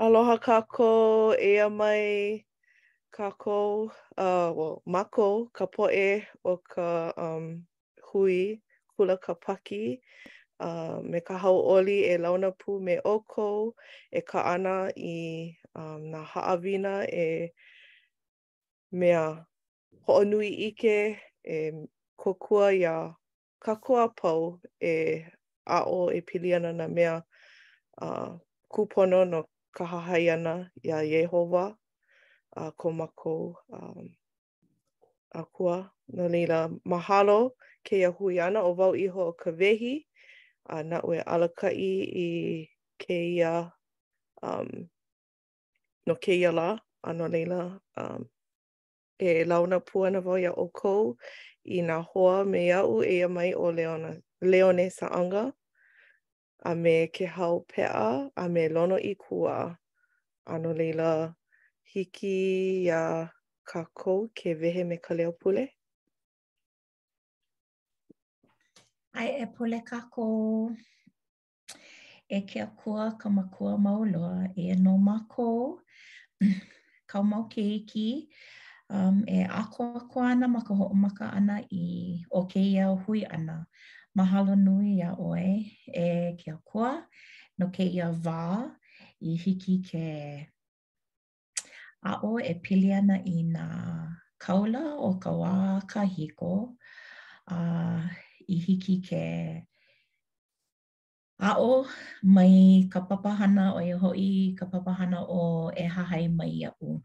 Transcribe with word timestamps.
Aloha 0.00 0.38
kako, 0.40 1.34
ea 1.36 1.68
mai, 1.68 2.46
kako, 3.10 3.92
uh, 4.16 4.48
well, 4.56 4.80
mako, 4.86 5.50
ka 5.52 5.66
poe 5.66 6.24
o 6.42 6.56
ka 6.56 7.12
um, 7.18 7.66
hui, 8.10 8.62
hula 8.96 9.18
ka 9.20 9.34
paki, 9.34 10.00
uh, 10.60 11.02
me 11.04 11.20
ka 11.20 11.36
hau 11.36 11.60
oli 11.76 11.98
e 12.08 12.16
launa 12.16 12.48
pū 12.56 12.78
me 12.80 12.96
oko, 13.04 13.74
e 14.10 14.24
ka 14.24 14.40
ana 14.54 14.74
i 14.96 15.52
um, 15.76 16.08
nā 16.14 16.24
haawina 16.32 16.94
e 17.12 17.28
mea 18.92 19.24
hoonui 20.08 20.48
ike 20.70 20.96
e 21.44 21.58
kokua 22.16 22.72
i 22.72 22.84
a 22.86 22.96
kakoa 23.64 24.08
pau 24.16 24.50
e 24.80 24.94
ao 25.68 26.08
e 26.10 26.20
pili 26.24 26.54
ana 26.56 26.72
na 26.72 26.88
mea 26.88 27.22
uh, 28.00 28.32
kūpono 28.72 29.24
no 29.28 29.44
ka 29.72 29.86
hahai 29.86 30.30
ana 30.30 30.70
ia 30.82 30.98
Yehova 31.06 31.78
a 32.58 32.62
uh, 32.66 32.70
ko 32.74 32.86
mako 32.90 33.34
um, 33.70 34.10
a 35.30 35.40
kua 35.46 35.94
no 36.10 36.26
leila 36.26 36.66
mahalo 36.82 37.54
ke 37.86 38.02
ia 38.02 38.10
hui 38.10 38.42
ana 38.42 38.66
o 38.66 38.74
vau 38.74 38.94
iho 38.98 39.30
o 39.30 39.32
ka 39.38 39.50
vehi 39.54 39.94
a 40.74 40.82
na 40.82 40.98
ue 41.06 41.18
alakai 41.22 41.76
i 42.26 42.28
ke 43.02 43.16
ia 43.38 43.70
um, 44.42 44.68
no 46.06 46.14
ke 46.18 46.34
ia 46.34 46.50
la 46.50 46.78
a 47.06 47.14
no 47.16 47.30
leila 47.30 47.60
um, 47.96 48.22
e 49.22 49.44
launa 49.46 49.78
puana 49.86 50.18
vau 50.18 50.34
ia 50.38 50.50
o 50.50 50.66
kou 50.74 51.14
i 51.70 51.78
nga 51.86 52.02
hoa 52.02 52.42
me 52.50 52.58
iau 52.66 52.98
e 53.06 53.22
ia 53.22 53.28
mai 53.30 53.54
o 53.54 53.70
Leona, 53.78 54.10
Leone 54.10 54.18
sa 54.18 54.46
Leone 54.50 54.86
sa 54.90 55.06
anga. 55.18 55.44
a 56.68 56.72
me 56.82 56.96
ke 57.16 57.26
hau 57.26 57.64
pea 57.72 58.08
a 58.44 58.46
me 58.54 58.64
lono 58.68 58.96
i 59.10 59.14
kua. 59.14 59.76
Ano 60.46 60.70
leila 60.74 61.32
hiki 61.92 62.40
ia 62.84 63.28
kakou 63.64 64.28
ke 64.36 64.52
vehe 64.60 64.84
me 64.84 64.96
ka 64.96 65.14
leo 65.14 65.32
pule? 65.32 65.66
Ai 69.16 69.28
e 69.42 69.46
pule 69.56 69.80
kakou 69.90 70.76
e 72.28 72.38
ke 72.48 72.60
a 72.62 72.66
kua 72.76 73.16
ka 73.20 73.28
makua 73.28 73.74
mauloa 73.78 74.48
e 74.56 74.64
no 74.84 74.92
makou 75.08 75.80
ka 77.10 77.18
mau 77.22 77.44
ke 77.52 77.62
iki 77.78 78.28
um, 78.88 79.24
e 79.28 79.44
ako 79.44 79.82
ako 80.02 80.16
ana 80.22 80.46
ma 80.48 80.60
ka 80.66 80.72
ho'omaka 80.78 81.26
ana 81.38 81.56
i 81.72 81.82
o 82.30 82.40
ke 82.50 82.60
ia 82.62 82.86
hui 83.02 83.24
ana. 83.24 83.66
mahalo 84.18 84.54
nui 84.64 84.86
ia 84.98 85.10
oe 85.28 85.48
e 86.02 86.06
ke 86.42 86.52
kua 86.68 86.90
no 87.58 87.66
ke 87.74 87.84
ia 87.96 88.08
vā 88.24 88.42
i 89.30 89.36
hiki 89.42 89.74
ke 89.90 90.06
a 92.10 92.14
o 92.30 92.32
e 92.52 92.54
pili 92.64 92.90
ana 92.98 93.20
i 93.34 93.42
nā 93.54 93.66
kaula 94.44 94.82
o 95.08 95.10
ka 95.24 95.30
wā 95.40 95.54
ka 95.92 96.02
hiko 96.14 96.54
a 97.56 97.58
i 98.54 98.58
hiki 98.66 98.96
ke 99.08 99.22
a 101.50 101.52
o 101.70 101.72
mai 102.34 102.88
ka 102.92 103.00
papahana 103.10 103.64
o 103.76 103.80
e 103.92 103.94
hoi 104.02 104.30
ka 104.58 104.66
papahana 104.72 105.22
o 105.42 105.44
e 105.84 105.86
hahai 105.96 106.24
mai 106.38 106.50
iau 106.62 106.96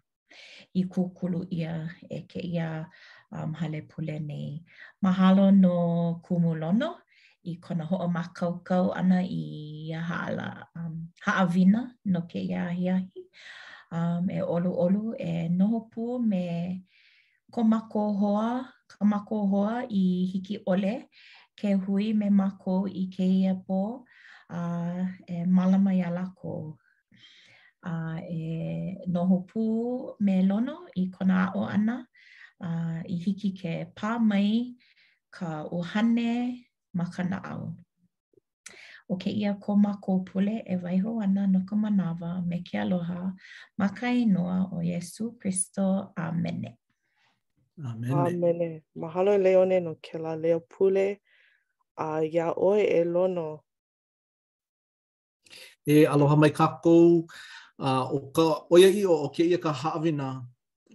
i 0.80 0.83
kukulu 0.92 1.42
ia 1.58 1.76
e 2.17 2.22
ke 2.31 2.39
ia 2.56 2.70
um, 3.31 3.53
hale 3.59 3.81
pule 3.89 4.19
nei. 4.19 4.63
Mahalo 5.03 5.45
no 5.51 6.19
kumulono 6.25 6.89
i 7.51 7.55
kona 7.61 7.85
ho'o 7.85 8.07
makaukau 8.07 8.91
ana 8.99 9.21
i 9.21 9.91
a 9.99 10.01
haala 10.09 10.47
um, 10.75 10.95
haawina 11.25 11.81
no 12.05 12.21
ke 12.21 12.39
ia 12.41 12.63
ahi 12.71 12.89
ahi. 12.89 13.21
Um, 13.91 14.29
e 14.29 14.41
olu 14.55 14.71
olu 14.85 15.03
e 15.19 15.47
noho 15.59 15.79
pu 15.91 16.19
me 16.31 16.43
ko 17.53 17.64
mako 17.64 18.03
hoa, 18.19 18.49
ka 18.87 19.05
mako 19.05 19.37
hoa 19.52 19.75
i 19.89 20.05
hiki 20.31 20.58
ole 20.65 21.08
ke 21.59 21.73
hui 21.85 22.14
me 22.14 22.30
mako 22.30 22.85
i 22.89 23.05
ke 23.15 23.25
ia 23.39 23.53
po 23.67 24.05
a 24.49 24.61
uh, 24.61 25.05
e 25.27 25.45
malama 25.45 25.91
i 25.99 26.02
a 26.02 26.11
Uh, 27.85 28.17
e 28.33 28.39
noho 29.14 29.35
pu 29.49 29.61
me 30.25 30.41
lono 30.41 30.75
i 31.02 31.03
kona 31.14 31.52
o 31.53 31.61
ana. 31.69 32.05
uh, 32.64 32.99
i 33.08 33.16
hiki 33.26 33.52
ke 33.60 33.73
pā 33.98 34.17
mai 34.20 34.76
ka 35.32 35.64
ohane 35.71 36.64
ma 36.93 37.05
ka 37.16 37.23
naau. 37.23 37.76
O 39.10 39.17
ke 39.21 39.30
ia 39.30 39.54
ko 39.61 39.76
ma 39.76 39.95
ko 40.02 40.20
pule 40.27 40.64
e 40.65 40.76
waiho 40.83 41.21
ana 41.23 41.48
no 41.48 41.61
ka 41.70 41.76
manawa 41.76 42.32
me 42.49 42.64
ke 42.64 42.77
aloha 42.82 43.33
ma 43.77 43.88
ka 43.88 44.08
inoa 44.08 44.58
o 44.73 44.82
Yesu 44.82 45.33
Christo. 45.39 46.11
Amene. 46.17 46.77
Amene. 47.86 48.32
Amene. 48.33 48.67
Mahalo 48.98 49.38
leone 49.38 49.80
no 49.83 49.95
ke 50.02 50.17
la 50.20 50.33
leo 50.36 50.60
pule 50.70 51.20
a 51.98 52.08
uh, 52.17 52.21
ia 52.26 52.49
oe 52.58 52.82
e 52.82 53.04
lono. 53.04 53.61
E 55.86 56.04
aloha 56.10 56.36
mai 56.36 56.49
kakou 56.49 57.27
uh, 57.77 58.04
o 58.15 58.20
ka 58.36 58.45
oia 58.73 58.89
i 58.89 59.05
o, 59.05 59.15
o 59.27 59.30
ke 59.30 59.44
ia 59.45 59.58
ka 59.61 59.71
haawina 59.71 60.42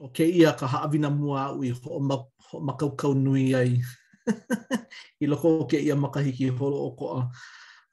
o 0.01 0.09
ke 0.09 0.25
ia 0.25 0.53
ka 0.57 0.67
haawina 0.67 1.11
mua 1.13 1.53
au 1.53 1.61
i 1.65 1.71
ho 1.71 1.99
ma, 2.01 2.17
ho 2.49 2.61
ma 2.67 2.73
kau 2.81 2.91
kau 3.01 3.13
nui 3.15 3.55
ai. 3.55 3.81
I 5.23 5.27
loko 5.27 5.49
o 5.61 5.65
ke 5.71 5.77
ia 5.87 5.95
makahiki 5.97 6.47
holo 6.59 6.77
o 6.89 6.91
koa. 6.99 7.23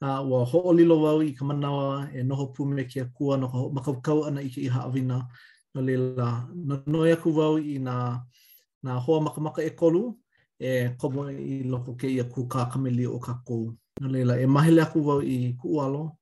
Uh, 0.00 0.20
wa 0.30 0.44
ho 0.50 0.58
o 0.70 0.72
lilo 0.72 0.96
wau 1.04 1.18
i 1.22 1.32
ka 1.36 1.44
manawa 1.44 2.08
e 2.16 2.20
noho 2.22 2.46
pume 2.54 2.84
ke 2.90 3.00
a 3.04 3.08
kua 3.16 3.36
no 3.36 3.46
ka 3.50 3.82
kau 3.84 3.96
kau 4.06 4.18
ana 4.26 4.40
i 4.40 4.48
ke 4.48 4.60
i 4.64 4.68
haawina. 4.72 5.18
No 5.74 5.80
lila, 5.82 6.28
no 6.68 6.74
noi 6.86 7.12
aku 7.12 7.28
wau 7.38 7.56
i 7.60 7.76
na, 7.78 8.24
na 8.82 9.00
hoa 9.00 9.20
makamaka 9.20 9.60
e 9.62 9.70
kolu 9.70 10.14
e 10.60 10.70
komo 11.00 11.26
i 11.28 11.62
loko 11.68 11.96
ke 11.98 12.08
ia 12.08 12.24
ku 12.24 12.48
ka 12.48 12.64
kameli 12.72 13.04
o 13.06 13.18
ka 13.18 13.34
kou. 13.46 13.74
No 14.00 14.06
lila, 14.08 14.36
e 14.40 14.46
mahele 14.46 14.80
aku 14.86 14.98
wau 15.08 15.20
i 15.20 15.52
ku 15.60 15.76
ualo. 15.76 16.16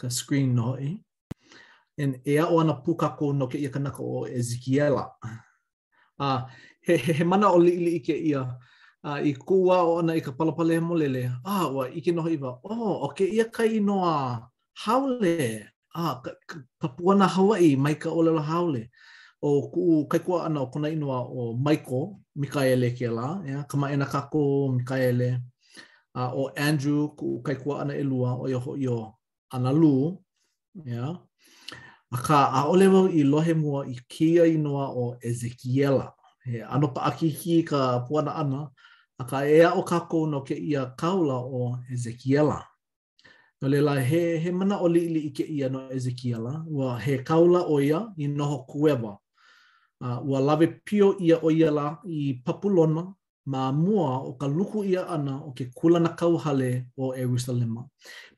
Ka 0.00 0.08
screen 0.08 0.54
no 0.56 0.74
eh? 0.74 0.96
en 2.02 2.12
e 2.24 2.32
a 2.42 2.44
o 2.52 2.54
ana 2.60 2.74
puka 2.84 3.08
ko 3.18 3.26
no 3.36 3.44
ke 3.50 3.58
ia 3.60 3.68
kanaka 3.74 4.00
o 4.02 4.24
Ezekiela. 4.26 5.04
A 6.20 6.26
uh, 6.26 6.40
he, 6.86 6.96
he, 6.96 7.24
mana 7.24 7.52
o 7.56 7.58
li 7.66 7.74
li 7.84 7.92
ke 8.06 8.16
ia 8.16 8.42
uh, 9.08 9.18
i 9.30 9.32
kua 9.36 9.76
o 9.88 9.98
ana 10.00 10.16
i 10.18 10.24
ka 10.24 10.32
palapale 10.38 10.72
he 10.78 10.82
molele. 10.88 11.22
A 11.30 11.32
ah, 11.44 11.64
ua 11.72 11.84
i 11.98 12.00
ke 12.04 12.12
noho 12.16 12.28
iwa, 12.36 12.50
o 12.68 12.72
oh, 12.76 12.94
o 13.06 13.12
ke 13.16 13.24
ia 13.36 13.44
kai 13.56 13.80
noa 13.90 14.14
haole. 14.84 15.68
A 15.94 16.00
ah, 16.00 16.12
ka, 16.24 16.30
ka, 16.80 16.88
puana 16.96 17.26
Hawaii 17.34 17.74
mai 17.84 17.94
ka 18.02 18.10
olelo 18.18 18.40
haole. 18.50 18.82
O 19.42 19.50
ku 19.72 20.04
kai 20.10 20.20
kua 20.24 20.44
ana 20.46 20.60
o 20.64 20.66
kona 20.72 20.88
inoa 20.92 21.20
o 21.24 21.54
Maiko 21.66 22.00
Mikaele 22.40 22.92
ke 22.96 23.08
la. 23.08 23.40
Ya, 23.44 23.64
ka 23.64 23.76
maena 23.80 24.06
Mikaele. 24.72 25.30
A 25.32 25.40
ah, 26.20 26.30
o 26.34 26.50
Andrew 26.56 27.08
ku 27.18 27.42
kai 27.42 27.56
kua 27.62 27.80
ana 27.82 27.92
e 27.94 28.02
lua 28.02 28.36
o 28.40 28.48
iho 28.48 28.76
iho 28.76 29.00
analu. 29.52 30.18
Ya. 30.84 31.18
A 32.12 32.16
ka 32.26 32.38
aole 32.58 32.86
wau 32.90 33.06
i 33.08 33.22
lohe 33.22 33.54
mua 33.54 33.80
i 33.86 33.94
kia 34.08 34.44
inoa 34.46 34.86
o 34.98 35.16
Ezekiela. 35.20 36.10
He 36.44 36.62
ano 36.62 36.88
pa 36.94 37.00
aki 37.08 37.30
ki 37.40 37.62
ka 37.62 37.80
puana 38.06 38.34
ana, 38.34 38.60
a 39.18 39.24
ka 39.30 39.44
ea 39.46 39.68
o 39.78 39.82
kako 39.84 40.26
no 40.26 40.40
ke 40.40 40.54
ia 40.58 40.82
kaula 40.98 41.34
o 41.38 41.78
Ezekiela. 41.92 42.64
No 43.62 43.68
lela 43.68 43.94
he, 44.00 44.38
he 44.42 44.50
mana 44.50 44.80
o 44.80 44.88
li 44.88 45.06
li 45.08 45.20
i 45.28 45.30
ke 45.30 45.44
ia 45.46 45.68
no 45.68 45.86
Ezekiela, 45.98 46.64
ua 46.66 46.98
he 46.98 47.18
kaula 47.22 47.60
o 47.68 47.78
ia 47.80 48.00
i 48.18 48.26
noho 48.26 48.58
kuewa. 48.66 49.12
Uh, 50.00 50.18
ua 50.26 50.40
lawe 50.40 50.66
pio 50.66 51.14
ia 51.20 51.38
o 51.42 51.50
ia 51.50 51.70
la 51.70 51.86
i 52.08 52.34
Papulona, 52.44 53.04
ma 53.50 53.72
mua 53.72 54.22
o 54.22 54.32
ka 54.38 54.46
luku 54.46 54.84
ia 54.86 55.02
ana 55.10 55.42
o 55.42 55.50
ke 55.52 55.70
kulana 55.74 56.14
kauhale 56.14 56.86
o 56.96 57.12
Erusalema. 57.14 57.84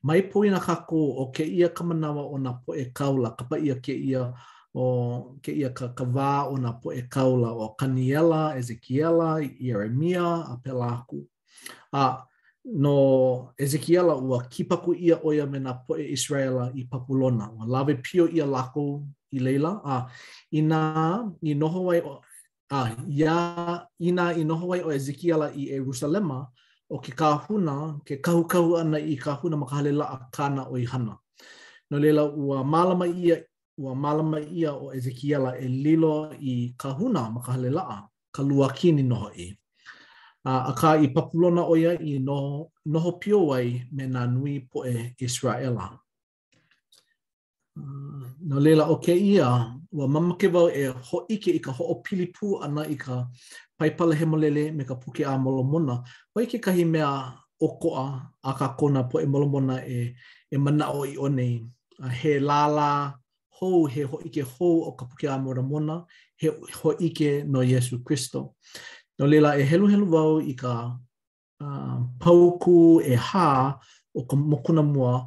Mai 0.02 0.22
po 0.22 0.44
ina 0.44 0.60
kako 0.60 1.20
o 1.22 1.25
ke 1.34 1.44
ia 1.44 1.69
kamanawa 1.69 2.25
o 2.32 2.36
na 2.38 2.52
po 2.52 2.72
e 2.75 2.88
kaula, 2.96 3.36
ka 3.36 3.44
pa 3.44 3.56
ia 3.60 3.76
ke 3.76 3.92
ia 3.92 4.32
o 4.75 5.36
ke 5.44 5.52
ia 5.52 5.69
ka 5.70 5.92
kawā 5.92 6.48
o 6.48 6.56
na 6.56 6.72
po 6.72 6.92
e 6.92 7.02
kaula 7.12 7.52
o 7.52 7.75
Kaniela, 7.78 8.56
Ezekiela, 8.56 9.44
Jeremia, 9.60 10.48
a 10.48 10.56
Pelaku. 10.64 11.28
A 11.92 12.25
no 12.64 13.52
Ezekiela 13.58 14.16
ua 14.16 14.46
kipaku 14.48 14.96
ia 14.96 15.19
oia 15.22 15.46
me 15.46 15.58
na 15.58 15.75
po 15.75 15.96
e 15.98 16.08
Israela 16.12 16.72
i 16.75 16.88
Papulona. 16.88 17.52
Lawe 17.69 18.00
pio 18.02 18.28
ia 18.32 18.46
lako 18.46 19.04
i 19.32 19.38
leila 19.38 19.81
a 19.84 20.06
ina 20.52 21.28
i 21.42 21.54
noho 21.54 21.82
wai 21.84 22.00
o 22.00 22.22
a 22.72 22.96
ya 23.06 23.86
ina 24.00 24.24
i 24.34 24.44
noho 24.44 24.69
o 24.69 24.92
Ezekiela 24.92 25.52
i 25.54 25.69
Jerusalema 25.70 26.46
o 26.90 26.98
ke 26.98 27.12
kahuna, 27.12 28.00
ke 28.04 28.16
kahukahu 28.22 28.78
ana 28.80 28.98
i 28.98 29.16
kahuna 29.16 29.56
makahalela 29.56 30.04
a 30.08 30.20
kāna 30.32 30.70
o 30.70 30.76
i 30.76 30.84
hana. 30.84 31.19
No 31.90 31.98
leila 31.98 32.22
ua 32.24 32.64
malama 32.64 33.06
ia, 33.06 33.42
ua 33.78 33.94
malama 33.94 34.40
ia 34.40 34.72
o 34.72 34.90
Ezekiela 34.92 35.58
e 35.60 35.69
lilo 35.69 36.32
i 36.40 36.74
kahuna 36.78 37.30
makahalela 37.30 37.80
a 37.86 38.08
ka 38.32 38.42
luakini 38.42 39.04
i. 39.36 39.54
A, 40.44 40.70
a 40.72 40.72
ka 40.72 40.94
i 40.96 41.06
papulona 41.08 41.62
o 41.69 41.76
ia 41.76 41.92
i 42.00 42.19
noho, 42.19 42.72
noho 42.88 43.19
pio 43.20 43.52
ai 43.52 43.84
me 43.92 44.04
nā 44.08 44.26
nui 44.32 44.60
po 44.60 44.84
e 44.86 45.14
Israela. 45.20 45.98
No 47.76 48.58
leila 48.60 48.88
o 48.88 48.96
ke 48.96 49.12
ia, 49.12 49.76
wa 49.92 50.08
mamake 50.08 50.48
wau 50.48 50.68
e 50.70 50.86
ho 50.86 51.24
ike 51.28 51.50
i 51.52 51.58
ka 51.60 51.72
ho 51.72 51.84
o 51.84 51.94
pilipu 51.94 52.62
ana 52.64 52.82
i 52.88 52.94
ka 52.96 53.26
paipala 53.78 54.14
hemolele 54.14 54.72
me 54.72 54.84
ka 54.84 54.94
puke 54.94 55.22
a 55.26 55.38
molomona. 55.38 56.02
Wa 56.34 56.42
ike 56.42 56.58
kahi 56.58 56.84
mea 56.86 57.32
o 57.60 57.68
koa 57.78 58.30
a 58.42 58.52
ka 58.58 58.68
kona 58.78 59.04
po 59.04 59.20
e 59.20 59.26
molomona 59.26 59.82
e, 59.88 60.16
e 60.52 60.56
mana 60.56 60.88
o 60.92 61.04
i 61.04 61.16
onei. 61.18 61.62
He 62.20 62.40
lala, 62.40 63.14
hou, 63.60 63.86
he 63.86 64.02
ho 64.02 64.16
ike 64.24 64.40
hou 64.42 64.82
o 64.88 64.92
ka 64.92 65.04
puke 65.04 65.24
a 65.28 65.36
molomona, 65.38 66.04
he 66.36 66.48
ho 66.48 66.94
ike 67.00 67.44
no 67.46 67.60
Yesu 67.60 68.02
Christo. 68.04 68.54
No 69.18 69.26
leila 69.26 69.56
e 69.58 69.62
helu 69.64 69.86
helu 69.86 70.08
wau 70.12 70.40
i 70.40 70.54
ka 70.54 70.96
uh, 71.60 71.96
pauku 72.18 73.02
e 73.04 73.14
hā 73.16 73.78
o 74.16 74.24
ka 74.24 74.36
mokuna 74.36 74.82
mua 74.82 75.26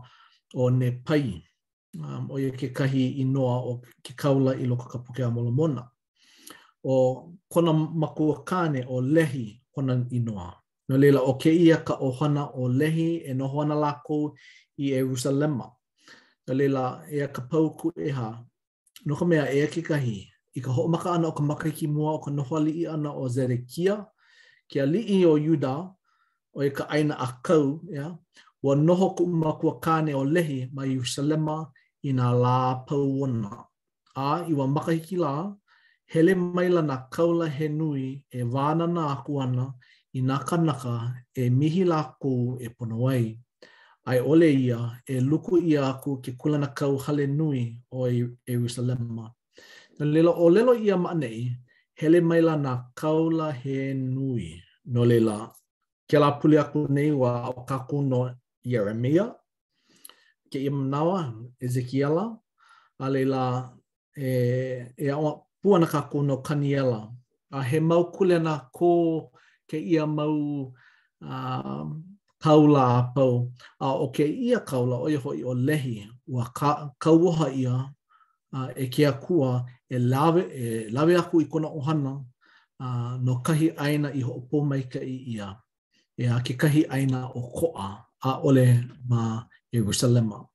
o 0.56 0.69
ne 0.69 0.91
Pai. 0.91 1.44
um, 2.03 2.24
o 2.31 2.39
ia 2.39 2.51
ke 2.51 2.69
kahi 2.74 3.19
i 3.21 3.24
noa 3.24 3.59
o 3.71 3.81
ke 4.03 4.15
kaula 4.15 4.56
i 4.56 4.65
loko 4.68 4.86
ka 4.89 4.97
pukea 5.00 5.30
molomona. 5.31 5.88
O 6.83 7.33
kona 7.50 7.74
makua 7.74 8.44
kāne 8.45 8.86
o 8.88 9.01
lehi 9.01 9.62
kona 9.75 9.97
i 10.12 10.19
noa. 10.19 10.53
No 10.89 10.97
leila 10.97 11.21
o 11.21 11.33
ke 11.33 11.50
ia 11.50 11.77
ka 11.77 11.95
ohana 12.00 12.50
o 12.53 12.68
lehi 12.69 13.24
e 13.25 13.33
noho 13.33 13.62
ana 13.62 13.75
lākou 13.75 14.33
i 14.77 14.92
Erusalema. 14.94 15.71
No 16.47 16.53
leila 16.53 17.03
e 17.12 17.19
a 17.21 17.27
ka 17.27 17.42
pauku 17.42 17.92
e 17.97 18.09
ha, 18.12 18.44
no 19.06 19.15
ka 19.15 19.25
mea 19.25 19.50
e 19.51 19.62
a 19.62 19.68
ke 19.68 19.81
kahi, 19.81 20.18
i 20.56 20.59
ka 20.62 20.71
hoomaka 20.71 21.13
ana 21.15 21.27
o 21.27 21.31
ka 21.31 21.44
makaiki 21.44 21.88
mua 21.88 22.13
o 22.13 22.19
ka 22.19 22.31
noho 22.31 22.59
i 22.69 22.86
ana 22.86 23.13
o 23.13 23.27
Zerekia, 23.27 24.06
Kia 24.69 24.81
li 24.86 25.00
i 25.13 25.21
o 25.30 25.38
Yuda, 25.38 25.89
o 26.56 26.63
e 26.63 26.69
ka 26.74 26.86
aina 26.89 27.13
a 27.21 27.36
kau, 27.44 27.81
yeah? 27.89 28.13
ua 28.65 28.74
noho 28.75 29.13
ku 29.18 29.25
makua 29.30 29.77
kāne 29.80 30.15
o 30.18 30.24
lehi 30.25 30.69
ma 30.74 30.83
Yerusalema 30.89 31.68
i 32.07 32.13
nga 32.13 32.28
lā 32.38 32.57
pauona. 32.86 33.63
A 34.16 34.46
iwa 34.50 34.68
makahiki 34.69 35.18
lā, 35.19 35.52
hele 36.12 36.36
mai 36.36 36.68
nga 36.69 36.98
kaula 37.12 37.48
he 37.50 37.68
nui 37.68 38.24
e 38.31 38.42
wānana 38.44 39.04
aku 39.16 39.42
ana 39.42 39.74
i 40.13 40.22
nga 40.22 40.38
kanaka 40.50 40.94
e 41.36 41.50
mihi 41.50 41.84
lā 41.84 42.00
e 42.62 42.69
pono 42.78 43.07
ai. 43.10 43.36
Ai 44.07 44.19
ole 44.19 44.50
ia 44.54 44.80
e 45.07 45.19
luku 45.19 45.57
ia 45.57 45.90
aku 45.90 46.22
ke 46.22 46.31
kulana 46.38 46.68
kau 46.78 46.98
hale 46.98 47.25
nui 47.28 47.75
o 47.92 48.07
e 48.07 48.30
Erusalema. 48.48 49.25
Nga 49.98 50.06
lelo 50.06 50.31
o 50.38 50.46
lelo 50.50 50.74
ia 50.78 50.96
maanei, 50.98 51.50
hele 52.00 52.22
mai 52.22 52.42
la 52.42 52.56
kaula 53.02 53.52
he 53.52 53.94
nui 53.94 54.62
no 54.86 55.02
lela. 55.04 55.52
Ke 56.07 56.19
la 56.19 56.38
puli 56.40 56.57
aku 56.57 56.86
nei 56.88 57.12
wa 57.12 57.50
o 57.50 57.66
kaku 57.66 58.02
no 58.06 58.30
Jeremiah 58.63 59.31
ke 60.56 60.63
ia 60.63 60.72
manawa, 60.72 61.36
Ezekiela, 61.60 62.25
a 63.00 63.06
leila 63.12 63.69
e, 64.16 64.88
e 64.98 65.10
awa 65.12 65.42
puana 65.62 65.86
ka 65.86 66.07
kono 66.07 66.40
kaniela. 66.42 67.12
A 67.52 67.62
he 67.62 67.80
mau 67.80 68.07
kulena 68.10 68.72
ko 68.72 69.31
ke 69.69 69.75
ia 69.78 70.06
mau 70.07 70.72
uh, 71.22 71.86
kaula 72.42 72.84
a 73.00 73.12
pau. 73.13 73.52
A 73.84 73.90
o 74.04 74.07
ke 74.16 74.24
ia 74.24 74.60
kaula 74.63 74.96
oia 75.04 75.19
hoi 75.19 75.44
o 75.44 75.52
lehi, 75.54 76.07
ua 76.28 76.48
ka, 76.57 76.90
kauoha 77.04 77.48
ia 77.52 77.75
uh, 78.56 78.69
e 78.80 78.88
ke 78.88 79.04
akua 79.12 79.66
e 79.92 80.00
lawe, 80.00 80.40
e 80.56 80.88
lawe 80.96 81.13
aku 81.19 81.42
i 81.44 81.50
kona 81.52 81.68
ohana 81.68 82.16
uh, 82.80 83.18
no 83.25 83.42
kahi 83.46 83.75
aina 83.78 84.07
i 84.16 84.22
hoopo 84.24 84.63
mai 84.63 84.88
ka 84.88 85.00
i 85.04 85.36
ia. 85.36 85.52
E 86.16 86.31
ke 86.48 86.56
kahi 86.56 86.88
aina 86.88 87.28
o 87.36 87.44
koa 87.57 87.88
a 88.24 88.40
ole 88.48 88.68
ma 89.10 89.44
Jerusalema. 89.75 90.48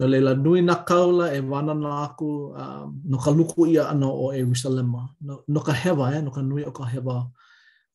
No 0.00 0.08
leila 0.08 0.34
nui 0.34 0.62
na 0.62 0.74
kaula 0.74 1.30
e 1.34 1.40
wana 1.40 1.74
na 1.74 2.02
aku 2.04 2.56
uh, 2.56 2.88
no 3.04 3.16
ka 3.20 3.30
luku 3.30 3.66
ia 3.66 3.88
ano 3.90 4.08
o 4.12 4.32
Jerusalem. 4.32 4.90
No, 5.20 5.42
no 5.48 5.60
ka 5.60 5.72
hewa, 5.72 6.14
eh, 6.16 6.22
no 6.24 6.30
ka 6.32 6.42
nui 6.42 6.64
o 6.64 6.72
ka 6.72 6.84
hewa 6.84 7.28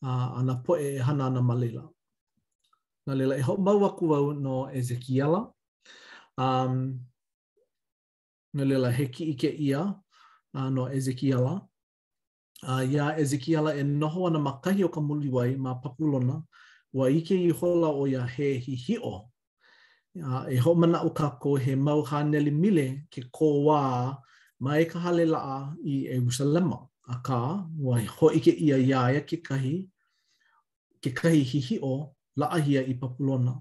uh, 0.04 0.28
ana 0.38 0.62
poe 0.66 0.82
e 0.82 0.98
hana 1.02 1.26
ana 1.28 1.42
malila. 1.42 1.84
No 3.08 3.16
leila 3.16 3.36
e 3.38 3.42
hau 3.42 3.58
mau 3.58 3.84
aku 3.86 4.14
au 4.14 4.32
no 4.34 4.68
Ezekiela. 4.72 5.48
Um, 6.38 7.00
no 8.54 8.64
leila 8.64 8.92
he 8.92 9.08
ki 9.10 9.34
ike 9.34 9.52
ia 9.60 9.92
uh, 10.56 10.70
no 10.70 10.88
Ezekiela. 10.88 11.62
Uh, 12.64 12.84
ia 12.90 13.14
Ezekiela 13.20 13.76
e 13.76 13.84
noho 13.84 14.28
ana 14.28 14.40
makahi 14.40 14.84
o 14.86 14.90
ka 14.90 15.02
muliwai 15.02 15.58
ma 15.58 15.76
Papulona 15.82 16.42
wa 16.94 17.06
ike 17.10 17.36
i 17.36 17.50
hola 17.52 17.90
o 17.90 18.06
ia 18.08 18.24
he 18.38 18.56
hi 18.58 18.76
hi 18.76 18.98
o 19.04 19.26
Uh, 20.26 20.44
e 20.54 20.58
ho 20.64 20.72
mana 20.82 21.00
o 21.02 21.10
kako 21.20 21.56
he 21.64 21.74
mau 21.76 22.02
haneli 22.10 22.52
mile 22.62 22.88
ke 23.12 23.22
kō 23.36 23.48
wā 23.68 23.80
ma 24.64 24.72
e 24.82 24.86
ka 24.90 25.00
hale 25.00 25.26
laa 25.26 25.76
i 25.86 25.94
Eusalema. 26.16 26.78
A 27.12 27.16
ka, 27.26 27.66
wa 27.80 28.00
ho 28.16 28.28
ike 28.34 28.52
ia 28.52 28.78
iaia 28.78 29.22
ke 29.22 29.38
kahi, 29.48 29.88
ke 31.02 31.10
kahi 31.18 31.44
hi 31.46 31.78
o 31.84 32.16
laa 32.36 32.58
hia 32.58 32.82
i 32.82 32.94
Papulona. 32.98 33.54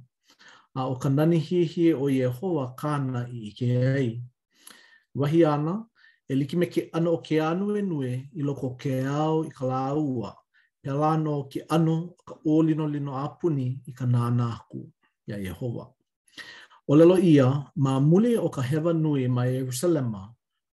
A 0.74 0.80
uh, 0.80 0.88
o 0.92 0.94
ka 0.96 1.08
nani 1.08 1.38
hie 1.38 1.64
hie 1.64 1.92
o 1.94 2.08
Yehoa 2.08 2.72
kāna 2.80 3.26
i 3.28 3.48
ike 3.50 3.68
ai. 3.94 4.10
Wahi 5.14 5.44
ana, 5.44 5.84
e 6.28 6.34
liki 6.34 6.56
me 6.56 6.66
ke 6.66 6.88
ano 6.92 7.12
o 7.18 7.18
ke 7.18 7.36
anu 7.40 7.76
e 7.76 7.82
nue 7.82 8.14
i 8.32 8.42
loko 8.42 8.74
ke 8.80 9.02
au 9.04 9.44
i 9.44 9.48
ka 9.52 9.64
la 9.68 9.92
ua. 9.94 10.32
Pea 10.82 10.94
lano 10.96 11.42
ke 11.52 11.60
ano 11.68 12.14
ka 12.26 12.34
o 12.46 12.62
lino 12.62 13.12
apuni 13.12 13.66
i 13.88 13.92
ka 13.92 14.04
nāna 14.06 14.52
aku, 14.56 14.86
ia 15.28 15.36
Yehoa. 15.36 15.95
O 16.88 16.94
lalo 16.94 17.16
ia, 17.18 17.46
ma 17.74 17.98
muli 18.00 18.36
o 18.38 18.48
ka 18.48 18.62
hewa 18.62 18.92
nui 18.94 19.26
mai 19.28 19.50
Jerusalema, 19.58 20.22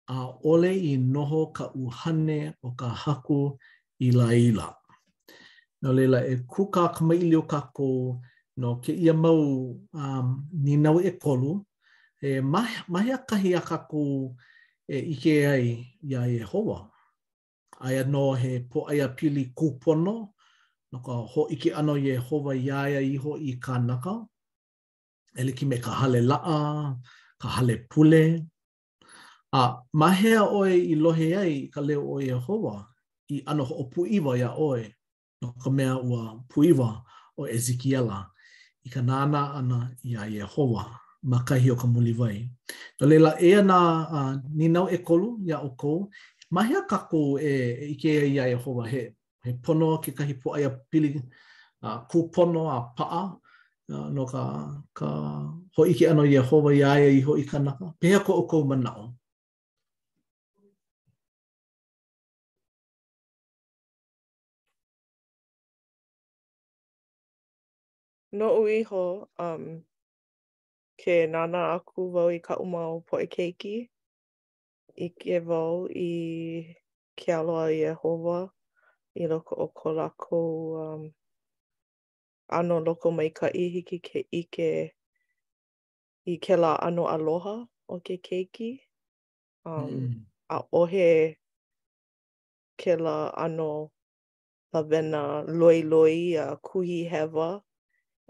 a 0.07 0.17
ole 0.41 0.71
i 0.73 0.95
noho 0.97 1.51
ka 1.51 1.65
uhane 1.75 2.53
o 2.63 2.69
ka 2.79 2.87
haku 2.87 3.59
i 3.99 4.11
la 4.15 4.29
ila. 4.45 4.67
Nau 5.83 5.93
leila 5.93 6.19
e 6.23 6.33
kuka 6.51 6.83
kamaili 6.95 7.35
o 7.35 7.41
kako 7.53 7.89
no 8.59 8.69
ke 8.83 8.91
ia 8.95 9.13
mau 9.13 9.43
um, 10.01 10.27
ni 10.63 10.73
nau 10.79 10.97
e 10.99 11.11
kolu, 11.23 11.53
e 12.23 12.39
mahi 12.93 13.13
kahi 13.29 13.51
a 13.59 13.61
kako 13.69 14.03
e 14.95 15.13
ike 15.13 15.33
ai 15.53 15.65
ia 16.09 16.21
e 16.27 16.39
hoa. 16.49 16.79
Aia 17.85 18.03
no 18.13 18.31
he 18.33 18.59
po 18.71 18.79
aia 18.89 19.07
pili 19.17 19.45
kupono, 19.57 20.15
no 20.91 20.97
ka 21.05 21.11
ho 21.31 21.41
ike 21.53 21.69
ano 21.79 21.95
ye 21.97 22.15
hova 22.15 22.55
iaia 22.55 23.01
iho 23.01 23.35
i 23.37 23.51
kanaka, 23.65 24.13
ka. 24.23 24.27
ele 25.35 25.51
ki 25.51 25.65
me 25.65 25.77
ka 25.77 25.91
hale 25.91 26.21
laa, 26.21 26.95
ka 27.41 27.47
hale 27.47 27.75
pule. 27.89 28.45
A 29.51 29.81
mahea 29.93 30.43
oe 30.43 30.75
i 30.75 30.95
lohe 30.95 31.27
ai 31.39 31.67
ka 31.73 31.81
leo 31.81 32.03
o 32.15 32.19
Yehova 32.21 32.85
i 33.31 33.41
ano 33.45 33.63
o 33.63 33.83
puiwa 33.85 34.37
ia 34.37 34.51
oe 34.55 34.93
no 35.41 35.53
ka 35.63 35.69
mea 35.69 35.97
ua 35.97 36.37
puiwa 36.49 36.89
o 37.39 37.47
Ezekiela 37.47 38.27
i 38.83 38.89
ka 38.89 38.99
nāna 39.01 39.41
ana 39.59 39.79
i 40.03 40.15
a 40.15 40.25
Yehova 40.27 40.85
ma 41.23 41.43
kahi 41.47 41.71
o 41.71 41.75
ka 41.75 41.87
muli 41.87 42.13
vai. 42.13 42.47
No 42.99 43.07
leila 43.07 43.35
ea 43.41 43.61
nā 43.63 43.77
uh, 44.11 44.33
ninau 44.53 44.89
e 44.91 44.97
kolu 44.97 45.37
ia 45.47 45.59
o 45.59 45.69
kou, 45.79 46.09
mahea 46.51 46.81
kako 46.89 47.39
e, 47.39 47.51
e 47.51 47.91
ike 47.93 48.13
ia 48.35 48.47
i 48.47 48.53
a 48.55 48.87
he, 48.87 49.13
he 49.43 49.53
pono 49.63 49.97
ke 50.01 50.11
kahi 50.11 50.33
po 50.41 50.55
aia 50.55 50.69
pili 50.91 51.15
uh, 51.83 52.03
kūpono 52.09 52.67
a 52.69 52.93
paa 52.97 53.37
no 53.89 54.25
ka 54.27 54.43
ka 54.93 55.07
ho 55.75 55.81
iki 55.87 56.03
ano 56.11 56.23
ye 56.27 56.39
ho 56.43 56.57
wa 56.65 56.71
ya 56.75 56.91
ye 56.99 57.21
ho 57.25 57.33
ika 57.43 57.57
na 57.63 57.71
pe 57.99 58.09
ko 58.25 58.31
o 58.43 58.43
ko 58.49 58.55
mana 58.69 58.91
o 59.03 59.05
no 68.37 68.47
ui 68.61 68.83
ho 68.89 69.03
um 69.39 69.63
ke 70.99 71.15
nana 71.31 71.59
aku 71.79 72.11
wo 72.13 72.23
i 72.37 72.39
ka 72.43 72.53
uma 72.65 72.81
o 72.91 72.97
po 73.07 73.15
keiki 73.33 73.77
i 75.07 75.07
ke 75.19 75.35
wo 75.47 75.61
i 75.87 76.09
ke 77.19 77.31
aloa 77.39 77.65
i 77.71 77.87
e 77.87 77.95
i 79.21 79.23
loko 79.31 79.53
o 79.63 79.67
ko 79.77 79.87
lako 79.97 80.39
um 80.83 81.03
ano 82.47 82.79
loko 82.79 83.11
mai 83.11 83.29
ka 83.35 83.47
ihiki 83.51 83.97
ke 84.03 84.19
ike 84.41 84.69
i 86.31 86.35
ke 86.43 86.53
la 86.61 86.71
aloha 86.87 87.55
o 87.87 87.95
ke 88.05 88.15
keiki. 88.25 88.69
Um, 89.65 89.91
mm. 89.91 90.11
A 90.49 90.57
ohe 90.71 91.35
ke 92.79 92.95
la 92.95 93.29
ano 93.35 93.91
la 94.73 94.81
vena 94.81 95.43
loi 95.43 95.81
loi 95.83 96.35
a 96.39 96.55
kuhi 96.65 97.07
hewa 97.11 97.49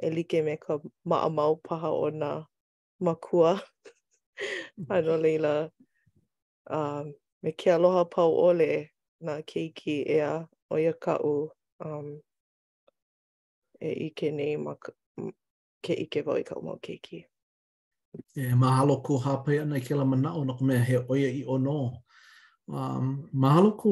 e 0.02 0.08
like 0.16 0.42
me 0.46 0.54
ka 0.64 0.74
maamau 1.10 1.54
paha 1.66 1.90
o 1.92 2.08
na 2.22 2.46
makua. 3.04 3.54
ano 4.90 5.14
leila 5.24 5.70
um, 6.70 7.14
me 7.44 7.50
ke 7.60 7.70
aloha 7.70 8.04
pau 8.14 8.32
ole 8.48 8.90
na 9.26 9.34
keiki 9.50 10.06
ea 10.18 10.32
o 10.72 10.76
ia 10.82 10.94
um, 11.80 12.22
e 13.88 13.92
ike 14.10 14.28
nei 14.38 14.58
ma 14.66 14.74
ke 15.86 15.94
ike 16.04 16.20
wau 16.26 16.38
i 16.38 16.44
ka 16.50 16.54
umau 16.60 16.78
keiki. 16.86 17.20
E 18.42 18.56
mahalo 18.62 18.96
ku 19.06 19.14
hapai 19.26 19.62
ana 19.62 19.78
i 19.78 19.82
ke 19.86 19.94
la 20.00 20.06
mana 20.12 20.30
o 20.34 20.42
nako 20.48 20.64
mea 20.68 20.82
he 20.88 20.96
oia 21.12 21.30
i 21.30 21.44
ono. 21.56 21.80
Um, 22.68 23.06
mahalo 23.42 23.72
ku 23.82 23.92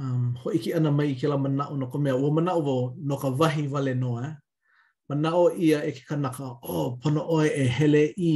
um, 0.00 0.24
ho 0.40 0.48
iki 0.58 0.70
ana 0.74 0.90
mai 0.90 1.08
i 1.12 1.14
ke 1.20 1.26
la 1.32 1.36
mana 1.44 1.64
o 1.68 1.74
nako 1.80 1.96
mea. 2.04 2.14
Ua 2.20 2.30
mana 2.36 2.50
o 2.54 2.60
vo 2.66 2.76
no 3.08 3.16
ka 3.22 3.30
vahi 3.30 3.64
vale 3.72 3.94
no 4.02 4.12
eh. 4.26 4.34
Mana 5.08 5.28
o 5.42 5.50
ia 5.66 5.78
e 5.84 5.90
ke 5.96 6.02
kanaka, 6.08 6.44
oh, 6.76 6.88
pono 7.02 7.20
oe 7.36 7.46
e 7.46 7.64
hele 7.76 8.02
i 8.16 8.32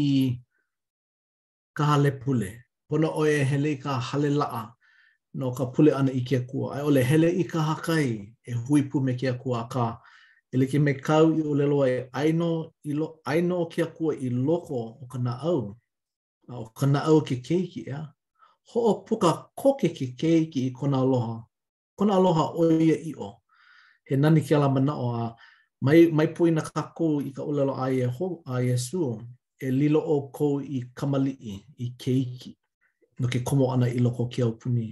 ka 1.77 1.85
hale 1.91 2.11
pule. 2.23 2.51
Pono 2.91 3.09
oe 3.21 3.33
e 3.41 3.45
hele 3.51 3.69
i 3.73 3.77
ka 3.85 3.93
hale 4.09 4.31
laa 4.41 4.65
no 5.39 5.47
ka 5.57 5.65
pule 5.75 5.91
ana 5.97 6.13
i 6.13 6.21
ke 6.29 6.39
kua. 6.51 6.75
Ai 6.77 6.83
ole 6.89 7.03
hele 7.11 7.29
i 7.31 7.45
ka 7.53 7.61
hakai 7.69 8.09
e 8.45 8.53
hui 8.63 8.81
pu 8.89 8.97
me 9.05 9.13
ke 9.21 9.31
kua 9.43 9.61
ka 9.73 9.99
e 10.57 10.59
like 10.59 10.79
me 10.85 10.93
kau 11.07 11.27
i 11.39 11.43
o 11.43 11.55
lelo 11.61 11.79
ai 11.87 11.95
aino 12.21 12.51
i 12.85 12.93
lo 13.01 13.07
aino 13.31 13.55
o 13.63 13.67
ke 13.73 13.81
akua 13.87 14.11
i 14.17 14.29
loko 14.47 14.77
o 15.03 15.07
kana 15.13 15.33
au 15.49 15.61
o 16.49 16.65
kana 16.79 17.01
au 17.09 17.19
ke 17.29 17.35
keiki 17.47 17.83
ya 17.91 18.01
ho 18.73 18.81
o 18.91 18.95
puka 19.07 19.31
ko 19.61 19.69
ke 19.81 19.89
keiki 19.97 20.63
i 20.67 20.71
kona 20.79 20.99
aloha 21.05 21.37
kona 21.99 22.13
aloha 22.19 22.45
o 22.61 22.71
ia 22.87 22.97
i 22.97 23.13
o 23.19 23.29
he 24.09 24.17
nani 24.23 24.41
ke 24.47 24.55
ala 24.57 24.69
mana 24.77 24.93
o 24.95 25.11
a 25.23 25.35
mai 25.85 26.01
mai 26.17 26.27
pui 26.35 26.51
na 26.51 26.63
ka 26.63 26.89
ko 26.99 27.21
i 27.21 27.31
ka 27.37 27.43
ulelo 27.51 27.75
ai 27.85 28.01
e 28.03 28.07
ho 28.19 28.27
a 28.47 28.57
yesu 28.69 29.21
e 29.67 29.71
lilo 29.71 30.01
o 30.01 30.17
ko 30.37 30.49
i 30.63 30.81
kamali 30.99 31.33
i 31.85 31.91
keiki 32.03 32.51
no 33.21 33.29
ke 33.29 33.39
komo 33.47 33.65
ana 33.75 33.87
i 33.93 33.99
loko 33.99 34.25
ke 34.33 34.41
au 34.43 34.53
puni 34.61 34.89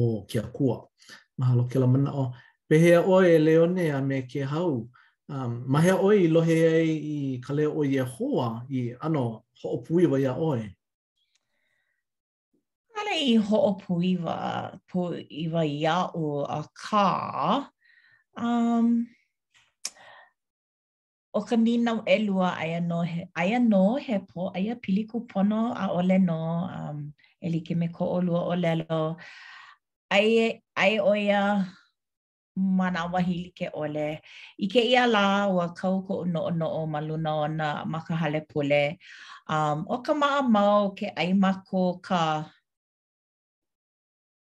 o 0.00 0.24
ke 0.30 0.40
kua 0.56 0.76
mahalo 1.38 1.68
ke 1.68 1.76
ala 1.78 1.86
mana 1.86 2.10
o 2.22 2.26
pehea 2.68 3.00
oe 3.00 3.28
e 3.34 3.38
leone 3.38 3.90
a 3.92 4.00
me 4.00 4.22
ke 4.26 4.44
hau. 4.44 4.88
Um, 5.28 5.52
mahea 5.68 5.96
oe 6.00 6.16
i 6.24 6.28
lohe 6.28 6.56
ai 6.68 6.88
i 6.88 7.18
ka 7.44 7.52
leo 7.56 7.72
o 7.80 7.84
Yehoa 7.84 8.66
i 8.68 8.92
ano 9.00 9.44
hoopuiwa 9.62 10.20
ia 10.20 10.34
oe. 10.34 10.68
Hale 12.94 13.14
i 13.24 13.36
hoopuiwa 13.36 14.36
po 14.88 15.14
iwa 15.16 15.66
ia 15.66 15.98
o 16.14 16.44
a 16.44 16.60
ka. 16.76 17.70
Um, 18.36 19.06
o 21.32 21.40
ka 21.40 21.56
nina 21.56 21.92
o 22.00 22.02
e 22.06 22.16
elua 22.16 22.56
aia 22.58 22.80
no 22.80 23.00
he, 23.02 23.28
aia 23.34 23.58
no 23.58 23.96
he 23.96 24.18
po, 24.18 24.52
aia 24.56 24.76
piliku 24.76 25.20
pono 25.28 25.72
a 25.74 25.88
ole 25.88 26.18
no, 26.18 26.68
um, 26.68 27.12
e 27.40 27.48
like 27.48 27.74
me 27.76 27.88
ko 27.88 28.04
o 28.04 28.20
lua 28.20 28.44
o 28.44 28.56
lelo. 28.56 29.16
Ai, 30.12 30.60
ai 30.76 30.98
o 31.00 31.14
mana 32.56 33.06
wahi 33.08 33.52
like 33.58 33.70
ole. 33.74 34.20
I 34.60 34.66
ke 34.70 34.82
ia 34.90 35.06
la 35.06 35.46
ua 35.48 35.74
kau 35.74 36.02
ko 36.06 36.22
no 36.24 36.46
o 36.46 36.50
no 36.50 36.68
o 36.70 36.86
maluna 36.86 37.32
o 37.44 37.46
na 37.46 37.84
makahale 37.84 38.48
pole 38.48 38.98
Um, 39.46 39.84
o 39.92 39.98
ka 40.00 40.14
maa 40.14 40.40
mau 40.40 40.96
ke 40.96 41.12
aima 41.12 41.52
ko 41.68 42.00
ka 42.00 42.48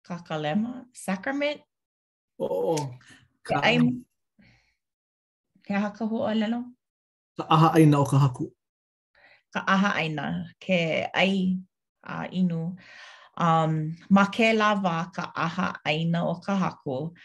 ka 0.08 0.16
kalema? 0.24 0.88
Sacrament? 0.94 1.60
o 2.40 2.48
Oh, 2.48 2.78
ka 3.44 3.60
ai 3.60 3.76
Ke 5.60 5.76
aha 5.76 5.92
ka 5.92 6.06
hua 6.08 6.32
lelo? 6.40 6.64
Ka 7.36 7.44
aha 7.52 7.70
aina 7.76 8.00
o 8.00 8.06
ka 8.06 8.16
haku. 8.16 8.48
Ka 9.52 9.60
aha 9.68 9.92
aina. 10.00 10.48
Ke 10.56 11.12
ai 11.12 11.60
a 12.08 12.24
uh, 12.24 12.26
inu. 12.32 12.80
Um, 13.36 13.72
makela 14.08 14.72
va 14.84 15.12
ka 15.12 15.36
aha 15.36 15.84
aina 15.84 16.24
o 16.24 16.36
ka 16.40 16.56
haku. 16.56 16.96
o 17.12 17.12
ka 17.12 17.12
haku. 17.12 17.16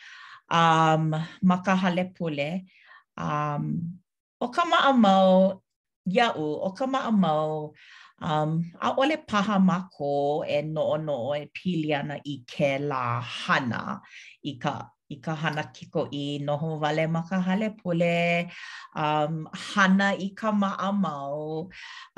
um, 0.52 1.02
ma 1.48 1.56
ka 1.64 1.74
hale 1.74 2.04
pule. 2.14 2.50
Um, 3.16 3.64
o 4.40 4.46
ka 4.54 4.62
maa 4.70 4.92
mau 5.04 5.60
iau, 6.16 6.44
o 6.68 6.70
ka 6.76 6.84
maa 6.92 7.08
um, 8.30 8.50
a 8.80 8.88
ole 9.02 9.16
paha 9.30 9.56
mako 9.70 10.44
e 10.44 10.58
no 10.74 10.88
no 11.06 11.20
e 11.34 11.50
piliana 11.56 12.16
i 12.32 12.44
ke 12.50 12.70
la 12.90 13.02
hana 13.40 13.82
i 14.44 14.52
ka 14.62 14.74
i 15.14 15.16
ka 15.24 15.34
hana 15.42 15.62
kiko 15.74 16.02
i 16.22 16.24
noho 16.46 16.68
wale 16.82 17.04
ma 17.14 17.20
ka 17.28 17.38
hale 17.46 17.68
pule, 17.80 18.48
um, 19.04 19.34
hana 19.72 20.08
i 20.26 20.28
ka 20.40 20.50
maamau, 20.62 21.70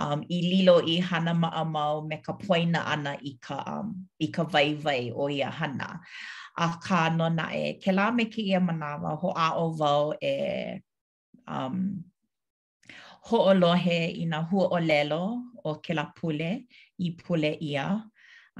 um, 0.04 0.20
i 0.36 0.38
lilo 0.50 0.76
i 0.94 0.96
hana 1.10 1.32
maamau 1.44 1.94
me 2.08 2.16
ka 2.26 2.32
poina 2.44 2.80
ana 2.94 3.12
i 3.32 3.34
ka, 3.46 3.56
um, 3.74 3.88
i 4.26 4.28
ka 4.36 4.42
vai 4.52 4.68
vai 4.84 5.02
o 5.24 5.28
ia 5.38 5.50
hana. 5.58 5.90
A 6.66 6.68
ka 6.86 6.98
no 7.18 7.26
na 7.38 7.46
e, 7.64 7.66
ke 7.82 7.90
la 7.98 8.04
me 8.16 8.24
ke 8.32 8.40
ia 8.50 8.60
manawa 8.68 9.10
ho 9.20 9.28
a 9.46 9.48
o 9.64 9.66
vau 9.80 10.02
e 10.32 10.34
um, 11.56 11.78
ho 13.28 13.36
o 13.50 13.52
lohe 13.62 13.98
i 14.24 14.24
na 14.32 14.38
hua 14.48 14.64
o 14.76 14.78
lelo 14.90 15.22
o 15.68 15.70
ke 15.84 15.92
la 15.98 16.04
pule 16.16 16.50
i 17.06 17.08
pule 17.22 17.52
ia. 17.70 17.86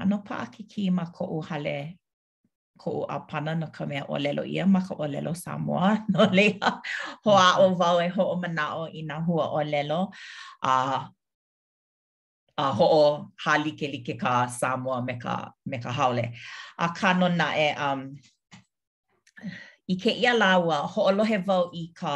Ano 0.01 0.17
pa 0.27 0.35
ake 0.45 0.61
ki 0.71 0.83
ma 0.97 1.05
ko 1.15 1.23
u 1.37 1.37
hale 1.49 1.77
ko 2.77 3.05
a 3.09 3.19
pana 3.19 3.55
no 3.55 3.67
ka 3.67 3.85
mea 3.85 4.03
o 4.09 4.15
lelo 4.17 4.43
ia 4.47 4.65
ma 4.67 4.79
ka 4.87 4.93
o 4.95 5.05
lelo 5.07 5.31
Samoa 5.35 6.05
no 6.09 6.19
leia 6.31 6.69
ho 7.23 7.31
mm-hmm. 7.31 7.47
e 7.47 7.47
a 7.47 7.51
o 7.63 7.75
vau 7.79 7.97
e 8.05 8.07
ho 8.15 8.23
o 8.33 8.35
manao 8.41 8.83
i 8.99 9.01
na 9.09 9.15
hua 9.25 9.45
o 9.59 9.61
lelo 9.71 9.99
a 10.63 10.71
uh, 10.71 10.99
a 12.57 12.63
uh, 12.67 12.71
ho 12.77 12.85
o 13.01 13.03
hali 13.43 13.71
ke 13.79 13.85
like 13.93 14.13
ka 14.21 14.33
Samoa 14.59 14.97
me 15.07 15.15
ka 15.23 15.35
me 15.69 15.77
ka 15.83 15.91
haole 15.97 16.25
a 16.85 16.87
ka 16.97 17.09
no 17.19 17.27
na 17.39 17.47
e 17.67 17.69
um 17.87 18.01
i 19.93 19.95
ke 20.01 20.11
ia 20.23 20.33
lawa 20.41 20.77
ho 20.91 20.99
o 21.09 21.11
lohe 21.17 21.37
vau 21.47 21.63
i 21.83 21.85
ka 21.99 22.13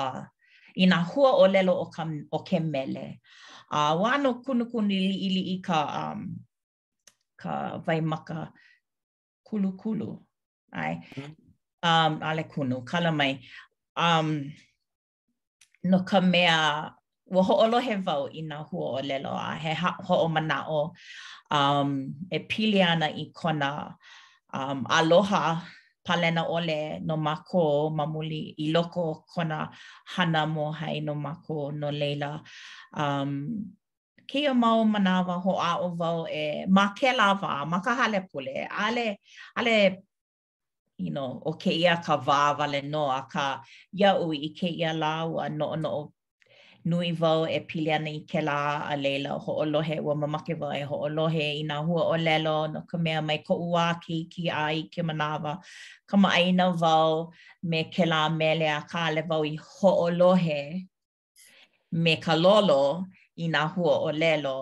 i 0.84 0.86
na 0.92 1.00
hua 1.10 1.30
o 1.44 1.46
lelo 1.54 1.74
o 1.84 1.86
ka 1.96 2.04
o 2.38 2.40
ke 2.48 2.60
mele 2.74 3.06
a 3.72 3.80
uh, 3.80 3.94
wa 4.02 4.12
no 4.24 4.30
kunu 4.44 4.64
kunu 4.72 4.92
ili 5.00 5.16
ili 5.28 5.42
i 5.56 5.58
ka 5.68 5.80
um 6.02 6.20
ka 7.42 7.52
vai 7.86 8.02
maka 8.04 8.40
kulu 9.48 9.72
kulu 9.82 10.10
ai 10.74 10.96
mm-hmm. 10.96 11.34
um 11.84 12.24
ale 12.24 12.44
kunu 12.44 12.86
kala 12.86 13.12
mai 13.12 13.40
um 13.98 14.52
no 15.84 16.00
ka 16.08 16.20
mea 16.22 16.92
wo 17.34 17.42
ho 17.42 17.54
olo 17.64 17.78
he 17.86 17.96
vau 18.06 18.24
i 18.40 18.42
na 18.50 18.58
hu 18.68 18.78
o 18.98 19.02
lelo 19.10 19.32
a 19.48 19.52
he 19.64 19.74
ha, 19.82 19.92
ho 20.06 20.16
o 20.26 20.28
mana 20.36 20.58
o 20.80 20.82
um 21.58 21.90
e 22.38 22.40
pili 22.50 22.80
i 23.24 23.26
kona 23.40 23.70
um 24.60 24.84
aloha 24.98 25.44
palena 26.06 26.44
ole 26.56 27.00
no 27.08 27.16
mako 27.18 27.90
mamuli 27.98 28.42
i 28.64 28.74
loko 28.74 29.24
kona 29.34 29.70
hana 30.14 30.42
mo 30.54 30.72
hai 30.72 31.00
no 31.06 31.14
mako 31.16 31.72
no 31.80 31.90
leila 31.92 32.32
um 33.02 33.32
ke 34.30 34.40
o 34.52 34.54
mau 34.54 34.80
manawa 34.94 35.36
ho 35.46 35.52
a 35.70 35.72
o 35.88 35.90
vau 36.00 36.20
e 36.42 36.44
ma 36.76 36.86
ke 36.98 37.10
lava 37.20 37.52
ma 37.72 37.78
ka 37.86 37.92
hale 38.00 38.20
pule 38.30 38.58
ale 38.86 39.08
ale 39.58 39.76
you 41.04 41.12
know, 41.16 41.30
o 41.46 41.52
ke 41.64 41.72
ia 41.82 41.96
ka 42.06 42.16
wā 42.28 42.40
wale 42.60 42.80
no 42.94 43.04
a 43.10 43.22
ka 43.34 43.44
iau 44.02 44.30
i 44.36 44.50
ke 44.60 44.70
ia 44.82 44.92
lā 45.02 45.12
ua 45.34 45.46
no 45.60 45.68
no 45.84 45.92
nui 46.92 47.12
vau 47.22 47.42
e 47.58 47.60
pili 47.68 47.92
ana 47.98 48.12
i 48.18 48.20
ke 48.32 48.42
lā 48.50 48.58
a 48.96 48.98
leila 49.04 49.32
ho 49.46 49.52
o 49.64 49.66
lohe 49.74 49.96
ua 50.06 50.16
mamake 50.22 50.52
vau 50.64 50.72
e 50.76 50.82
ho 50.90 50.96
o 51.08 51.10
lohe 51.18 51.46
i 51.60 51.64
nā 51.70 51.78
hua 51.88 52.02
o 52.16 52.18
lelo 52.28 52.58
no 52.74 52.80
ka 52.92 52.98
mea 53.06 53.22
mai 53.30 53.38
ko 53.48 53.54
ua 53.74 53.86
ki 54.04 54.18
ki 54.34 54.44
a 54.64 54.66
i 54.82 54.84
ke 54.96 55.02
manawa 55.12 55.54
ka 56.10 56.16
ma 56.26 56.30
aina 56.42 56.68
vau 56.84 57.10
me 57.72 57.80
ke 57.96 58.04
lā 58.12 58.22
mele 58.40 58.68
a 58.78 58.82
ka 58.92 59.04
le 59.16 59.22
vau 59.32 59.42
i 59.52 59.56
ho 59.70 59.92
o 60.08 60.10
lohe 60.24 60.60
me 62.04 62.14
ka 62.28 62.34
lolo 62.46 62.84
i 63.44 63.48
nā 63.56 63.64
hua 63.74 63.94
o 64.10 64.12
lelo 64.22 64.58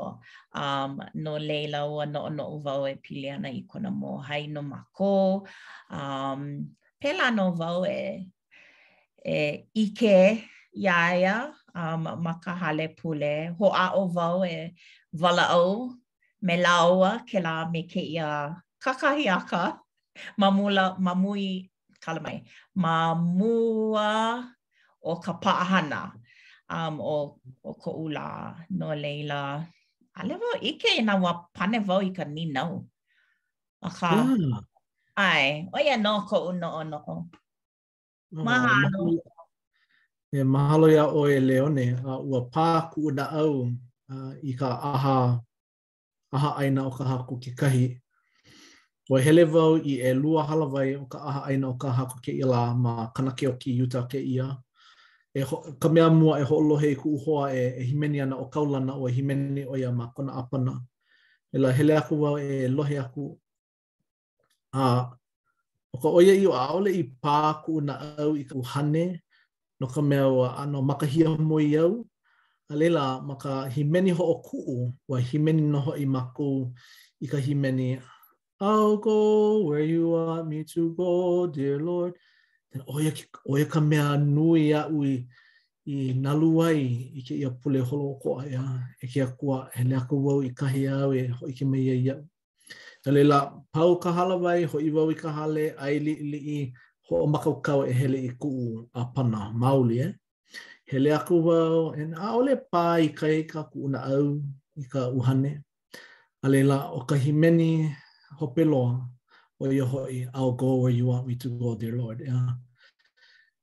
um, 0.56 1.00
no 1.13 1.38
leila 1.38 1.88
ua 1.89 2.06
no 2.06 2.30
no 2.30 2.58
vau 2.60 2.88
e 2.88 2.96
pili 3.01 3.30
ana 3.32 3.50
i 3.50 3.62
kona 3.68 3.89
mō 3.89 4.22
hai 4.24 4.48
no 4.48 4.62
mako. 4.62 5.48
Um, 5.92 6.70
pela 7.01 7.32
no 7.36 7.51
vau 7.51 7.86
e, 7.86 8.25
e 9.25 9.66
ike 9.74 10.44
iaia 10.74 11.54
um, 11.75 12.08
makahale 12.24 12.88
ka 12.96 13.01
pule. 13.01 13.56
Ho 13.58 13.68
a 13.75 13.88
o 13.96 14.06
vau 14.08 14.44
e 14.44 14.74
wala 15.13 15.44
au 15.51 15.92
me 16.42 16.56
ke 17.27 17.39
la 17.42 17.66
me 17.72 17.82
ke 17.84 18.01
ia 18.01 18.56
kakahi 18.82 19.27
aka. 19.30 19.80
Mamula, 20.36 20.98
mamui, 20.98 21.70
kala 22.01 22.20
mai, 22.20 22.42
mamua 22.75 24.50
o 25.04 25.13
kapahana 25.22 26.12
um, 26.68 27.00
o, 27.00 27.38
o 27.63 27.74
ko 27.75 27.92
ula 28.04 28.56
no 28.72 28.96
leila. 28.96 29.62
a 30.19 30.21
lewa 30.27 30.53
ike 30.69 30.89
e 30.97 31.01
nā 31.07 31.13
wā 31.21 31.31
pane 31.55 31.79
vau 31.88 32.01
i 32.01 32.12
ka 32.17 32.25
ni 32.25 32.45
no 32.45 32.65
A 33.88 33.89
ka, 33.93 34.09
ah. 34.09 34.62
ai, 35.21 35.69
o 35.74 35.77
ia 35.77 35.97
no 36.03 36.12
ko 36.29 36.38
uno 36.50 36.67
o 36.79 36.81
nō. 36.89 36.97
Ah, 37.13 37.21
mahalo. 38.47 39.01
Mm. 39.05 39.19
E 40.33 40.39
mahalo 40.53 40.88
ia 40.89 41.03
o 41.05 41.21
e 41.29 41.38
leone, 41.50 41.86
a 42.09 42.15
ua 42.29 42.41
pā 42.53 42.89
ku 42.91 43.05
una 43.07 43.25
au 43.41 43.53
a, 44.12 44.15
i 44.41 44.51
ka 44.59 44.69
aha, 44.91 45.17
ai 46.57 46.69
na 46.75 46.81
o 46.89 46.91
ka 46.97 47.03
haku 47.12 47.36
ke 47.43 47.51
kahi. 47.59 47.86
Ua 49.12 49.21
hele 49.21 49.43
vau 49.45 49.77
i 49.91 50.01
e 50.09 50.12
lua 50.21 50.41
halawai 50.50 50.89
o 51.03 51.05
ka 51.13 51.17
aha 51.29 51.41
aina 51.50 51.67
o 51.69 51.75
ka 51.81 51.88
ha 51.93 51.97
haku 52.01 52.17
ke 52.25 52.31
ila 52.41 52.62
ma 52.83 52.93
kanake 53.15 53.45
o 53.53 53.55
ki 53.62 53.77
yuta 53.77 54.01
ke 54.09 54.17
ia. 54.17 54.47
e 55.38 55.41
ho, 55.48 55.58
ka 55.82 55.88
mea 55.94 56.08
mua 56.20 56.34
e 56.41 56.46
ho'olohe 56.50 56.88
i 56.91 56.96
ku 57.01 57.08
uhoa 57.17 57.44
e, 57.60 57.62
e 57.82 57.84
himeni 57.91 58.17
ana 58.24 58.36
o 58.41 58.46
kaulana 58.53 58.94
o 59.01 59.10
e 59.10 59.13
himeni 59.15 59.62
o 59.72 59.77
ia 59.82 59.91
ma 60.00 60.06
kona 60.15 60.32
apana. 60.41 60.74
E 61.53 61.58
la 61.63 61.70
hele 61.77 61.94
aku 62.01 62.13
wau 62.24 62.36
e 62.48 62.67
lohe 62.75 62.96
aku. 63.06 63.25
A, 64.74 64.84
o 65.94 65.98
ka 66.03 66.10
oia 66.17 66.34
i 66.34 66.46
o 66.51 66.56
aole 66.65 66.91
i 66.98 67.03
ku 67.63 67.74
na 67.88 67.94
au 68.22 68.32
i 68.36 68.44
ku 68.50 68.60
hane, 68.72 69.06
no 69.79 69.86
ka 69.94 70.01
mea 70.10 70.25
wa 70.38 70.48
ano 70.63 70.77
makahia 70.89 71.29
mo 71.50 71.58
i 71.62 71.72
au. 71.84 71.94
A 72.70 72.74
leila, 72.79 73.06
ma 73.27 73.36
ka 73.44 73.51
himeni 73.75 74.12
ho 74.17 74.24
o 74.24 74.36
kuu, 74.41 74.94
wa 75.10 75.17
himeni 75.27 75.62
noho 75.74 75.91
i 75.96 76.06
maku 76.15 76.51
i 77.24 77.27
ka 77.32 77.38
himeni. 77.46 77.89
I'll 78.60 78.98
go 78.98 79.20
where 79.67 79.84
you 79.94 80.03
want 80.13 80.48
me 80.51 80.60
to 80.74 80.82
go, 81.00 81.46
Dear 81.46 81.77
Lord. 81.89 82.13
oia, 82.88 83.12
oia 83.48 83.65
ka 83.65 83.81
mea 83.81 84.17
nui 84.17 84.74
a 84.74 84.88
ui 84.88 85.25
i 85.88 85.96
nalu 86.24 86.50
ai 86.67 86.81
i 87.19 87.22
ke 87.27 87.34
ia 87.41 87.50
pule 87.62 87.79
holo 87.79 88.05
o 88.12 88.15
koa 88.24 88.46
ia, 88.46 88.63
e 89.03 89.07
ke 89.07 89.19
a 89.24 89.27
kua 89.39 89.69
he 89.75 89.84
lea 89.88 90.01
ka 90.10 90.15
wau 90.25 90.41
i 90.43 90.50
kahi 90.60 90.81
au 90.98 91.10
e 91.13 91.22
hoi 91.38 91.53
ke 91.57 91.65
mea 91.72 91.93
ia. 91.96 92.15
Ta 93.03 93.10
leila, 93.15 93.38
pau 93.74 93.96
ka 94.03 94.12
hala 94.17 94.36
vai, 94.43 94.60
hoi 94.72 94.89
wau 94.96 95.10
i 95.15 95.15
ka 95.22 95.29
hale, 95.38 95.65
ai 95.84 95.96
li 96.05 96.13
li 96.31 96.39
i 96.57 96.60
ho 97.07 97.15
o 97.24 97.27
makau 97.31 97.55
kau 97.65 97.79
e 97.91 97.93
hele 98.00 98.19
i 98.29 98.31
kuu 98.41 98.63
a 99.00 99.01
pana 99.13 99.39
mauli 99.62 99.98
e. 100.00 100.07
Eh? 100.07 100.12
He 100.89 100.98
lea 101.03 101.19
ka 101.27 101.36
wau, 101.46 101.79
e 102.00 102.03
na 102.12 102.36
ole 102.39 102.55
pā 102.72 102.84
i 103.07 103.07
ka 103.19 103.27
e 103.39 103.41
ka 103.51 103.62
kuu 103.72 103.88
na 103.93 104.00
au 104.13 104.27
i 104.84 104.86
ka 104.91 105.01
uhane. 105.17 105.51
A 106.43 106.48
leila, 106.51 106.77
o 106.98 107.00
ka 107.10 107.15
himeni 107.24 107.72
ho 107.89 107.93
hopeloa, 108.48 108.91
o 109.63 109.65
iho 109.72 110.00
i, 110.17 110.19
I'll 110.36 110.51
go 110.51 110.75
where 110.81 110.91
you 111.00 111.05
want 111.12 111.27
me 111.27 111.36
to 111.43 111.50
go, 111.60 111.75
dear 111.75 111.93
Lord. 111.96 112.19
Yeah. 112.27 112.50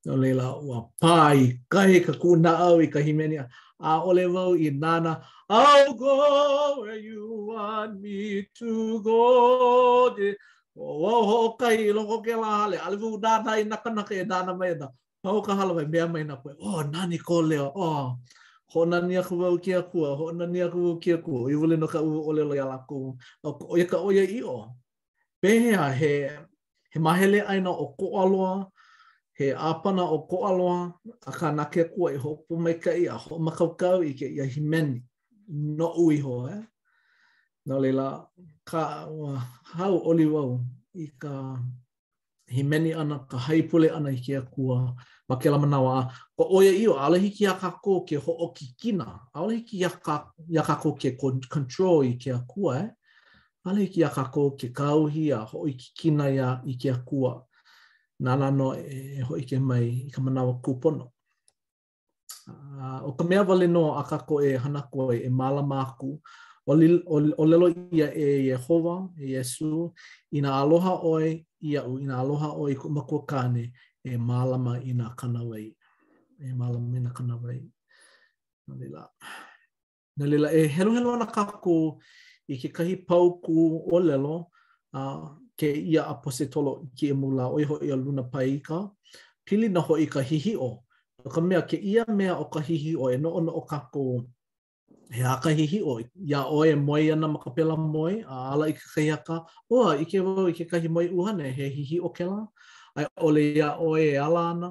no 0.06 0.16
leila 0.20 0.56
ua 0.60 0.84
pai 1.00 1.58
kai 1.72 2.00
ka 2.06 2.12
ku 2.20 2.30
au 2.40 2.76
i 2.84 2.86
ka 2.94 3.00
himenia 3.06 3.44
a 3.80 3.92
ole 4.08 4.24
vau 4.34 4.52
i 4.54 4.68
nana 4.70 5.14
I'll 5.46 5.92
go 5.92 6.80
where 6.80 6.96
you 6.96 7.20
want 7.52 8.00
me 8.00 8.48
to 8.58 8.70
go 9.06 9.24
de 10.16 10.30
o 10.80 10.84
o 11.04 11.14
ho 11.30 11.40
kai 11.60 11.92
lo 11.96 12.02
ko 12.08 12.16
ke 12.24 12.32
la 12.42 12.48
hale 12.64 12.76
ale 12.84 12.96
vu 12.96 13.20
da 13.20 13.44
dai 13.44 13.60
na 13.68 13.76
kana 13.76 14.02
ke 14.08 14.24
da 14.30 14.38
na 14.46 14.52
mai 14.60 14.72
da 14.80 14.88
pa 15.22 15.28
ka 15.46 15.52
hala 15.58 15.72
e 15.84 15.84
mai 15.84 15.88
me 15.92 16.00
mai 16.14 16.24
na 16.28 16.34
koe 16.42 16.52
o 16.68 16.82
nani 16.92 17.18
ko 17.28 17.36
le 17.50 17.58
o 17.60 17.68
oh. 17.88 18.04
ho 18.72 18.80
na 18.90 18.98
ni 19.08 19.14
aku 19.22 19.34
vau 19.42 19.56
ki 19.64 19.72
aku 19.80 19.98
ho 20.18 20.26
na 20.38 20.44
ni 20.52 20.60
vau 20.74 20.96
ki 21.02 21.10
aku 21.18 21.34
i 21.52 21.54
vole 21.60 21.76
no 21.76 21.86
ka 21.94 22.00
u 22.00 22.10
ole 22.28 22.42
lo 22.48 22.54
ya 22.60 22.64
la 22.72 22.78
ku 22.88 22.98
o 23.44 23.50
ka 23.92 23.96
o 24.06 24.08
ye 24.18 24.24
i 24.38 24.40
o 24.56 24.58
pe 25.40 25.50
ha 25.76 25.86
he 26.00 26.12
he 26.92 26.98
mahele 27.04 27.40
aina 27.52 27.68
o 27.84 27.86
ko 27.98 28.06
aloa 28.22 28.52
he 29.38 29.50
apana 29.52 30.02
o 30.02 30.18
ko 30.30 30.46
aloa 30.46 30.94
a 31.26 31.32
ka 31.32 31.50
nake 31.50 31.84
kua 31.94 32.12
i 32.14 32.18
hopu 32.18 32.56
mai 32.56 32.74
ka 32.78 32.90
i 32.92 33.06
a 33.10 33.16
ho 33.18 33.38
makaukau 33.38 34.02
i 34.06 34.12
ke 34.14 34.26
i 34.30 34.38
a 34.40 34.44
himeni. 34.46 35.02
No 35.48 35.92
ui 35.98 36.20
ho 36.20 36.44
e. 36.50 36.58
No 37.66 37.78
leila, 37.80 38.26
ka 38.64 39.06
ua, 39.10 39.38
hau 39.76 39.98
oli 40.10 40.26
wau 40.26 40.60
i 40.94 41.06
ka 41.18 41.58
himeni 42.48 42.94
ana, 42.96 43.18
ka 43.30 43.38
haipule 43.38 43.90
ana 43.90 44.10
i 44.12 44.16
ke 44.22 44.36
a 44.38 44.42
kua 44.42 44.94
ma 45.28 45.36
ke 45.36 45.50
lama 45.50 45.66
nawa. 45.66 45.94
Ko 46.38 46.44
oia 46.60 46.70
iyo, 46.72 46.94
ala 47.00 47.18
hiki 47.18 47.46
a 47.48 47.54
kako 47.58 48.04
ke 48.06 48.16
ho 48.20 48.32
o 48.38 48.50
ki 48.52 48.74
kina, 48.78 49.08
ala 49.34 49.52
hiki 49.56 49.82
a, 49.84 49.90
ka, 49.90 50.16
a 50.36 50.92
ke 51.00 51.18
control 51.50 52.04
i 52.04 52.14
ke 52.20 52.30
eh? 52.30 52.34
a 52.36 52.44
kua 52.46 52.78
e. 52.82 52.90
Ala 53.66 53.80
hiki 53.80 54.04
a 54.04 54.08
kako 54.10 54.50
ke 54.56 54.68
kauhi 54.72 55.32
a 55.32 55.42
ho 55.44 55.66
i 55.66 55.72
ki 55.72 55.90
kina 55.96 56.28
i 56.68 56.76
ke 56.78 56.90
a 56.92 57.00
kua 57.04 57.42
e. 57.42 57.53
nā 58.22 58.36
nā 58.38 58.50
no 58.52 58.72
e, 58.74 59.18
e 59.18 59.22
hoi 59.26 59.42
ke 59.48 59.58
mai 59.58 59.84
i 60.06 60.10
ka 60.14 60.20
manawa 60.22 60.58
kūpono. 60.62 61.10
o 63.08 63.12
ka 63.18 63.24
mea 63.24 63.42
wale 63.42 63.66
no 63.68 63.94
a 63.98 64.02
kako 64.06 64.42
e 64.44 64.56
hana 64.58 64.82
koe 64.92 65.16
e 65.24 65.28
mala 65.30 65.62
māku, 65.62 66.18
o, 66.66 66.74
li, 66.74 66.88
o, 67.08 67.18
lelo 67.44 67.68
ia 67.92 68.10
e 68.14 68.48
Yehova, 68.50 68.96
e 69.18 69.34
Yesu, 69.34 69.88
i 70.32 70.40
nā 70.44 70.52
aloha 70.60 70.98
oi 71.08 71.38
i 71.64 71.76
au, 71.80 71.96
i 71.98 72.06
nā 72.08 72.20
aloha 72.20 72.52
oi 72.60 72.72
i 72.74 72.78
kumakua 72.78 73.24
kāne, 73.28 73.64
e 74.04 74.16
mālama 74.20 74.76
i 74.84 74.92
nā 74.94 75.14
kanawai. 75.16 75.66
E 76.40 76.52
mālama 76.54 76.98
i 76.98 77.04
nā 77.04 77.12
kanawai. 77.16 77.58
Nalila. 78.68 79.06
Nalila, 80.20 80.52
e 80.52 80.66
helu 80.68 80.92
helu 80.94 81.14
ana 81.16 81.26
kako 81.26 81.98
i 82.48 82.56
ke 82.60 82.68
kahi 82.72 82.98
pauku 83.08 83.86
o 83.90 84.00
lelo, 84.00 84.36
ke 85.58 85.70
ia 85.70 86.02
a 86.04 86.14
pose 86.22 86.48
tolo 86.50 86.82
i 86.84 86.88
ke 86.98 87.10
emula 87.14 87.46
o 87.50 87.58
iho 87.62 87.76
i 87.86 87.90
a 87.94 87.96
luna 87.96 88.22
paika, 88.26 88.90
pili 89.46 89.68
na 89.70 89.80
hoi 89.80 90.06
ka 90.06 90.20
hihi 90.22 90.56
o. 90.58 90.82
O 91.24 91.28
ka 91.30 91.40
mea 91.40 91.62
ke 91.62 91.76
ia 91.78 92.04
mea 92.10 92.34
o 92.36 92.44
ka 92.50 92.60
hihi 92.60 92.94
o 92.98 93.08
e 93.10 93.16
noono 93.16 93.52
o 93.54 93.62
ka 93.62 93.78
ko 93.92 94.24
he 95.14 95.22
a 95.22 95.38
ka 95.42 95.50
hihi 95.54 95.80
o. 95.84 96.00
Ia 96.02 96.42
o 96.50 96.64
e 96.66 96.74
moe 96.74 97.12
ana 97.12 97.28
ma 97.28 97.38
pela 97.56 97.76
moe, 97.76 98.24
a 98.26 98.36
ala 98.54 98.66
i 98.70 98.74
ka 98.74 98.86
kaiaka, 98.94 99.36
oa 99.70 99.96
i 100.02 100.04
ke 100.04 100.18
wau 100.26 100.46
i 100.50 100.54
ke 100.58 100.64
kahi 100.70 100.88
moe 100.90 101.06
uhane 101.18 101.46
he 101.56 101.68
hihi 101.76 102.00
o 102.02 102.08
ke 102.10 102.24
la. 102.26 102.44
Ai 102.98 103.06
ole 103.26 103.42
ia 103.54 103.70
o 103.78 103.94
e 103.96 104.18
ala 104.18 104.42
ana. 104.54 104.70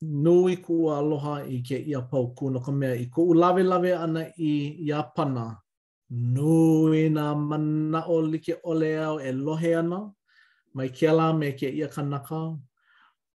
nui 0.00 0.54
kua 0.62 0.98
aloha 1.02 1.42
i 1.50 1.58
ke 1.60 1.74
ia 1.74 1.98
pau 2.00 2.30
kū 2.34 2.52
no 2.54 2.60
ka 2.62 2.70
mea 2.70 2.94
i 2.94 3.06
ko 3.10 3.22
u 3.32 3.34
lawe 3.34 3.58
lawe 3.66 3.90
ana 3.98 4.20
i 4.38 4.50
ia 4.86 5.02
pana 5.02 5.44
nui 6.10 7.08
nā 7.12 7.36
mana 7.36 8.04
o 8.06 8.20
like 8.20 8.54
ole 8.64 8.96
au 8.98 9.18
e 9.20 9.32
lohe 9.32 9.72
ana, 9.78 10.10
mai 10.74 10.88
ke 10.88 11.08
ala 11.08 11.34
me 11.34 11.52
ke 11.52 11.68
ia 11.68 11.88
kanaka, 11.88 12.56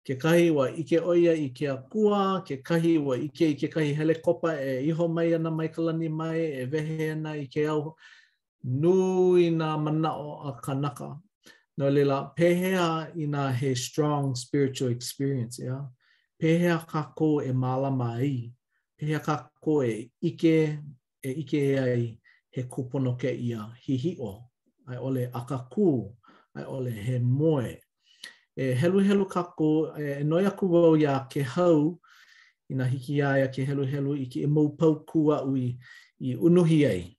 ke 0.05 0.13
kahi 0.19 0.53
wa 0.53 0.67
ike 0.67 1.01
oia 1.03 1.33
i 1.33 1.49
ke 1.49 1.65
kua, 1.89 2.43
ke 2.45 2.61
kahi 2.63 2.97
wa 3.03 3.15
ike 3.15 3.41
i 3.55 3.55
ke 3.55 3.71
kahi 3.73 3.93
helikopa 3.95 4.53
e 4.61 4.85
iho 4.89 5.07
mai 5.07 5.33
ana 5.33 5.49
mai 5.51 5.67
kalani 5.69 6.09
mai, 6.11 6.39
e 6.61 6.65
wehe 6.71 7.11
ana 7.11 7.31
i 7.31 7.47
ke 7.47 7.65
au, 7.67 7.95
nui 8.63 9.49
nā 9.49 9.77
mana 9.81 10.13
o 10.15 10.39
a 10.49 10.53
kanaka. 10.61 11.19
No 11.77 11.89
lila, 11.89 12.31
pehea 12.37 13.09
i 13.15 13.25
nā 13.25 13.51
he 13.53 13.73
strong 13.73 14.35
spiritual 14.35 14.89
experience, 14.91 15.59
yeah? 15.63 15.85
pehea 16.41 16.77
ka 16.85 17.01
kako 17.13 17.41
e 17.43 17.51
mālama 17.51 18.15
ai, 18.21 18.51
pehea 18.99 19.19
kako 19.25 19.83
e 19.87 20.11
ike, 20.21 20.77
e 21.23 21.31
ike 21.41 21.57
e 21.57 21.77
ai, 21.79 22.17
he 22.59 22.67
kupono 22.67 23.15
ke 23.17 23.31
ia 23.31 23.63
o. 24.19 24.43
ai 24.87 24.97
ole 24.97 25.27
akaku, 25.33 26.15
ai 26.55 26.63
ole 26.65 26.91
he 26.91 27.19
moe. 27.19 27.77
E 28.55 28.73
helu 28.75 28.99
helu 28.99 29.25
kako, 29.25 29.93
e 29.97 30.23
noi 30.23 30.45
aku 30.45 30.65
wau 30.71 30.95
ia 30.97 31.27
ke 31.29 31.43
hau, 31.43 31.99
i 32.69 32.73
nga 32.75 32.85
hiki 32.85 33.13
ia 33.17 33.47
ke 33.47 33.63
helu 33.65 33.85
helu 33.85 34.15
i 34.15 34.25
ke 34.25 34.43
emau 34.45 34.75
pau 34.77 35.03
kua 35.05 35.43
ui 35.45 35.77
i 36.21 36.35
unuhi 36.35 36.85
ai. 36.87 37.15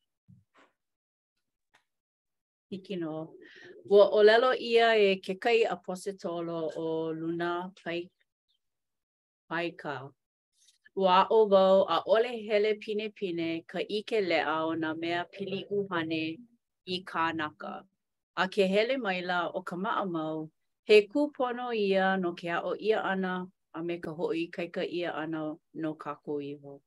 Hiki 2.70 2.96
no. 2.96 3.35
Ua 3.90 4.11
o 4.12 4.22
lelo 4.22 4.53
ia 4.55 4.94
e 4.96 5.20
ke 5.20 5.38
kai 5.40 5.62
apositolo 5.64 6.70
o 6.76 7.12
luna 7.12 7.70
pai, 7.85 8.11
pai 9.48 9.70
kao. 9.79 10.11
ua 11.00 11.26
o 11.30 11.46
wau 11.48 11.84
a 11.88 12.02
ole 12.06 12.32
hele 12.46 12.72
pine 12.82 13.08
pine 13.18 13.62
ka 13.66 13.80
ike 13.88 14.20
lea 14.20 14.56
o 14.66 14.74
na 14.74 14.94
mea 14.94 15.24
pili 15.24 15.64
uhane 15.70 16.38
i 16.84 16.96
kānaka. 17.04 17.82
A 18.36 18.48
ke 18.48 18.68
hele 18.68 18.96
maila 19.00 19.38
o 19.54 19.62
ka 19.62 19.76
maa 19.76 20.04
mau, 20.04 20.50
he 20.84 21.08
kūpono 21.08 21.72
ia 21.76 22.16
no 22.16 22.32
ke 22.34 22.50
o 22.52 22.74
ia 22.76 23.00
ana 23.02 23.46
a 23.74 23.82
me 23.82 23.96
ka 23.98 24.12
hoi 24.12 24.48
ka 24.52 24.82
ia 24.82 25.12
ana 25.14 25.54
no 25.74 25.90
kako 25.94 26.40
iho. 26.44 26.82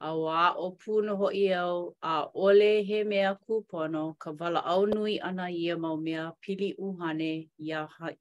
A 0.00 0.14
wā 0.16 0.54
o 0.56 0.70
pūno 0.80 1.16
hoi 1.18 1.52
au 1.52 1.92
a 2.02 2.14
ole 2.34 2.72
he 2.82 3.04
mea 3.04 3.36
kūpono 3.36 4.04
ka 4.18 4.32
wala 4.40 4.64
au 4.64 4.86
nui 4.86 5.20
ana 5.20 5.50
ia 5.52 5.76
mau 5.76 5.96
mea 5.96 6.32
pili 6.40 6.72
uhane 6.78 7.48
ia 7.58 7.86
hai. 7.98 8.16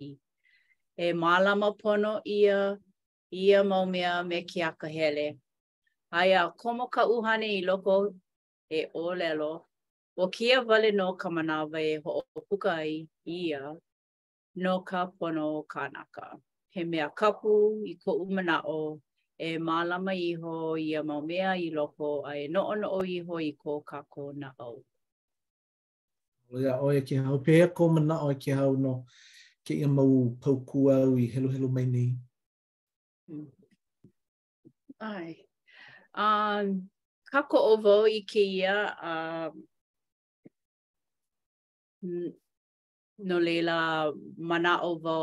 E 1.00 1.14
mālama 1.14 1.72
pono 1.80 2.20
ia 2.26 2.76
ia 3.32 3.64
mau 3.64 3.86
mea 3.86 4.24
me 4.24 4.42
ke 4.42 4.62
aka 4.64 4.88
hele. 4.88 5.38
Aia, 6.12 6.50
komo 6.58 6.88
ka 6.90 7.06
uhane 7.06 7.46
i 7.50 7.62
loko 7.62 8.14
e 8.70 8.86
o 8.94 9.14
lelo. 9.14 9.66
O 10.18 10.28
kia 10.28 10.62
vale 10.62 10.92
no 10.92 11.14
ka 11.14 11.30
manawa 11.30 11.78
e 11.82 12.02
ho 12.04 12.22
o 12.36 12.40
puka 12.50 12.72
ai 12.74 13.08
ia 13.26 13.76
no 14.56 14.80
ka 14.82 15.06
pono 15.08 15.58
o 15.58 15.64
kānaka. 15.70 16.40
He 16.72 16.84
mea 16.84 17.10
kapu 17.16 17.84
i 17.88 17.98
ko 18.04 18.18
umana 18.26 18.62
o 18.66 19.00
e 19.40 19.58
mālama 19.58 20.14
iho 20.14 20.76
ia 20.78 21.04
mau 21.04 21.22
mea 21.22 21.54
i 21.56 21.72
loko 21.72 22.26
a 22.26 22.36
e 22.36 22.48
no 22.48 22.66
ono 22.68 23.02
iho 23.06 23.40
i 23.40 23.52
ko 23.54 23.82
kako 23.82 24.34
na 24.36 24.52
au. 24.60 24.84
Oia, 26.54 26.82
oia 26.82 27.02
ke 27.02 27.18
hau. 27.24 27.38
Pea 27.38 27.68
ko 27.68 27.90
mana 27.90 28.20
oia 28.26 28.36
ke 28.36 28.54
hau 28.54 28.76
no 28.76 29.06
ke 29.66 29.74
ia 29.74 29.88
mau 29.88 30.36
pau 30.42 30.66
kua 30.66 30.96
i 31.18 31.28
helu 31.30 31.50
helu 31.52 31.70
mai 31.72 31.86
nei. 31.86 32.12
Hmm. 33.30 33.46
Ai. 35.06 35.38
Um, 36.18 36.90
ka 37.30 37.46
ko 37.46 37.58
o 37.62 37.74
vo 37.78 37.98
i 38.10 38.24
ke 38.26 38.42
ia 38.42 38.74
um, 39.06 39.54
no 43.30 43.38
leila 43.44 44.10
mana 44.52 44.74
o 44.82 44.98
vo 45.04 45.20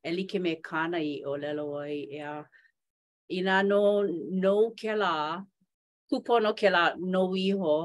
e 0.00 0.10
like 0.16 0.40
me 0.40 0.54
kana 0.70 0.96
i 1.10 1.20
o 1.28 1.36
lelo 1.42 1.66
ai 1.84 1.98
e 2.16 2.22
a 2.30 2.32
i 3.36 3.44
nā 3.50 3.56
no 3.68 3.80
no 4.46 4.54
ke 4.80 4.92
la 5.04 5.42
kupono 6.08 6.56
ke 6.64 6.68
la 6.72 6.82
no 7.12 7.22
iho 7.36 7.76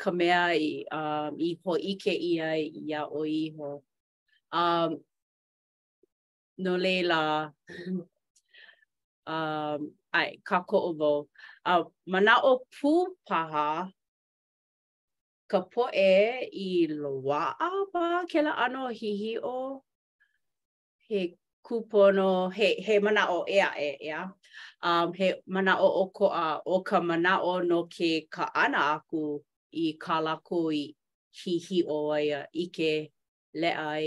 ka 0.00 0.10
mea 0.22 0.42
i 0.54 0.72
um, 1.02 1.32
i 1.50 1.50
ho 1.64 1.72
ike 1.94 2.14
i 2.30 2.32
ai 2.52 2.62
i 2.86 2.94
a 3.02 3.04
o 3.10 3.20
iho 3.42 3.70
um, 4.62 4.90
no 6.64 6.72
leila 6.86 7.22
um 9.26 9.90
ai 10.12 10.38
ka 10.44 10.60
ko 10.68 10.78
o 10.92 10.92
vo 10.92 11.28
a 11.64 11.80
uh, 11.80 11.84
mana 12.06 12.34
o 12.44 12.52
pu 12.76 12.90
paha 13.28 13.88
ka 15.50 15.58
po 15.72 15.82
e 16.10 16.48
i 16.68 16.86
loa 17.02 17.44
a 17.60 17.70
ba 17.92 18.04
ke 18.30 18.40
la 18.46 18.52
ano 18.64 18.88
hihi 19.00 19.32
o 19.42 19.82
he 21.08 21.20
kupono 21.66 22.52
he 22.56 22.68
he 22.84 22.94
mana 23.04 23.22
o 23.36 23.44
e 23.48 23.58
a 23.60 23.70
e 23.88 24.08
ya 24.08 24.20
um 24.88 25.08
he 25.18 25.28
mana 25.54 25.72
o 25.80 25.88
o 25.88 26.04
ko 26.16 26.26
a 26.28 26.46
o 26.72 26.82
ka 26.88 26.98
mana 27.08 27.32
o 27.40 27.52
no 27.68 27.78
ke 27.94 28.10
ka 28.34 28.44
ana 28.64 28.80
aku 29.00 29.40
i 29.72 29.86
ka 30.02 30.16
la 30.26 30.36
ko 30.48 30.70
i 30.70 30.84
hihi 31.38 31.78
o 31.96 32.12
ai 32.16 32.28
i 32.52 32.64
ke 32.76 32.92
le 33.60 33.70
ai 33.90 34.04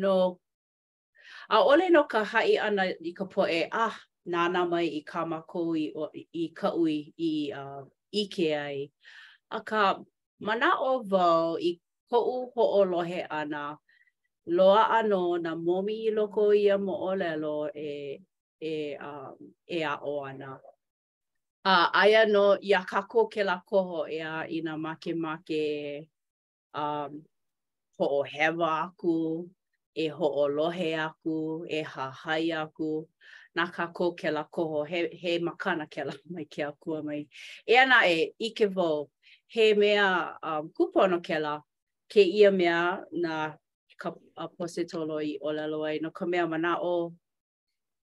no 0.00 0.16
a 1.50 1.56
ole 1.70 1.86
no 1.94 2.02
ka 2.12 2.20
hai 2.32 2.56
ana 2.66 2.82
i 2.88 3.10
ka 3.18 3.24
po 3.32 3.42
ah 3.84 3.94
nāna 4.28 4.68
mai 4.68 4.84
i 4.86 5.00
ka 5.02 5.24
makou 5.24 5.74
i, 5.76 5.88
i 6.32 6.48
kaui 6.54 7.12
i 7.16 7.32
uh, 7.56 7.84
ike 8.12 8.48
ai. 8.56 8.88
A 9.50 9.60
ka 9.64 9.98
mana 10.40 10.76
o 10.80 11.00
vau 11.02 11.56
i 11.58 11.72
ko'u 12.10 12.50
ho'olohe 12.54 13.26
ana, 13.30 13.78
loa 14.46 14.88
ano 14.98 15.36
na 15.38 15.54
momi 15.54 15.94
i 16.08 16.10
loko 16.10 16.50
i 16.54 16.68
a 16.70 16.76
mo'olelo 16.78 17.70
e, 17.74 18.20
e, 18.60 18.74
um, 19.00 19.36
e 19.66 19.82
a 19.84 19.96
o 20.04 20.18
ana. 20.24 20.58
A 21.64 21.72
uh, 21.72 21.88
aia 21.94 22.26
no 22.26 22.56
i 22.62 22.74
a 22.74 22.80
kako 22.84 23.26
ke 23.28 23.42
la 23.44 23.56
koho 23.66 24.04
e 24.10 24.20
a 24.24 24.44
i 24.48 24.60
na 24.64 24.76
make 24.76 25.14
make 25.14 26.08
um, 26.74 27.22
ho'ohewa 27.98 28.70
aku, 28.84 29.48
e 29.96 30.06
ho'olohe 30.08 30.92
aku, 31.08 31.64
e 31.68 31.80
hahai 31.84 32.52
aku. 32.56 32.98
Uh, 32.98 33.04
na 33.54 33.66
kā 33.76 33.86
kō 33.92 34.14
ke 34.18 34.30
la 34.32 34.44
ko 34.44 34.84
he, 34.84 35.08
he 35.12 35.38
makana 35.38 35.86
ke 35.90 36.04
la 36.06 36.12
mai 36.32 36.44
ke 36.44 36.62
akua 36.64 37.02
mai. 37.04 37.26
E 37.66 37.76
ana 37.76 38.06
e, 38.08 38.32
ike 38.40 38.66
vō, 38.74 39.08
he 39.46 39.74
mea 39.74 40.36
um, 40.42 40.68
kupono 40.70 41.20
ke 41.24 41.40
la, 41.40 41.60
ke 42.08 42.20
ia 42.26 42.50
mea 42.50 43.00
na 43.12 43.52
ka 43.98 44.12
a 44.36 44.48
pose 44.48 44.78
i 44.80 45.36
o 45.40 45.50
lalo 45.52 45.84
ai, 45.84 45.98
no 46.02 46.10
ka 46.10 46.26
mea 46.26 46.46
mana 46.46 46.76
o, 46.80 47.12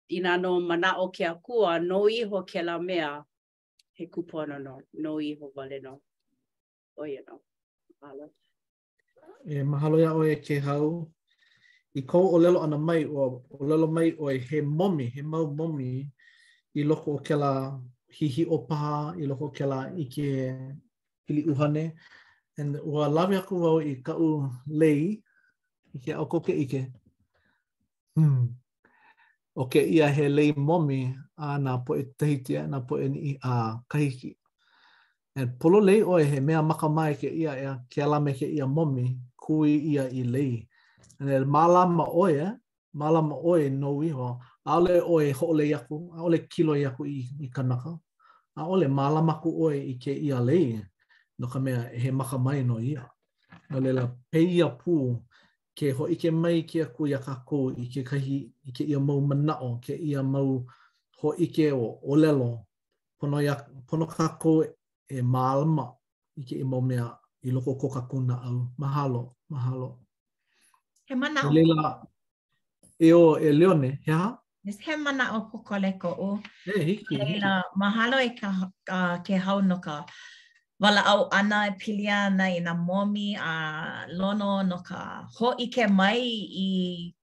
i 0.10 0.20
nā 0.20 0.40
no 0.40 0.60
mana 0.60 0.96
o 0.98 1.08
ke 1.12 1.26
akua, 1.26 1.80
no 1.84 2.08
i 2.10 2.24
ho 2.24 2.44
ke 2.44 2.62
la 2.62 2.78
mea, 2.80 3.24
he 3.94 4.08
kupono 4.08 4.62
no, 4.62 4.82
no 4.94 5.20
iho 5.20 5.52
vale 5.56 5.80
no. 5.82 6.02
O 6.98 7.06
ia 7.06 7.22
no. 7.28 7.42
Mahalo. 8.02 8.30
E 9.46 9.64
mahalo 9.64 10.00
ya 10.00 10.14
o 10.14 10.24
e 10.24 10.36
ke 10.42 10.60
hau, 10.60 11.08
i 11.98 12.02
kou 12.02 12.28
o 12.36 12.38
lelo 12.38 12.62
ana 12.64 12.78
mai 12.78 13.06
o, 13.06 13.42
o 13.50 13.66
lelo 13.66 13.88
mai 13.88 14.14
o 14.20 14.26
he 14.30 14.62
momi, 14.62 15.06
he 15.16 15.22
mau 15.22 15.48
momi 15.56 16.06
i 16.76 16.84
loko 16.84 17.16
o 17.18 17.18
ke 17.18 17.36
la 17.36 17.54
hihi 18.18 18.46
o 18.50 18.58
paha, 18.70 19.16
i 19.18 19.26
loko 19.28 19.46
o 19.50 19.52
ke 19.52 19.66
la 19.66 19.88
ike 19.98 20.30
ili 21.30 21.44
uhane. 21.52 21.94
And 22.60 22.76
ua 22.86 23.08
lawe 23.08 23.38
aku 23.38 23.56
wau 23.60 23.80
i 23.82 23.96
ka 24.06 24.14
u 24.18 24.50
lei, 24.68 25.22
i 25.94 25.98
ke 26.02 26.14
ako 26.14 26.40
ke 26.42 26.54
ike. 26.64 26.86
Hmm. 28.18 28.50
O 29.56 29.66
ke 29.68 29.82
ia 29.82 30.08
he 30.08 30.30
lei 30.30 30.52
momi 30.54 31.14
a 31.38 31.58
nā 31.60 31.80
po 31.86 31.96
e 31.98 32.04
tahitia, 32.18 32.68
nā 32.70 32.80
po 32.88 32.98
e 33.02 33.10
ni 33.10 33.20
i 33.34 33.38
a 33.44 33.78
kahiki. 33.90 34.36
And 35.36 35.60
polo 35.60 35.80
lei 35.80 36.02
oe 36.04 36.24
he 36.24 36.40
mea 36.40 36.62
maka 36.62 36.90
mai 36.90 37.14
ke 37.16 37.30
ia, 37.34 37.78
ke 37.90 38.02
alame 38.06 38.34
ke 38.38 38.46
ia 38.46 38.68
momi, 38.68 39.18
kui 39.36 39.78
ia 39.94 40.06
i 40.10 40.24
lei. 40.24 40.67
e 41.20 41.40
malama 41.46 42.06
oe, 42.06 42.34
eh? 42.40 42.54
malama 42.94 43.36
oe 43.36 43.70
no 43.70 44.02
iho, 44.04 44.40
ale 44.66 45.02
ole 45.02 45.32
ho 45.32 45.54
le 45.54 45.66
yaku, 45.72 46.12
ale 46.14 46.22
ole 46.28 46.38
kilo 46.52 46.74
yaku 46.78 47.06
i, 47.06 47.20
i 47.40 47.48
kanaka, 47.50 47.98
a 48.56 48.62
ole 48.66 48.88
malama 48.88 49.42
ku 49.42 49.50
oe 49.66 49.76
i 49.78 49.94
ke 50.02 50.12
i 50.14 50.32
ale 50.32 50.58
no 51.40 51.48
ka 51.52 51.60
mea 51.60 51.82
he 52.02 52.10
maka 52.12 52.38
mai 52.38 52.64
no 52.64 52.80
ia. 52.80 53.04
No 53.70 53.80
lela 53.80 54.04
peia 54.32 54.70
pu 54.70 54.94
ke 55.78 55.92
ho 55.96 56.04
ike 56.10 56.30
mai 56.42 56.62
ke 56.70 56.82
aku 56.82 57.06
ia 57.08 57.20
kako 57.20 57.60
i 57.78 57.86
ke 57.94 58.02
kahi 58.10 58.40
i 58.68 58.72
ke 58.76 58.84
ia 58.84 59.00
mau 59.00 59.22
manao, 59.22 59.80
ke 59.86 59.94
ia 59.94 60.24
mau 60.24 60.66
ho 61.20 61.30
ike 61.46 61.72
o 61.74 62.00
olelo, 62.12 62.66
pono, 63.20 63.38
ia, 63.44 63.56
pono 63.88 64.06
kako 64.06 64.66
e 65.16 65.22
malama 65.22 65.86
i 66.40 66.44
ke 66.48 66.56
i 66.62 66.66
mau 66.66 66.82
mea 66.82 67.10
i 67.44 67.52
loko 67.52 67.76
koka 67.76 68.02
kuna 68.10 68.42
au. 68.44 68.68
mahalo. 68.78 69.34
Mahalo. 69.50 70.07
He 71.08 71.16
mana 71.16 71.40
o. 71.48 71.50
Lila, 71.56 72.04
e 73.00 73.10
o 73.14 73.40
e 73.48 73.50
leone, 73.60 73.90
he 74.06 74.12
ha? 74.12 74.38
Yes, 74.66 74.78
he 74.86 74.94
mana 74.98 75.26
o 75.38 75.40
koko 75.50 75.76
o. 76.28 76.40
He, 76.66 76.84
hiki. 76.88 77.16
Lila, 77.28 77.64
mahalo 77.82 78.18
e 78.28 78.32
ka, 78.40 78.50
uh, 78.96 79.18
ke 79.26 79.36
haunoka. 79.46 79.96
no 80.02 80.06
wala 80.84 81.02
au 81.12 81.22
ana 81.40 81.60
e 81.68 81.72
pili 81.82 82.06
ana 82.22 82.46
i 82.58 82.60
na 82.68 82.74
momi 82.88 83.28
a 83.52 83.54
lono 84.18 84.52
no 84.70 84.78
ka 84.90 85.02
ho 85.36 85.50
i 85.66 85.68
ke 85.76 85.86
mai 86.00 86.22
i 86.68 86.70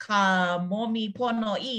ka 0.05 0.23
momi 0.71 1.05
pono 1.17 1.53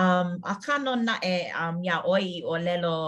Um, 0.00 0.28
a 0.52 0.54
kano 0.64 0.92
na 1.06 1.14
e 1.34 1.36
um, 1.62 1.76
ya 1.88 1.96
oi 2.14 2.28
o 2.52 2.54
lelo 2.66 2.98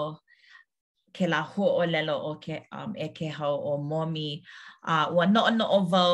ke 1.19 1.27
la 1.33 1.41
ho 1.53 1.65
o 1.83 1.85
lelo 1.95 2.15
o 2.31 2.33
ke 2.45 2.57
um 2.81 2.91
e 3.07 3.09
ke 3.19 3.27
hau 3.39 3.55
o 3.71 3.73
mommy 3.91 4.29
uh, 4.93 5.07
wa 5.17 5.25
no 5.35 5.43
no 5.59 5.65
ovo 5.79 6.05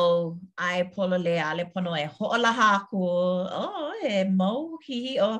i 0.74 0.78
polo 0.92 1.16
le 1.26 1.34
ale 1.48 1.64
pono 1.72 1.92
e 2.04 2.06
ho 2.14 2.26
la 2.44 2.52
ha 2.60 2.70
ku 2.90 3.00
o 3.62 3.64
oh, 3.64 3.94
e 4.16 4.20
mo 4.38 4.50
hi 4.86 5.00
o 5.28 5.32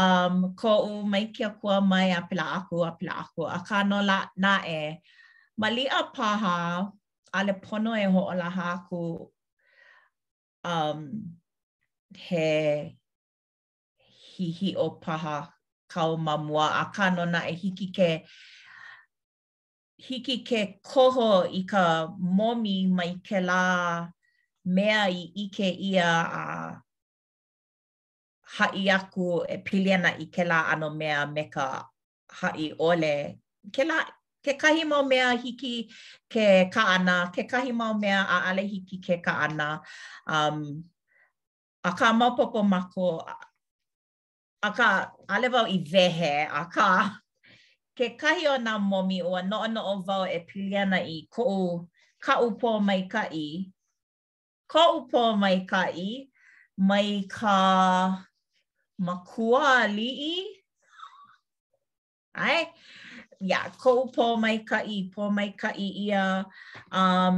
um 0.00 0.34
ko 0.60 0.72
u 0.90 0.92
mai 1.12 1.24
ke 1.36 1.46
ku 1.60 1.68
mai 1.92 2.08
a 2.18 2.20
pla 2.30 2.44
aku 2.58 2.76
a 2.90 2.92
pla 2.98 3.12
aku 3.24 3.42
a 3.56 3.58
ka 3.68 3.78
no 3.90 3.98
la 4.10 4.18
na 4.42 4.52
e 4.80 4.82
mali 5.60 5.84
a 6.00 6.02
pa 6.14 6.28
ha 6.42 6.56
ale 7.38 7.54
pono 7.64 7.92
e 8.04 8.08
ho 8.14 8.22
la 8.42 8.48
ha 8.58 8.68
ku 8.88 9.02
um 10.74 10.98
he 12.24 12.48
hi 14.32 14.46
hi 14.58 14.70
o 14.84 14.88
paha 15.04 15.36
kau 15.92 16.12
mamua 16.26 16.66
a 16.82 16.84
ka 16.94 17.04
no 17.16 17.24
na 17.34 17.40
e 17.52 17.54
hiki 17.60 17.86
ke 17.98 18.10
hiki 19.98 20.44
ke 20.44 20.80
koho 20.82 21.44
i 21.52 21.62
ka 21.66 22.06
momi 22.20 22.86
mai 22.88 23.16
ke 23.28 23.40
la 23.40 24.06
mea 24.66 25.02
i 25.08 25.32
ike 25.44 25.66
ia 25.66 26.08
a 26.42 26.44
hai 28.56 28.84
aku 28.98 29.28
e 29.48 29.56
pili 29.64 29.92
i 30.24 30.26
ke 30.34 30.44
la 30.44 30.58
ano 30.72 30.90
mea 30.98 31.26
me 31.34 31.44
ka 31.54 31.66
hai 32.38 32.72
ole. 32.80 33.38
Ke 33.72 33.82
la, 33.84 33.98
ke 34.44 34.52
kahi 34.58 34.84
mau 34.84 35.02
mea 35.02 35.30
hiki 35.42 35.90
ke 36.30 36.68
ka 36.74 36.82
ana, 36.96 37.30
ke 37.34 37.42
kahi 37.46 37.72
mau 37.72 37.92
mea 37.94 38.20
a 38.34 38.36
ale 38.50 38.62
hiki 38.72 38.98
ke 39.00 39.16
ka 39.22 39.32
ana. 39.46 39.80
Um, 40.26 40.84
a 41.84 41.92
ka 41.92 42.12
maupopo 42.12 42.62
mako, 42.62 43.24
a 44.62 44.70
ka 44.72 45.12
ale 45.28 45.48
i 45.68 45.78
vehe, 45.78 46.48
a 46.52 46.66
ka... 46.70 47.22
ke 47.96 48.06
kahi 48.20 48.44
o 48.52 48.54
nga 48.60 48.74
momi 48.78 49.18
ua 49.24 49.40
noa 49.42 49.68
noa 49.72 49.94
vau 50.06 50.24
e 50.36 50.38
pili 50.48 50.76
ana 50.80 50.98
i 51.16 51.18
ko 51.34 51.42
u 51.60 51.62
ka 52.24 52.34
upo 52.46 52.70
mai 52.88 53.02
ka 53.12 53.22
i. 53.44 53.48
Ka 54.72 54.82
upo 54.98 55.22
mai 55.42 55.58
ka 55.70 55.82
i, 56.08 56.10
mai 56.88 57.08
ka 57.36 57.56
makua 59.06 59.86
li 59.96 60.10
i. 60.34 60.36
Ai, 62.46 62.60
ia, 63.40 63.48
yeah, 63.50 63.66
ko 63.80 63.90
upo 64.04 64.26
mai 64.42 64.56
ka 64.68 64.78
i, 64.96 64.98
po 65.14 65.30
mai 65.36 65.50
ka 65.60 65.70
i 65.70 65.88
ia. 66.04 66.44
Um, 66.92 67.36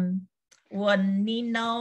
ua 0.81 0.93
ninau, 0.97 1.81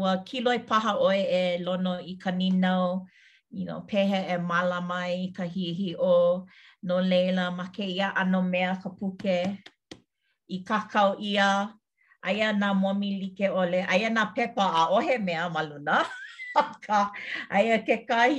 ua 0.00 0.12
kiloi 0.28 0.58
e 0.62 0.66
paha 0.68 0.92
oe 1.06 1.20
e 1.42 1.44
lono 1.64 1.94
i 2.12 2.14
ka 2.22 2.30
ninau. 2.40 3.08
you 3.50 3.64
know, 3.66 3.84
pehe 3.86 4.18
e 4.26 4.38
mala 4.38 4.80
mai 4.80 5.30
ka 5.36 5.42
hihi 5.44 5.94
o 5.98 6.46
no 6.82 6.96
leila 7.00 7.50
ma 7.54 7.70
ke 7.70 7.86
ia 7.86 8.10
ano 8.16 8.42
mea 8.42 8.78
ka 8.82 8.90
puke 8.90 9.58
i 10.50 10.58
kakao 10.62 11.14
ia 11.22 11.74
aia 12.22 12.50
na 12.52 12.74
momi 12.74 13.22
like 13.22 13.46
ole 13.50 13.86
aia 13.88 14.10
na 14.10 14.32
pepa 14.34 14.64
a 14.66 14.82
ohe 14.94 15.18
mea 15.22 15.46
maluna 15.50 16.02
ka 16.86 17.10
aia 17.50 17.78
ke 17.86 18.02
kai 18.06 18.38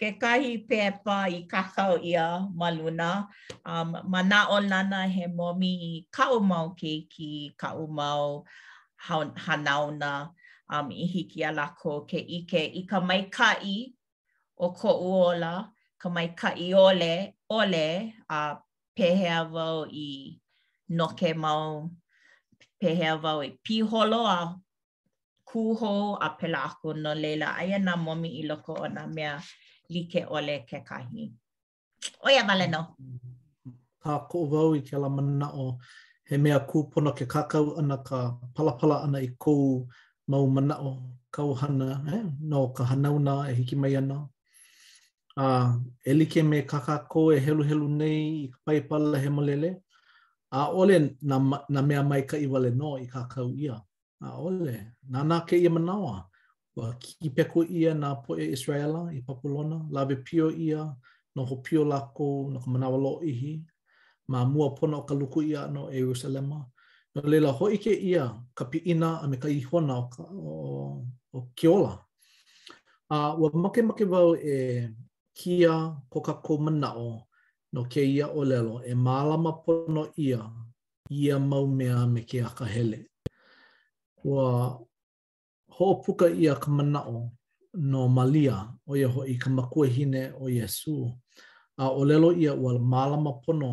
ke 0.00 0.16
kai 0.20 0.60
pepa 0.68 1.28
i 1.28 1.48
kakao 1.48 1.96
ia 2.02 2.40
maluna 2.56 3.28
um, 3.64 3.96
ma 4.08 4.22
na 4.22 4.48
o 4.48 4.60
lana 4.60 5.08
he 5.08 5.24
momi 5.26 6.04
ka 6.12 6.24
kao 6.28 6.38
mau 6.40 6.76
keiki 6.76 7.56
kao 7.56 7.86
mau 7.88 8.44
hanauna 9.44 10.12
ka 10.32 10.42
um, 10.70 10.88
i 10.90 11.06
hiki 11.06 11.42
a 11.44 11.50
lako 11.52 12.06
ke 12.08 12.18
ike 12.18 12.62
i 12.80 12.86
ka 12.90 13.00
mai 13.00 13.22
kai 13.36 13.74
o 14.56 14.66
ko 14.80 14.90
uola, 15.10 15.54
ka 16.00 16.08
mai 16.14 16.28
kai 16.40 16.72
ole, 16.86 17.14
ole 17.58 17.86
a 18.28 18.38
uh, 18.38 18.54
pehea 18.96 19.38
wau 19.54 19.78
i 20.06 20.38
noke 20.98 21.30
mau, 21.44 21.68
pehea 22.80 23.12
wau 23.24 23.38
i 23.42 23.50
piholo 23.64 24.20
a 24.26 24.40
kuho 25.48 25.94
a 26.20 26.28
pela 26.38 26.58
aku 26.68 26.88
no 27.02 27.12
leila. 27.22 27.46
Aia 27.60 27.78
nā 27.86 27.94
momi 28.04 28.28
i 28.40 28.42
loko 28.50 28.72
o 28.86 28.88
nā 28.96 29.04
mea 29.16 29.32
like 29.90 30.24
ole 30.36 30.56
ke 30.68 30.78
kahi. 30.88 31.32
Oia 32.26 32.42
maleno. 32.48 32.82
Ka 34.02 34.18
ko 34.30 34.38
wau 34.52 34.74
i 34.78 34.80
ke 34.80 34.96
la 34.96 35.08
mana 35.08 35.48
o 35.64 35.78
he 36.30 36.36
mea 36.38 36.58
kūpuna 36.60 37.12
ke 37.18 37.26
kakau 37.26 37.76
ana 37.78 37.96
ka 38.08 38.32
palapala 38.56 39.02
ana 39.04 39.18
i 39.20 39.28
kou 39.38 39.86
mau 40.28 40.46
mana 40.46 40.74
o 40.78 40.92
kau 41.30 41.54
hana 41.54 41.86
eh? 42.14 42.24
no 42.40 42.68
ka 42.72 42.84
hanauna 42.84 43.48
e 43.50 43.54
hiki 43.54 43.76
mai 43.76 43.96
ana. 43.96 44.28
A, 45.36 45.72
e 46.08 46.12
like 46.14 46.42
me 46.42 46.62
kaka 46.62 47.06
ko 47.10 47.32
e 47.34 47.40
helu 47.44 47.62
helu 47.68 47.88
nei 47.98 48.20
i 48.44 48.48
ka 48.52 48.58
pai 48.66 48.78
pala 48.88 49.18
he 49.22 49.28
molele. 49.28 49.70
A 50.52 50.68
ole 50.70 51.16
na, 51.22 51.36
na 51.74 51.80
mea 51.82 52.02
mai 52.02 52.22
ka 52.22 52.36
i 52.38 52.46
wale 52.46 52.70
no 52.74 52.94
i 52.96 53.06
ka 53.12 53.20
kau 53.32 53.50
ia. 53.56 53.76
A 54.22 54.28
ole, 54.46 54.94
nā 55.12 55.20
nā 55.30 55.42
ke 55.46 55.58
ia 55.58 55.70
manawa. 55.70 56.30
Wa 56.76 56.94
ki 57.00 57.30
peko 57.30 57.66
ia 57.68 57.92
nā 57.94 58.22
poe 58.24 58.38
Israela 58.38 59.10
i 59.12 59.20
Papulona, 59.22 59.80
be 60.08 60.16
pio 60.16 60.50
ia, 60.50 60.94
no 61.36 61.44
ho 61.44 61.56
pio 61.56 61.84
lako, 61.84 62.50
no 62.52 62.60
ka 62.60 62.70
manawa 62.70 62.96
lo 62.98 63.20
ihi. 63.22 63.62
Mā 64.30 64.46
mua 64.48 64.70
pona 64.76 64.98
o 65.02 65.02
ka 65.02 65.14
luku 65.14 65.42
ia 65.42 65.66
no 65.66 65.88
Eurusalema. 65.90 66.62
Eh? 66.62 66.73
No 67.14 67.22
leila 67.30 67.50
hoi 67.52 67.78
ke 67.78 67.92
ia 67.94 68.24
ka 68.58 68.64
piina 68.70 69.08
a 69.22 69.28
me 69.30 69.36
ka 69.42 69.48
ihona 69.60 69.94
o, 69.96 70.04
ka, 70.12 70.20
o, 70.32 70.48
o 71.32 71.38
keola. 71.56 71.92
A 73.14 73.16
uh, 73.36 73.40
ua 73.40 73.48
make 73.62 73.80
make 73.88 74.04
wau 74.12 74.30
e 74.54 74.88
kia 75.38 75.74
ko 76.10 76.18
ka 76.26 76.34
komanao 76.44 77.10
no 77.72 77.80
ke 77.92 78.02
ia 78.16 78.26
o 78.26 78.40
lelo 78.50 78.76
e 78.82 78.92
mālama 79.06 79.52
pono 79.64 80.04
ia 80.26 80.40
ia 81.20 81.36
mau 81.50 81.66
mea 81.78 81.98
me 82.12 82.20
ke 82.30 82.38
a 82.42 82.50
ka 82.58 82.64
hele. 82.74 83.00
Ua 84.26 84.46
hōpuka 85.76 86.26
ia 86.42 86.54
ka 86.62 86.70
o 87.14 87.20
no 87.90 88.08
malia 88.16 88.56
o 88.88 88.94
ia 89.00 89.08
hoi 89.14 89.34
ka 89.42 89.48
makuahine 89.50 90.22
o 90.42 90.48
Yesu. 90.56 90.96
A 91.76 91.84
o 91.90 92.00
lelo 92.04 92.32
ia 92.42 92.52
ua 92.54 92.72
mālama 92.78 93.32
pono 93.46 93.70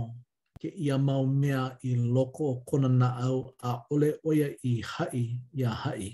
ke 0.62 0.69
ia 0.78 0.93
mau 0.97 1.26
mea 1.26 1.74
i 1.82 1.95
loko 1.97 2.43
o 2.54 2.56
kona 2.69 2.89
na 3.02 3.08
au 3.26 3.38
a 3.69 3.69
ole 3.93 4.10
oia 4.30 4.47
i 4.71 4.74
hai 4.91 5.26
ia 5.58 5.71
hai. 5.82 6.06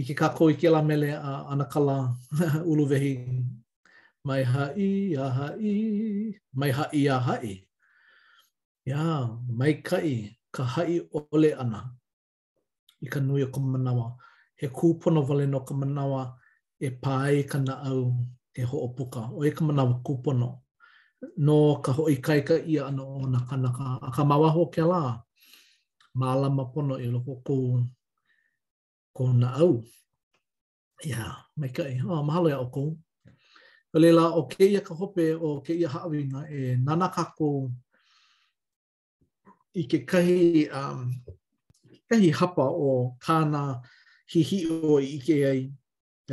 I 0.00 0.02
ke 0.04 0.14
kako 0.20 0.50
i 0.52 0.56
ke 0.60 0.68
la 0.74 0.80
mele 0.88 1.10
a 1.28 1.30
anakala 1.52 1.96
uluwehi, 2.70 3.12
mai 4.26 4.42
hai 4.52 4.68
ia 4.86 5.26
hai, 5.36 6.34
mai 6.58 6.70
hai 6.76 6.88
ia 7.00 7.16
hai. 7.26 7.44
Ia, 8.88 9.04
mai 9.58 9.72
kai, 9.88 10.12
ka 10.54 10.62
hai 10.74 11.00
ole 11.16 11.50
ana 11.62 11.80
i 13.04 13.06
ka 13.12 13.20
nui 13.26 13.42
o 13.48 13.48
ka 13.54 13.60
manawa. 13.72 14.06
He 14.60 14.66
kūpono 14.76 15.20
vale 15.28 15.46
no 15.52 15.58
ka 15.68 15.74
manawa 15.80 16.20
e 16.80 16.88
pāi 17.02 17.48
ka 17.50 17.58
na 17.66 17.74
au 17.88 18.02
e 18.60 18.62
ho'opuka. 18.70 19.20
O 19.38 19.40
e 19.48 19.50
ka 19.56 19.62
manawa 19.68 19.92
kūpono. 20.04 20.20
Kūpono. 20.20 20.50
no 21.36 21.76
ka 21.84 21.92
hoi 21.92 22.16
kaika 22.16 22.56
ia 22.66 22.86
ano 22.86 23.04
o 23.18 23.26
na 23.26 23.40
kanaka 23.48 23.86
a 24.02 24.08
ka 24.14 24.22
mawaho 24.24 24.70
ke 24.74 24.82
la 24.92 25.22
maalama 26.14 26.64
pono 26.72 26.94
i 27.02 27.06
loko 27.14 27.32
ko 27.46 27.54
ko 29.16 29.24
na 29.32 29.48
au 29.62 29.74
ia 31.04 31.36
mai 31.58 31.70
kai 31.76 31.98
o 32.06 32.12
oh, 32.14 32.22
mahalo 32.26 32.48
ia 32.50 32.58
o 32.64 32.68
ko 32.74 32.82
o 33.94 33.96
leila 34.02 34.24
o 34.38 34.42
ke 34.50 34.62
ia 34.72 34.80
ka 34.86 34.94
hope 34.94 35.24
o 35.44 35.60
ke 35.66 35.72
ia 35.74 35.88
haawinga 35.94 36.40
e 36.50 36.58
nanaka 36.86 37.22
ko 37.38 37.70
i 39.76 39.82
ke 39.90 39.98
kahi 40.10 40.40
um, 40.78 41.12
kahi 42.08 42.28
hapa 42.40 42.64
o 42.88 43.16
kāna 43.24 43.62
hihi 44.32 44.58
o 44.82 44.98
i 45.04 45.08
ike 45.18 45.36
ai 45.50 45.62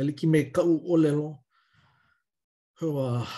liki 0.06 0.26
me 0.32 0.40
kau 0.54 0.74
o 0.92 0.96
lelo 0.96 1.28
hua 2.80 3.06
uh, 3.06 3.28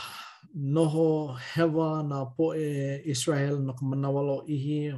noho 0.56 1.32
hewa 1.54 2.02
na 2.02 2.24
poe 2.24 3.00
Israel 3.04 3.60
no 3.60 3.72
ka 3.76 3.84
manawalo 3.84 4.40
ihi 4.48 4.88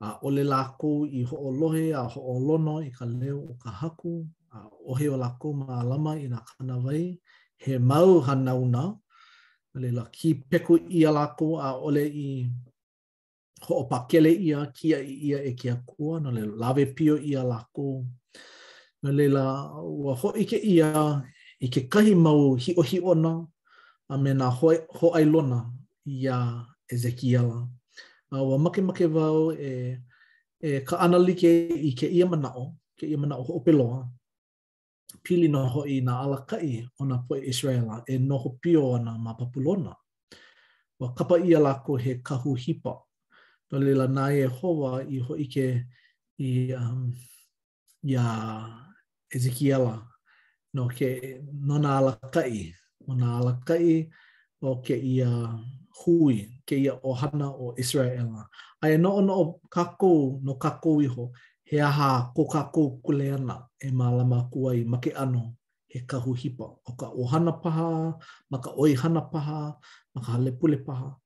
a 0.00 0.18
ole 0.24 0.40
lako 0.44 1.04
i 1.06 1.22
ho 1.22 1.36
o 1.36 1.50
lohe 1.52 1.92
a 1.92 2.08
ho 2.08 2.20
o 2.34 2.38
lono 2.40 2.80
i 2.80 2.88
ka 2.90 3.04
leo 3.04 3.38
o 3.44 3.52
ka 3.60 3.70
haku 3.70 4.24
a 4.52 4.64
ohe 4.88 5.12
o 5.12 5.16
lako 5.20 5.52
ma 5.52 5.82
lama 5.84 6.16
i 6.16 6.26
na 6.32 6.40
kanawai 6.48 7.18
he 7.60 7.78
mau 7.78 8.20
hanauna 8.20 8.96
ole 9.76 9.90
la 9.92 10.04
ki 10.12 10.34
peku 10.48 10.80
i 10.88 11.04
a 11.04 11.12
lako 11.12 11.60
a 11.60 11.76
ole 11.76 12.04
i 12.08 12.28
ho 13.68 13.74
o 13.84 13.84
pakele 13.84 14.32
ia 14.32 14.64
kia 14.74 14.96
i 14.98 15.12
ia 15.28 15.44
e 15.44 15.52
kia 15.54 15.76
kua 15.86 16.20
no 16.20 16.32
le 16.32 16.40
lave 16.60 16.86
pio 16.96 17.20
i 17.20 17.36
a 17.36 17.44
lako 17.44 18.00
no 19.02 19.10
le 19.12 19.28
ua 19.28 20.14
ho 20.20 20.32
ike 20.42 20.56
ia 20.56 20.90
i 21.60 21.68
ke 21.68 21.84
kahi 21.92 22.14
mau 22.16 22.56
hi 22.56 22.72
o 22.80 22.82
hi 22.82 22.98
ona 23.12 23.36
a 24.12 24.16
me 24.18 24.32
nā 24.36 24.48
hoʻailona 24.52 25.58
ho 25.62 25.70
ia 26.06 26.36
Ezekiela. 26.92 27.66
A 28.32 28.42
ua 28.42 28.58
makemake 28.58 29.08
make 29.08 29.14
wau 29.14 29.52
e, 29.52 29.98
e 30.60 30.80
ka 30.84 30.96
ana 31.00 31.18
like 31.18 31.44
i 31.72 31.94
ke 31.98 32.06
ia 32.12 32.26
manao, 32.26 32.74
ke 33.00 33.06
ia 33.06 33.16
manao 33.16 33.40
hoʻopeloa, 33.48 34.04
pili 35.24 35.48
no 35.48 35.62
hoʻi 35.66 36.02
nā 36.04 36.14
alakai 36.24 36.86
o 37.00 37.04
nā 37.04 37.22
poe 37.28 37.40
Israela 37.40 38.04
e 38.06 38.16
ho 38.18 38.58
pio 38.60 38.94
ana 38.96 39.12
mā 39.16 39.36
papulona. 39.38 39.94
Ua 41.00 41.14
kapa 41.14 41.38
ia 41.38 41.58
lako 41.58 42.00
he 42.00 42.14
kahu 42.22 42.54
hipa. 42.56 42.94
Nō 43.72 43.78
lila 43.80 44.06
nā 44.08 44.32
e 44.36 44.44
hoa 44.46 45.02
i 45.02 45.20
hoʻi 45.20 45.52
ke 45.52 45.84
i, 46.38 46.72
um, 46.74 47.12
i 48.02 48.16
Ezekiela 49.34 50.02
no 50.74 50.88
ke 50.88 51.40
nona 51.66 51.98
alakai. 51.98 52.28
kai 52.32 52.74
o 53.08 53.14
na 53.14 53.38
alakai 53.38 54.08
o 54.62 54.76
ke 54.84 54.96
ia 54.96 55.30
hui, 56.02 56.48
ke 56.66 56.76
ia 56.78 56.94
ohana 57.04 57.48
o 57.50 57.74
Israela. 57.78 58.48
Aia 58.82 58.98
no 58.98 59.14
ono 59.16 59.60
kakou 59.70 60.40
no 60.42 60.54
kakou 60.54 61.02
iho, 61.02 61.30
he 61.64 61.80
aha 61.80 62.32
ko 62.34 62.44
kakou 62.46 63.00
ana 63.12 63.66
e 63.80 63.90
mālama 63.90 64.48
kuai 64.52 64.84
ma 64.86 64.98
ke 64.98 65.10
ano 65.16 65.54
he 65.88 66.00
kahu 66.06 66.32
hipa. 66.34 66.64
O 66.88 66.92
ka 66.96 67.10
ohana 67.12 67.52
paha, 67.62 68.16
ma 68.50 68.58
ka 68.58 68.70
oihana 68.70 69.20
paha, 69.32 69.76
ma 70.14 70.20
ka 70.22 70.32
hale 70.32 70.50
pule 70.52 70.76
paha, 70.78 71.16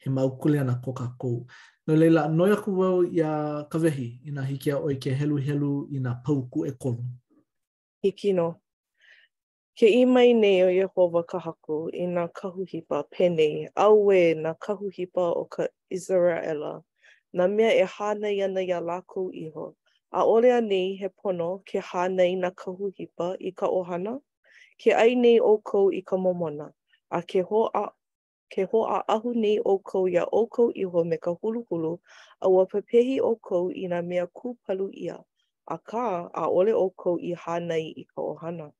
he 0.00 0.10
mau 0.10 0.30
kuleana 0.38 0.82
ko 0.82 0.92
kakou. 0.92 1.46
No 1.86 1.94
leila, 1.94 2.28
noi 2.28 2.52
aku 2.52 2.70
wau 2.76 3.00
i 3.04 3.20
a 3.20 3.64
kawehi, 3.70 4.20
i 4.26 4.30
hikia 4.48 4.76
oi 4.84 4.96
ke 4.98 5.10
helu 5.14 5.36
helu 5.36 5.88
ina 5.92 6.20
pau 6.24 6.48
ku 6.52 6.64
e 6.66 6.72
kolu. 6.72 7.02
Hiki 8.04 8.32
no. 8.32 8.56
Ke 9.78 9.86
i 9.94 9.98
mai 10.10 10.32
nei 10.34 10.60
o 10.66 10.70
Yehova 10.74 11.20
ka 11.30 11.38
haku 11.42 11.76
i 11.94 12.02
nā 12.14 12.22
kahuhipa 12.38 12.98
pene, 13.14 13.46
aue 13.84 14.16
nā 14.38 14.50
kahuhipa 14.64 15.22
o 15.38 15.44
ka 15.54 15.68
Israela, 15.98 16.70
nā 17.38 17.44
mea 17.52 17.70
e 17.84 17.84
hānei 17.92 18.40
ana 18.46 18.64
ia 18.70 18.80
lākou 18.88 19.28
iho. 19.42 19.66
A 20.10 20.24
ole 20.32 20.50
ane 20.56 20.80
he 21.02 21.08
pono 21.20 21.46
ke 21.68 21.78
hānei 21.90 22.34
nā 22.40 22.50
kahuhipa 22.62 23.28
i 23.38 23.52
ka 23.62 23.68
ohana, 23.80 24.16
ke 24.84 24.96
ai 25.04 25.14
nei 25.14 25.38
o 25.48 25.52
kou 25.72 25.92
i 25.94 26.02
ka 26.02 26.16
momona, 26.18 26.66
a 27.10 27.20
ke 27.22 27.44
ho 27.50 27.60
a 27.82 27.84
ke 28.54 28.64
ho 28.74 28.80
a 28.96 28.98
ahu 29.16 29.36
nei 29.46 29.60
o 29.74 29.76
kou 29.92 30.08
ia 30.08 30.24
o 30.40 30.46
kou 30.56 30.74
iho 30.86 31.04
me 31.12 31.18
ka 31.28 31.36
huluhulu 31.44 31.92
a 32.40 32.50
ua 32.50 32.66
pepehi 32.74 33.20
o 33.30 33.36
kou 33.36 33.70
i 33.70 33.86
nā 33.94 34.02
mea 34.10 34.26
kūpalu 34.26 34.90
ia, 35.06 35.20
a 35.76 35.78
kā 35.78 36.04
a 36.34 36.50
ole 36.50 36.74
o 36.84 36.90
kou 37.04 37.16
i 37.30 37.34
hānei 37.46 37.86
i 37.94 38.04
ka 38.14 38.20
ohana. 38.32 38.70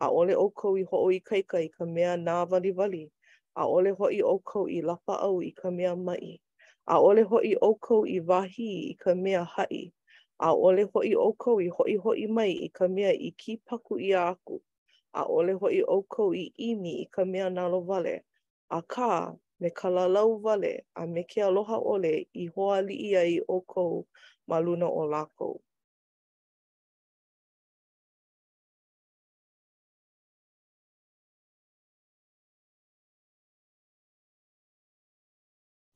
a 0.00 0.08
ole 0.20 0.34
o 0.38 0.44
kou 0.60 0.76
i 0.80 0.84
ho'o 0.90 1.08
i 1.10 1.16
kaika 1.28 1.58
i 1.58 1.68
ka 1.76 1.82
mea 1.84 2.12
nā 2.16 2.34
wali 2.50 2.70
wali, 2.72 3.00
a 3.58 3.64
ole 3.76 3.90
ho'i 4.00 4.20
o 4.22 4.34
kou 4.46 4.68
i 4.70 4.76
lapa 4.88 5.14
au 5.28 5.40
i 5.42 5.48
ka 5.60 5.70
mea 5.74 5.96
mai, 5.96 6.28
a 6.94 7.00
ole 7.08 7.24
ho'i 7.32 7.56
o 7.58 7.70
kou 7.86 8.04
i 8.12 8.20
wahi 8.28 8.68
i 8.92 8.94
ka 9.06 9.14
mea 9.18 9.42
hai, 9.56 9.80
a 10.38 10.52
ole 10.68 10.84
ho'i 10.94 11.14
o 11.24 11.32
kou 11.46 11.58
i 11.58 11.66
ho'i 11.78 11.96
ho'i 12.04 12.26
mai 12.36 12.52
i 12.54 12.68
ka 12.68 12.86
mea 12.88 13.10
i 13.10 13.32
ki 13.42 13.56
paku 13.66 13.98
i 13.98 14.12
a 14.20 14.28
aku, 14.36 14.60
a 15.22 15.26
ole 15.38 15.58
ho'i 15.62 15.82
o 15.82 15.98
kou 16.06 16.30
i 16.42 16.46
imi 16.68 16.94
i 17.02 17.08
ka 17.18 17.24
mea 17.26 17.50
lo 17.56 17.80
wale, 17.90 18.16
a 18.70 18.80
kā 18.96 19.10
me 19.58 19.70
ka 19.74 19.88
lalau 19.90 20.38
wale 20.44 20.72
a 20.94 21.06
me 21.06 21.24
ke 21.26 21.42
aloha 21.50 21.82
ole 21.94 22.14
i 22.38 22.46
hoa 22.54 22.78
li 22.88 23.02
ia 23.10 23.26
i 23.34 23.40
o 23.48 23.60
kou 23.66 24.06
maluna 24.46 24.86
o 24.86 25.04
lākou. 25.16 25.58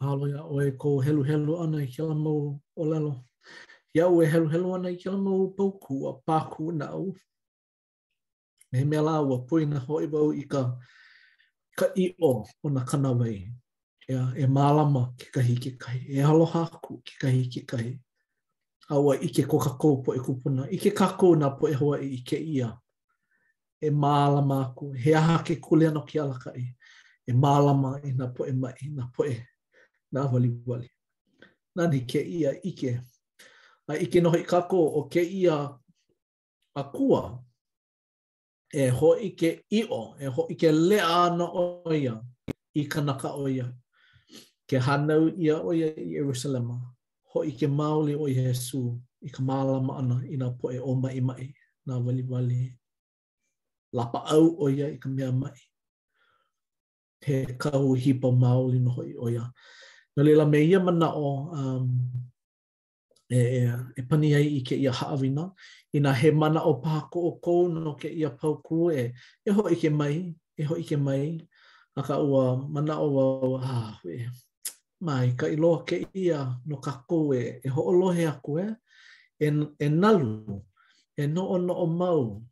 Halo 0.02 0.26
ia 0.26 0.42
oe 0.54 0.70
ko 0.82 0.90
helu 1.00 1.22
helu 1.22 1.52
ana 1.62 1.78
i 1.78 1.86
kia 1.86 2.14
mau 2.24 2.58
o 2.76 2.82
lelo. 2.90 3.12
Ia 3.96 4.04
oe 4.14 4.24
helu 4.32 4.48
helu 4.52 4.68
ana 4.74 4.88
i 4.90 4.96
kia 5.02 5.12
mau 5.26 5.42
pauku 5.56 5.94
a 6.08 6.12
pāku 6.26 6.64
na 6.78 6.86
au. 6.96 7.06
Me 8.72 8.78
he 8.80 8.84
mea 8.90 9.02
la 9.06 9.14
ua 9.28 9.38
pui 9.46 9.62
na 9.70 9.78
hoi 9.86 10.06
wau 10.12 10.30
i 10.32 10.42
ka, 10.52 10.60
ka 11.78 11.86
i 12.04 12.14
o 12.28 12.44
o 12.64 12.68
na 12.74 12.80
kanawai. 12.90 13.38
Ia 14.10 14.20
e 14.36 14.44
mālama 14.56 15.02
ki 15.18 15.26
kahi 15.34 15.54
ki 15.62 15.70
kai. 15.82 15.98
E 16.08 16.18
aloha 16.30 16.62
aku 16.74 16.92
ki 17.06 17.14
kahi 17.22 17.42
ki 17.52 17.60
kai. 17.70 17.88
A 18.92 18.98
ua 19.04 19.14
i 19.20 19.28
ke 19.34 19.42
kokakou 19.50 19.96
po 20.04 20.10
e 20.16 20.18
kupuna. 20.26 20.66
I 20.70 20.76
ke 20.82 20.90
kakou 21.00 21.34
na 21.38 21.48
po 21.58 21.68
e 21.68 21.72
hoa 21.80 22.00
i 22.02 22.18
ke 22.28 22.38
ia. 22.56 22.72
E 23.80 23.88
mālama 24.02 24.58
aku. 24.66 24.92
He 25.04 25.14
aha 25.14 25.38
ke 25.46 25.60
kule 25.66 25.86
ano 25.92 26.02
ki 26.10 26.18
alakai. 26.24 26.64
E 27.28 27.32
mālama 27.44 28.00
i 28.04 28.10
na 28.12 28.26
po 28.34 28.42
e 28.44 28.52
mai, 28.52 28.80
na 28.98 29.06
po 29.14 29.22
e. 29.24 29.38
Mai, 29.38 29.46
na 30.12 30.20
wali 30.30 30.50
wali. 30.66 30.88
Nā 31.76 31.86
ni 31.90 32.00
ke 32.10 32.20
ia 32.20 32.50
ike. 32.62 32.98
A 33.88 33.94
ike 33.96 34.20
no 34.22 34.30
i 34.36 34.42
kako 34.44 34.78
o 35.00 35.02
ke 35.12 35.20
ia 35.24 35.56
a 36.76 36.82
kua. 36.94 37.22
E 38.82 38.88
ho 38.88 39.10
i 39.20 39.28
ke 39.40 39.50
io, 39.78 40.00
e 40.20 40.26
ho 40.36 40.42
i 40.50 40.54
ke 40.60 40.68
ana 41.02 41.44
o 41.44 41.92
ia, 41.92 42.14
i 42.74 42.84
ka 42.92 43.02
o 43.36 43.46
ia. 43.48 43.68
Ke 44.68 44.78
hanau 44.86 45.28
ia 45.36 45.56
o 45.60 45.72
ia 45.72 45.88
i 45.96 46.16
Erusalema. 46.16 46.78
Ho 47.32 47.42
i 47.44 47.52
ke 47.52 47.66
o 47.66 48.26
Iesu, 48.28 48.98
i 49.22 49.28
ka 49.28 49.42
maalama 49.42 49.98
ana 49.98 50.22
i 50.24 50.36
nā 50.36 50.56
poe 50.58 50.78
o 50.78 50.94
mai 50.94 51.20
mai, 51.20 51.52
nā 51.86 51.98
wali 52.04 52.22
wali. 52.22 52.72
Lapa 53.92 54.24
au 54.32 54.56
o 54.58 54.68
ia 54.70 54.88
i 54.88 54.96
ka 54.96 55.08
mea 55.08 55.30
mai. 55.32 55.54
He 57.20 57.44
kau 57.58 57.94
hipa 57.94 58.30
maoli 58.30 58.78
noho 58.80 59.02
i 59.04 59.14
o 59.16 59.24
O 59.26 59.28
ia. 59.28 59.52
no 60.16 60.20
leila 60.22 60.44
me 60.46 60.58
ia 60.64 60.80
mana 60.80 61.08
o 61.08 61.48
um, 61.56 61.86
e, 63.30 63.36
e, 63.36 63.72
e 63.96 64.02
pani 64.02 64.34
ai 64.36 64.46
i 64.58 64.60
ke 64.60 64.74
ia 64.76 64.92
haawina, 64.92 65.44
i 65.96 65.98
nga 66.00 66.12
he 66.12 66.30
mana 66.30 66.60
o 66.70 66.74
paha 66.84 67.08
ko 67.12 67.18
o 67.28 67.32
kou 67.44 67.68
no 67.72 67.94
ke 67.96 68.08
ia 68.12 68.30
pau 68.30 68.60
kū 68.66 68.92
e, 68.92 69.12
e 69.46 69.50
ho 69.50 69.62
i 69.72 69.76
ke 69.80 69.88
mai, 70.00 70.16
e 70.56 70.62
ho 70.68 70.74
i 70.76 70.84
ke 70.88 70.96
mai, 70.96 71.40
a 71.98 72.02
ka 72.04 72.16
ua 72.20 72.56
mana 72.74 72.94
o 73.00 73.08
wa 73.16 73.24
wa 73.54 73.58
ha, 73.66 73.80
e, 74.04 74.28
mai 75.00 75.32
ka 75.38 75.46
i 75.48 75.56
ke 75.88 75.96
ia 76.14 76.38
no 76.68 76.76
ka 76.84 76.92
kou 77.08 77.32
e, 77.34 77.60
e 77.64 77.68
ho 77.68 77.80
o 77.82 77.92
lohe 78.00 78.24
aku 78.32 78.60
e, 78.60 78.66
e, 79.40 79.48
e 79.80 79.86
nalu, 79.88 80.60
e 81.16 81.24
no 81.34 81.42
o 81.48 81.56
no 81.58 81.74
o 81.74 81.86
mau, 81.86 82.42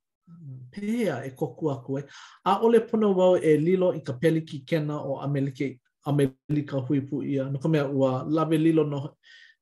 pēhea 0.73 1.27
e 1.29 1.31
koku 1.37 1.71
aku 1.71 1.99
e, 1.99 2.03
a 2.45 2.53
ole 2.65 2.81
pono 2.89 3.13
wau 3.19 3.37
e 3.37 3.57
lilo 3.57 3.93
i 3.93 4.01
ka 4.01 4.13
peliki 4.17 4.65
kena 4.65 4.97
o 4.97 5.21
Amelike 5.21 5.77
Amerika 6.05 6.77
hui 6.89 7.01
pu 7.01 7.23
ia. 7.23 7.45
No 7.51 7.59
ka 7.63 7.69
mea 7.69 7.85
ua 7.89 8.11
lawe 8.37 8.57
lilo 8.59 8.85
no 8.85 8.99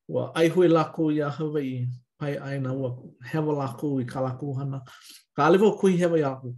ua 0.08 0.32
ai 0.34 0.48
hui 0.48 0.68
lako 0.68 1.12
ia 1.12 1.30
Hawaii. 1.30 1.86
Pai 2.18 2.34
aina 2.36 2.68
na 2.68 2.74
ua 2.74 2.88
hewa 3.30 3.52
lako 3.60 4.00
i 4.00 4.04
ka 4.12 4.20
lako 4.20 4.52
hana. 4.58 4.78
Ka 5.36 5.46
alewa 5.46 5.76
kui 5.78 5.96
hewa 5.96 6.16
i 6.18 6.22
aku. 6.32 6.48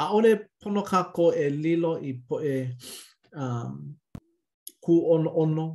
A 0.00 0.04
ore 0.16 0.30
pono 0.60 0.82
ka 0.90 1.00
ko 1.16 1.32
e 1.32 1.50
lilo 1.50 1.92
i 2.02 2.12
po 2.26 2.36
e 2.44 2.76
um, 3.34 3.96
ku 4.84 4.92
on 5.14 5.24
ono 5.42 5.66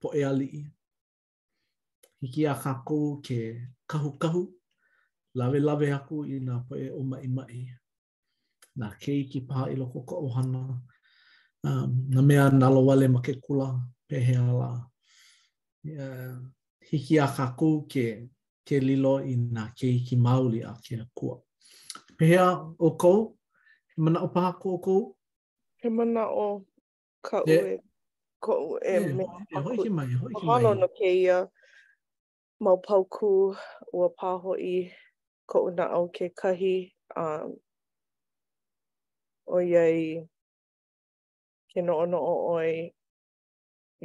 po 0.00 0.08
e 0.14 0.20
ali 0.24 0.46
i. 0.60 0.62
Hiki 2.20 2.42
a 2.46 2.54
ka 2.54 2.72
ko 2.86 3.20
ke 3.26 3.38
kahu 3.90 4.10
kahu. 4.18 4.42
Lawe 5.38 5.58
lawe 5.60 5.86
aku 5.98 6.16
i 6.26 6.36
nga 6.42 6.54
po 6.66 6.74
e 6.76 6.86
o 6.90 7.00
mai 7.10 7.26
mai. 7.28 7.58
Nā 8.78 8.88
keiki 9.02 9.40
paha 9.48 9.70
i 9.72 9.76
loko 9.80 9.98
ka 10.08 10.14
paha 10.14 10.22
i 10.22 10.26
loko 10.26 10.26
ka 10.26 10.26
ohana. 10.26 10.62
Um, 11.64 12.06
na 12.10 12.22
mea 12.22 12.50
nalo 12.50 12.86
wale 12.86 13.08
ma 13.08 13.20
ke 13.20 13.32
kula 13.44 13.68
pehe 14.08 14.36
ala. 14.36 14.90
Uh, 15.86 16.36
hiki 16.80 17.18
a 17.18 17.26
kaku 17.26 17.86
ke, 17.88 18.28
ke 18.64 18.80
lilo 18.80 19.18
i 19.24 19.36
nga 19.36 19.72
ke 19.78 19.86
hiki 19.86 20.16
mauli 20.16 20.62
a 20.62 20.74
ke 20.84 20.98
kua. 21.14 21.40
Pehea 22.18 22.74
o 22.78 22.90
kou? 22.96 23.36
He 23.94 24.00
mana 24.02 24.20
o 24.22 24.28
paha 24.28 24.52
kou 24.60 24.74
o 24.74 24.78
kou? 24.78 25.14
He 25.80 25.88
mana 25.88 26.26
o 26.28 26.64
ka 27.22 27.42
ue. 27.46 27.50
Yeah. 27.52 27.80
Ko 28.40 28.78
e 28.84 28.92
yeah, 28.92 29.00
mea. 29.16 29.60
hoi 29.64 29.76
ki 29.80 29.88
mai, 29.88 30.12
hoi 30.12 30.32
ki 30.34 30.44
mai. 30.44 30.46
Mahalo 30.46 30.74
no 30.76 30.88
ke 30.88 31.08
ia 31.08 31.48
mau 32.60 32.76
pauku 32.76 33.56
ua 33.92 34.08
paho 34.18 34.54
i 34.60 34.92
ko 35.48 35.64
una 35.72 35.88
au 35.96 36.08
ke 36.12 36.28
kahi. 36.36 36.92
Um, 37.16 37.56
Oiai 39.46 40.26
ke 41.76 41.82
noʻonoʻo 41.86 42.30
ʻoe 42.56 42.68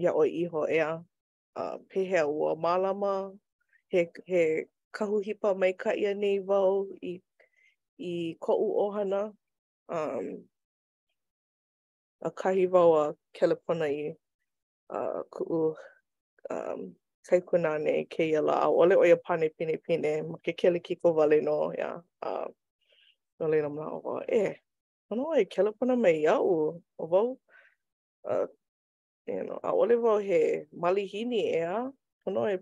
ia 0.03 0.11
ʻoe 0.15 0.27
iho 0.41 0.59
ʻea 0.71 0.87
a 1.55 1.63
uh, 1.63 1.75
pehea 1.89 2.21
ua 2.39 2.49
mālama 2.63 3.13
he 3.91 4.01
he 4.29 4.39
kahuhipa 4.95 5.49
mai 5.59 5.73
ka 5.81 5.91
ia 6.03 6.11
nei 6.21 6.37
wau 6.49 6.73
i 7.01 7.23
i 8.09 8.35
koʻu 8.45 8.65
ʻohana 8.85 9.21
um 9.97 10.27
a 12.27 12.31
kahi 12.39 12.65
wau 12.73 12.89
a 12.95 13.05
kelepona 13.35 13.87
i 13.99 14.03
a 14.91 14.99
uh, 14.99 15.21
ku 15.33 15.43
um 16.53 16.81
kai 17.27 17.39
kuna 17.47 17.71
nei 17.85 18.03
ke 18.13 18.21
ia 18.31 18.41
la 18.47 18.55
ʻole 18.67 18.93
ʻo 18.99 19.03
ia 19.09 19.15
pane 19.25 19.47
pine 19.57 19.75
pine 19.85 20.09
ma 20.29 20.37
ke 20.43 20.51
kele 20.59 20.79
kiko 20.83 21.15
wale 21.17 21.37
no 21.41 21.71
ia 21.79 21.89
a 22.19 22.29
no 23.39 23.47
leila 23.51 23.69
mā 23.71 23.85
ʻo 24.03 24.13
e 24.39 24.59
ʻono 25.07 25.23
ʻoe 25.29 25.43
kelepona 25.53 25.95
mai 26.03 26.15
iaʻu 26.27 26.51
o 26.99 27.03
wau 27.13 27.29
a 28.25 28.43
uh, 28.43 28.47
you 29.27 29.43
know, 29.43 29.59
a 29.63 29.71
ole 29.71 29.95
wau 30.01 30.17
he 30.17 30.65
malihini 30.77 31.41
ea, 31.55 31.91
hono 32.25 32.45
e 32.51 32.57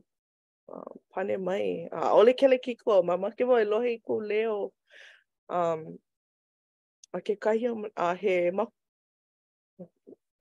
uh, 0.71 0.91
pane 1.13 1.37
mai. 1.37 1.87
A 1.91 2.11
ole 2.13 2.33
kele 2.33 2.57
ki 2.59 2.75
kua, 2.75 3.03
ma 3.03 3.17
make 3.17 3.43
wau 3.43 3.57
e 3.59 3.63
lohe 3.65 3.89
i 3.89 4.01
leo. 4.27 4.71
Um, 5.49 5.97
a 7.13 7.21
ke 7.21 7.35
kahi 7.39 7.89
a 7.97 8.15
he 8.15 8.51
ma 8.51 8.65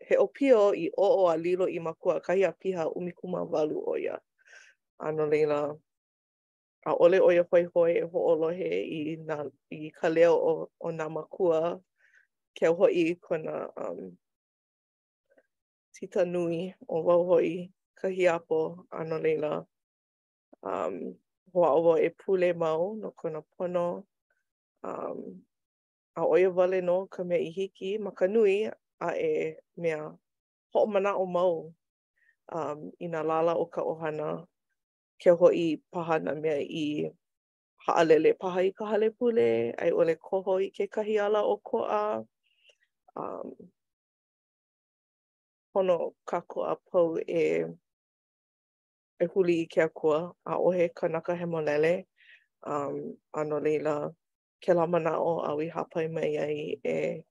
he 0.06 0.16
opio 0.16 0.74
i 0.76 0.90
o 0.98 1.24
o 1.24 1.28
a 1.32 1.36
lilo 1.36 1.66
i 1.66 1.78
makua 1.78 2.20
kahi 2.20 2.44
a 2.46 2.52
piha 2.52 2.90
umikuma 2.94 3.42
walu 3.48 3.82
o 3.86 3.94
ya 3.96 4.18
Ano 5.00 5.26
leila, 5.26 5.78
a 6.84 6.92
ole 6.94 7.20
o 7.20 7.30
ia 7.30 7.44
foi 7.44 7.66
hoi 7.74 7.98
e 7.98 8.00
ho 8.00 8.18
olohe 8.18 8.66
i, 8.82 9.16
na, 9.16 9.44
i 9.70 9.90
ka 9.90 10.08
o, 10.30 10.68
o 10.80 10.90
na 10.90 11.08
makua, 11.08 11.80
ke 12.58 12.66
ho 12.66 12.86
i 12.90 13.14
kona 13.14 13.68
um, 13.76 14.18
tita 15.98 16.22
nui 16.34 16.58
o 16.86 16.96
wau 17.06 17.22
hoi 17.30 17.52
ka 17.98 18.06
hiapo 18.16 18.60
ano 18.98 19.16
leila. 19.24 19.52
Um, 20.62 20.94
hoa 21.52 21.68
awa 21.76 21.92
e 22.02 22.08
pule 22.20 22.52
mau 22.54 22.94
no 23.00 23.08
kona 23.18 23.40
pono. 23.54 23.86
Um, 24.82 25.42
a 26.18 26.22
oia 26.22 26.50
wale 26.56 26.78
no 26.82 27.06
ka 27.10 27.22
mea 27.24 27.40
i 27.42 27.50
hiki 27.56 27.98
ma 28.04 28.10
ka 28.18 28.26
nui 28.34 28.70
a 29.02 29.08
e 29.30 29.58
mea 29.82 30.00
ho 30.70 30.86
mana 30.86 31.10
o 31.18 31.24
mau 31.26 31.74
um, 32.56 32.78
i 33.02 33.06
na 33.10 33.22
lala 33.26 33.52
o 33.62 33.66
ka 33.66 33.82
ohana 33.82 34.46
ke 35.20 35.30
hoi 35.40 35.82
paha 35.90 36.18
na 36.24 36.32
mea 36.34 36.58
i 36.62 37.10
haalele 37.88 38.34
paha 38.38 38.60
i 38.62 38.70
ka 38.72 38.86
hale 38.86 39.10
pule, 39.10 39.74
ai 39.78 39.90
ole 39.90 40.14
koho 40.16 40.58
i 40.62 40.70
ke 40.70 40.86
kahi 40.86 41.18
ala 41.20 41.42
o 41.42 41.56
koa. 41.56 42.22
Um, 43.18 43.50
pono 45.78 45.98
kako 46.30 46.60
a 46.70 46.74
pau 46.90 47.10
e 47.16 47.44
e 49.18 49.24
huli 49.32 49.54
i 49.62 49.66
ke 49.72 49.80
akua 49.86 50.18
a 50.46 50.52
ohe 50.66 50.84
ka 50.98 51.06
he 51.38 51.44
molele 51.52 51.92
um, 52.70 52.96
ano 53.38 53.56
leila 53.64 53.94
ke 54.64 54.70
la 54.78 54.84
mana 54.92 55.12
o 55.20 55.32
a 55.38 55.50
wi 55.58 55.66
hapai 55.76 56.06
mai 56.14 56.32
ai 56.46 56.60
e 56.96 57.22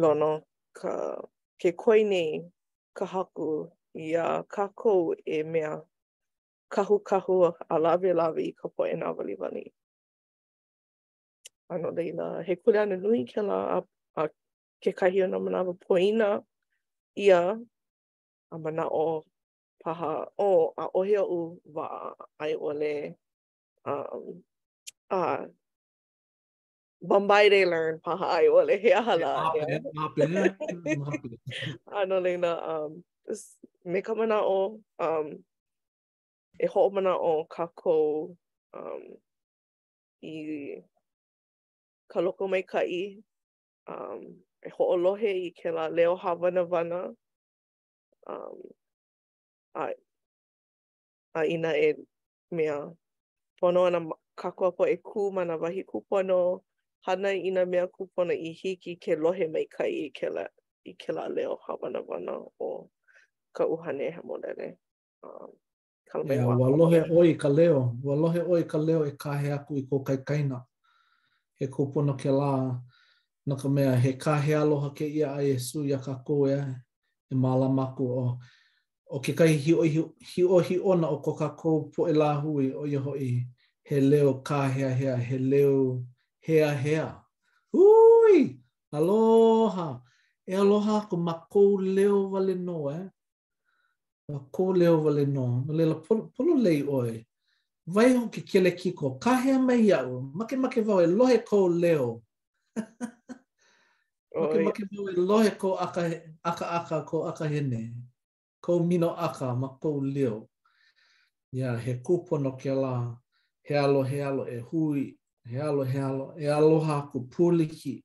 lono 0.00 0.32
ka 0.78 0.92
ke 1.60 1.70
koi 1.82 2.00
nei 2.12 2.32
ka 2.96 3.04
haku 3.12 3.50
i 3.94 4.06
a 4.24 4.42
kako 4.54 4.94
e 5.24 5.38
mea 5.52 5.72
kahu 6.74 6.96
kahu 7.08 7.34
a 7.72 7.78
lawe 7.84 8.10
lawe 8.20 8.42
i 8.42 8.52
ka 8.58 8.66
poe 8.74 8.92
na 9.00 9.06
wali 9.16 9.34
wali. 9.40 9.64
Ano 11.72 11.88
leila 11.96 12.26
he 12.46 12.52
kule 12.62 12.78
ana 12.82 12.96
nui 13.02 13.20
ke 13.30 13.40
la 13.48 13.58
a, 13.78 13.82
a 14.20 14.28
ke 14.82 14.90
kahi 14.98 15.18
o 15.22 15.26
na 15.30 15.38
manawa 15.44 15.72
poina 15.84 16.28
ia 17.26 17.40
a 18.54 18.58
mana 18.58 18.86
o 18.88 19.24
paha 19.84 20.26
o 20.38 20.72
a 20.78 20.86
ohe 20.94 21.18
u 21.18 21.58
wa 21.74 22.14
ai 22.38 22.54
ole 22.54 23.14
um 23.84 24.42
a 25.10 25.46
Bombay 27.02 27.48
they 27.50 27.66
learn 27.66 27.98
paha 28.04 28.26
ai 28.38 28.46
ole 28.48 28.78
he 28.78 28.92
ala 28.94 29.50
ano 31.98 32.20
le 32.20 32.36
na 32.38 32.52
um 32.86 33.02
me 33.84 34.00
kama 34.02 34.26
na 34.26 34.40
o 34.40 34.80
um 35.00 35.26
e 36.62 36.66
ho 36.66 36.88
mana 36.90 37.18
o 37.18 37.44
kako 37.50 38.30
um 38.78 39.02
i 40.22 40.78
ka 42.08 42.20
loko 42.24 42.46
mai 42.48 42.62
ka 42.62 42.80
i 42.86 43.18
um 43.90 44.22
e 44.62 44.68
ho 44.78 44.84
lohe 44.96 45.28
i 45.28 45.50
ke 45.50 45.74
la 45.74 45.88
leo 45.90 46.16
hawana 46.16 46.62
wana 46.70 47.02
um 48.26 48.58
a 49.76 49.84
a 51.34 51.44
ina 51.46 51.76
e 51.76 51.96
mea 52.50 52.90
pono 53.60 53.84
ana 53.86 54.00
kakua 54.36 54.72
po 54.72 54.86
e 54.86 54.96
ku 54.96 55.32
mana 55.32 55.56
wahi 55.56 55.84
kūpono 55.84 56.60
hana 57.06 57.32
ina 57.34 57.64
mea 57.66 57.86
kūpono 57.86 58.32
i 58.32 58.52
hiki 58.52 58.96
ke 58.96 59.16
lohe 59.16 59.48
mai 59.52 59.66
kai 59.70 59.90
i 60.04 60.10
ke 60.10 60.28
la 60.28 60.46
i 60.84 60.92
ke 60.94 61.12
la 61.12 61.28
leo 61.28 61.58
hawana 61.68 62.00
wana 62.06 62.32
o 62.60 62.90
ka 63.52 63.64
uhane 63.66 64.10
he 64.10 64.20
molele 64.22 64.78
um, 65.22 65.52
yeah, 66.30 66.46
wa 66.46 66.68
lohe 66.70 67.02
oi 67.10 67.34
ka 67.34 67.48
leo 67.48 67.96
wa 68.02 68.16
lohe 68.16 68.40
oi 68.52 68.62
ka 68.64 68.78
leo 68.78 69.06
e 69.06 69.10
kahe 69.12 69.52
aku 69.52 69.76
i 69.76 69.82
kō 69.82 70.02
kai 70.04 70.16
kaina 70.16 70.64
he 71.58 71.66
kupono 71.66 72.14
ke 72.16 72.30
la 72.30 72.80
no 73.46 73.56
mea 73.68 73.96
he 73.96 74.12
kahe 74.12 74.56
aloha 74.56 74.90
ke 74.94 75.04
ia 75.06 75.34
a 75.34 75.42
Yesu 75.42 75.84
ya 75.84 75.98
ka 75.98 76.12
kō 76.24 76.48
e 77.32 77.34
mala 77.34 77.68
maku 77.68 78.02
o 78.10 78.38
o 79.10 79.20
ke 79.20 79.32
kai 79.38 79.56
hi 79.56 79.72
o 79.74 79.82
hi 80.30 80.44
o 80.56 80.60
hi 80.68 80.76
ona 80.92 81.08
o 81.08 81.20
koka 81.24 81.48
ko 81.56 81.70
po 81.94 82.08
e 82.08 82.12
la 82.12 82.34
hui 82.40 82.72
o 82.72 82.84
iho 82.84 83.12
i 83.16 83.30
he 83.88 84.00
leo 84.00 84.34
ka 84.48 84.68
hea 84.68 84.90
hea 85.00 85.16
he 85.16 85.38
leo 85.38 86.02
hea 86.46 86.70
hea 86.84 87.08
hui 87.72 88.60
aloha 88.92 89.88
e 90.46 90.52
aloha 90.56 91.06
ko 91.08 91.16
ma 91.16 91.34
leo 91.96 92.28
vale 92.32 92.54
no 92.54 92.90
e 92.90 92.94
eh? 92.96 93.06
ma 94.28 94.38
leo 94.80 94.96
vale 95.04 95.24
no 95.26 95.46
no 95.66 95.72
le 95.74 95.84
la 95.86 95.94
polo, 95.94 96.22
polo 96.34 96.54
lei 96.54 96.80
oi 96.82 97.24
vai 97.86 98.16
ho 98.16 98.28
ke 98.28 98.40
kele 98.50 98.70
ko 98.76 99.16
ka 99.24 99.36
hea 99.42 99.58
mai 99.58 99.90
au 99.92 100.20
make 100.38 100.56
make 100.56 100.80
vau 100.80 101.00
e 101.00 101.06
lohe 101.06 101.38
ko 101.48 101.68
leo 101.68 102.08
Maki 104.40 104.58
maki 104.66 104.82
mau 104.92 105.04
e 105.10 105.14
lohe 105.28 105.50
ko 105.60 105.70
aka, 105.84 106.02
aka 106.50 106.64
aka 106.78 106.96
ko 107.08 107.16
aka 107.30 107.44
hene. 107.52 107.80
Ko 108.64 108.72
mino 108.88 109.10
aka 109.26 109.46
ma 109.60 109.68
ko 109.82 109.90
leo. 110.14 110.38
Ia 111.54 111.76
he 111.78 111.92
kupono 112.04 112.50
ke 112.60 112.72
la. 112.82 112.94
He 113.64 113.74
alo 113.84 114.02
he 114.02 114.18
alo 114.28 114.44
e 114.44 114.58
hui. 114.68 115.16
He 115.50 115.56
alo 115.68 115.82
he 115.84 116.00
alo. 116.10 116.26
E 116.38 116.46
aloha 116.48 116.96
ku 117.12 117.18
puliki. 117.32 118.02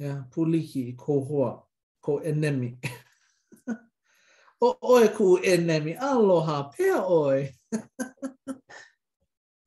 Ya 0.00 0.06
yeah, 0.06 0.18
puliki 0.34 0.80
i 0.88 0.92
ko 0.94 1.20
hoa. 1.22 1.62
Ko 2.02 2.18
enemi. 2.20 2.74
o 4.66 4.74
oe 4.82 5.06
ku 5.16 5.38
enemi. 5.44 5.94
Aloha 5.94 6.70
pea 6.74 7.04
oe. 7.06 7.54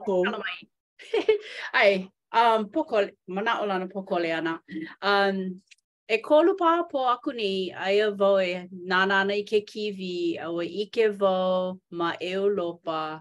Ai, 1.73 2.09
um, 2.33 2.65
pokole, 2.69 3.11
mana 3.29 3.59
o 3.63 3.67
lana 3.67 3.87
pokole 3.87 4.33
ana. 4.37 4.61
Um, 5.03 5.61
e 6.09 6.19
kolu 6.19 6.57
pa 6.59 6.83
po 6.91 7.07
aku 7.09 7.33
ni 7.33 7.73
aia 7.73 8.11
vau 8.11 8.39
nana 8.39 8.69
nānana 8.73 9.37
i 9.37 9.43
ke 9.45 9.61
kiwi 9.69 10.39
a 10.45 10.49
o 10.51 10.59
i 10.61 10.85
ke 10.95 11.05
vau 11.21 11.79
ma 11.91 12.11
eulopa 12.21 13.21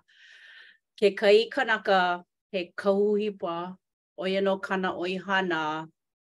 ke 0.99 1.09
kai 1.19 1.47
kanaka 1.53 2.23
he 2.51 2.71
kahuhi 2.77 3.30
pa 3.39 3.73
o 4.19 4.25
ia 4.27 4.41
no 4.41 4.57
kana 4.57 4.89
o 4.97 5.03
i 5.05 5.17
hana 5.27 5.86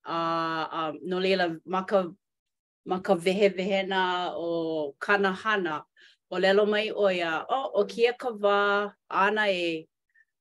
a 0.07 0.15
uh, 0.15 0.65
um, 0.79 0.93
no 1.03 1.17
leila 1.19 1.49
maka 1.65 2.07
maka 2.85 3.15
vehe 3.15 3.49
vehe 3.57 3.83
na 3.87 4.31
o 4.31 4.95
kana 4.99 5.33
hana 5.33 5.83
o 6.31 6.37
lelo 6.39 6.65
mai 6.65 6.89
o 6.89 7.09
ia 7.11 7.43
o 7.49 7.59
oh, 7.59 7.71
o 7.81 7.85
kia 7.85 8.13
ka 8.13 8.29
wā 8.31 8.93
ana 9.09 9.51
e 9.51 9.87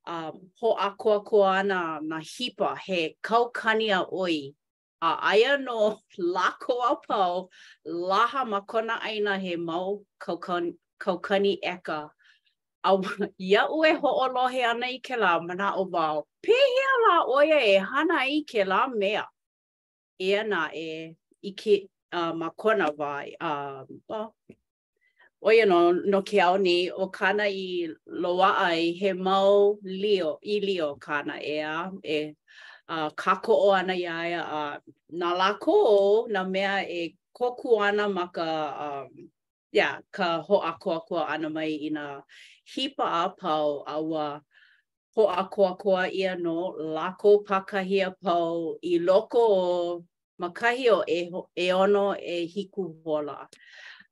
um, 0.07 0.32
ho 0.61 0.72
a 0.78 0.90
koa 0.96 1.50
ana 1.59 2.00
na 2.02 2.20
hipa 2.20 2.76
he 2.78 3.16
kaukani 3.22 3.90
a 3.92 4.05
oi. 4.14 4.52
A 5.00 5.20
aia 5.32 5.57
no 5.59 5.98
lako 6.18 6.80
a 6.84 6.96
pau, 7.07 7.48
laha 7.86 8.46
ma 8.48 8.61
kona 8.62 9.00
aina 9.02 9.38
he 9.38 9.57
mau 9.57 10.00
kaukani, 10.20 10.74
kaukani 11.00 11.59
eka. 11.62 12.09
A 12.84 12.92
ia 13.40 13.66
ue 13.68 13.92
ho 13.94 14.09
o 14.09 14.28
lohe 14.28 14.64
ana 14.64 14.86
i 14.86 15.00
ke 15.02 15.16
la 15.18 15.40
mana 15.40 15.74
o 15.76 15.84
bau. 15.84 16.26
Pehea 16.44 16.94
la 17.09 17.24
oia 17.26 17.61
e 17.64 17.76
hana 17.78 18.18
i 18.28 18.42
ke 18.48 18.64
la 18.66 18.86
mea. 18.88 19.26
Ia 20.20 20.44
na 20.44 20.68
e 20.72 21.14
i 21.44 21.50
ke 21.52 21.88
uh, 22.12 22.32
ma 22.32 22.50
kona 22.50 22.92
vai. 22.92 23.32
Uh, 23.40 23.84
well, 24.09 24.34
o 25.47 25.51
you 25.51 25.66
no 25.66 25.92
no 25.92 26.22
ke 26.28 26.38
ao 26.47 26.57
ni 26.57 26.76
o 27.03 27.07
kana 27.16 27.45
i 27.49 27.68
loa 28.07 28.49
ai 28.68 28.82
he 29.01 29.12
mau 29.12 29.78
lio, 29.84 30.30
i 30.55 30.57
lio 30.66 30.95
kana 31.07 31.34
e 31.55 31.59
a, 31.61 31.78
e 32.03 32.20
a, 32.88 32.97
uh, 32.97 33.11
kako 33.22 33.53
o 33.66 33.68
ana 33.80 33.95
ia 34.05 34.16
ia 34.32 34.42
a 34.61 34.80
nā 35.20 35.30
lako 35.40 35.74
o 35.99 36.26
na 36.32 36.42
mea 36.55 36.76
e 36.88 37.03
koku 37.38 37.70
ana 37.78 38.09
ma 38.09 38.26
ka, 38.36 38.49
um, 38.86 39.28
yeah, 39.72 39.97
ka 40.16 40.40
ho 40.47 40.57
ako 40.70 40.88
ako 41.01 41.16
ana 41.32 41.49
mai 41.57 41.72
ina 41.88 42.05
hipa 42.72 43.07
a 43.22 43.28
pau 43.40 43.84
a 43.86 43.97
wā 44.11 44.26
ho 45.16 45.22
ako 45.42 45.61
ako 45.72 45.90
ia 46.22 46.34
no 46.47 46.72
lako 46.97 47.38
paka 47.49 47.80
a 47.84 48.09
pau 48.24 48.78
i 48.82 48.92
loko 49.07 50.03
makahi 50.40 50.86
o 50.97 51.03
e, 51.07 51.20
e 51.57 51.72
ono 51.72 52.14
e 52.16 52.47
hiku 52.47 52.95
hola. 53.05 53.47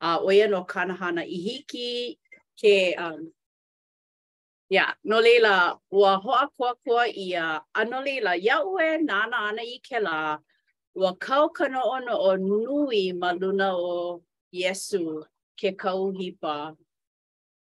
a 0.03 0.07
uh, 0.07 0.19
oia 0.21 0.49
no 0.51 0.65
kanahana 0.65 1.23
i 1.37 1.39
hiki 1.47 2.19
ke 2.61 2.95
um 2.99 3.33
Yeah, 4.73 4.91
no 5.05 5.21
leila, 5.21 5.79
ua 5.93 6.17
hoa 6.17 6.49
koa 6.57 6.73
koa 6.87 7.07
ia, 7.07 7.61
ano 7.75 8.01
leila, 8.01 8.37
ia 8.37 8.57
ue 8.67 8.99
nana 9.05 9.37
ana 9.53 9.61
i 9.63 9.79
ke 9.89 10.01
la, 10.01 10.39
ua 10.97 11.13
kau 11.21 11.49
kano 11.53 11.83
ono 11.97 12.15
o 12.17 12.37
nui 12.37 13.13
ma 13.13 13.33
luna 13.33 13.69
o 13.77 14.23
Yesu 14.55 15.23
ke 15.61 15.73
kauhipa. 15.83 16.73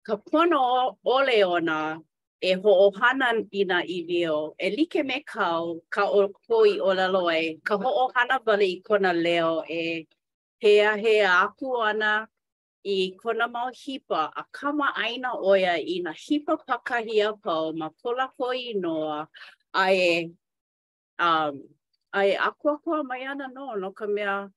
Ka 0.05 0.15
pono 0.15 0.95
ole 1.05 1.43
ona 1.43 1.99
e 2.41 2.53
ho 2.53 2.71
ohana 2.89 3.35
ina 3.53 3.83
i 3.97 4.05
leo, 4.09 4.55
e 4.57 4.69
like 4.77 5.03
me 5.05 5.19
kau 5.27 5.81
ka 5.89 6.05
o 6.07 6.29
koi 6.47 6.77
o 6.87 6.93
laloe, 6.99 7.59
ka 7.67 7.75
ho 7.77 8.07
ohana 8.07 8.39
vale 8.45 8.63
i 8.75 8.79
kona 8.85 9.11
leo 9.11 9.61
e... 9.67 10.07
hea 10.63 10.95
hea 10.97 11.27
aku 11.43 11.83
ana 11.83 12.27
i 12.83 13.11
kona 13.11 13.47
mau 13.47 13.67
hipa 13.71 14.31
a 14.35 14.43
kama 14.51 14.95
aina 14.95 15.33
oia 15.35 15.75
i 15.77 15.99
na 15.99 16.11
hipa 16.13 16.57
pakahi 16.57 17.19
a 17.21 17.33
pau 17.33 17.73
ma 17.73 17.89
kola 17.89 18.27
koi 18.37 18.73
noa 18.79 19.27
ai 19.73 19.95
e 19.95 20.31
um, 21.19 21.59
ai 22.15 22.31
aku 22.39 22.69
aku 22.71 22.93
a 22.95 23.03
mai 23.03 23.27
ana 23.27 23.47
no 23.51 23.75
no 23.75 23.91
ka 23.91 24.07
mea 24.07 24.47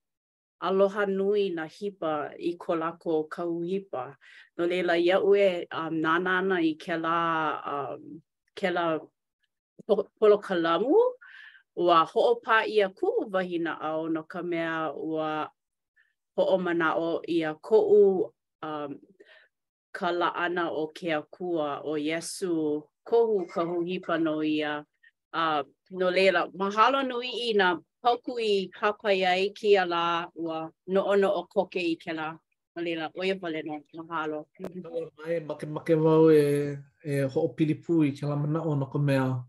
aloha 0.63 1.05
nui 1.05 1.49
na 1.49 1.65
hipa 1.67 2.31
i 2.39 2.55
ko 2.55 2.75
lako 2.79 3.27
kau 3.29 3.59
hipa. 3.61 4.15
No 4.57 4.65
leila 4.65 4.97
ia 4.97 5.19
ue 5.21 5.67
um, 5.71 5.93
nānana 5.99 6.63
i 6.63 6.73
ke 6.79 6.95
la, 6.95 7.17
um, 7.67 8.23
ke 8.55 8.71
la 8.73 8.97
polo 10.17 10.39
kalamu 10.39 10.95
wa 11.75 12.05
ho'opā 12.05 12.63
ia 12.65 12.89
kuu 12.89 13.27
wahina 13.29 13.77
au 13.81 14.07
no 14.09 14.23
ka 14.23 14.41
mea 14.41 14.89
wa 14.95 15.51
o 16.39 16.43
ho'omana'o 16.45 17.09
ia 17.37 17.49
ko'u 17.67 17.99
um, 18.69 18.91
ka 19.97 20.07
la'ana 20.19 20.63
o 20.71 20.83
ke 20.97 21.09
akua 21.19 21.69
o 21.83 21.93
Yesu 21.97 22.83
kohu 23.07 23.37
ka 23.51 23.61
huhipa 23.65 24.15
no 24.25 24.41
ia. 24.43 24.85
Uh, 25.33 25.61
no 25.99 26.07
leila, 26.09 26.47
mahalo 26.55 27.03
nui 27.07 27.29
i 27.49 27.53
na 27.59 27.77
pauku 28.03 28.33
i 28.39 28.69
hapai 28.79 29.25
ai 29.27 29.49
ki 29.55 29.75
a 29.77 29.85
la 29.85 30.25
ua 30.35 30.69
no'o 30.87 31.13
no'o 31.21 31.41
koke 31.53 31.81
i 31.81 31.95
ke 32.03 32.11
la. 32.13 32.29
No 32.75 32.79
leila, 32.83 33.09
oia 33.19 33.35
pale 33.41 33.61
no, 33.65 33.75
mahalo. 33.99 34.45
Ai, 35.25 35.39
make 35.45 35.65
make 35.67 35.93
wau 36.03 36.29
e, 36.31 36.43
e 37.03 37.13
ho'opilipu 37.33 38.03
i 38.07 38.11
ke 38.17 38.23
la 38.29 38.35
mana 38.35 38.59
o 38.63 38.71
no 38.75 38.85
ka 38.85 38.99
mea 39.07 39.41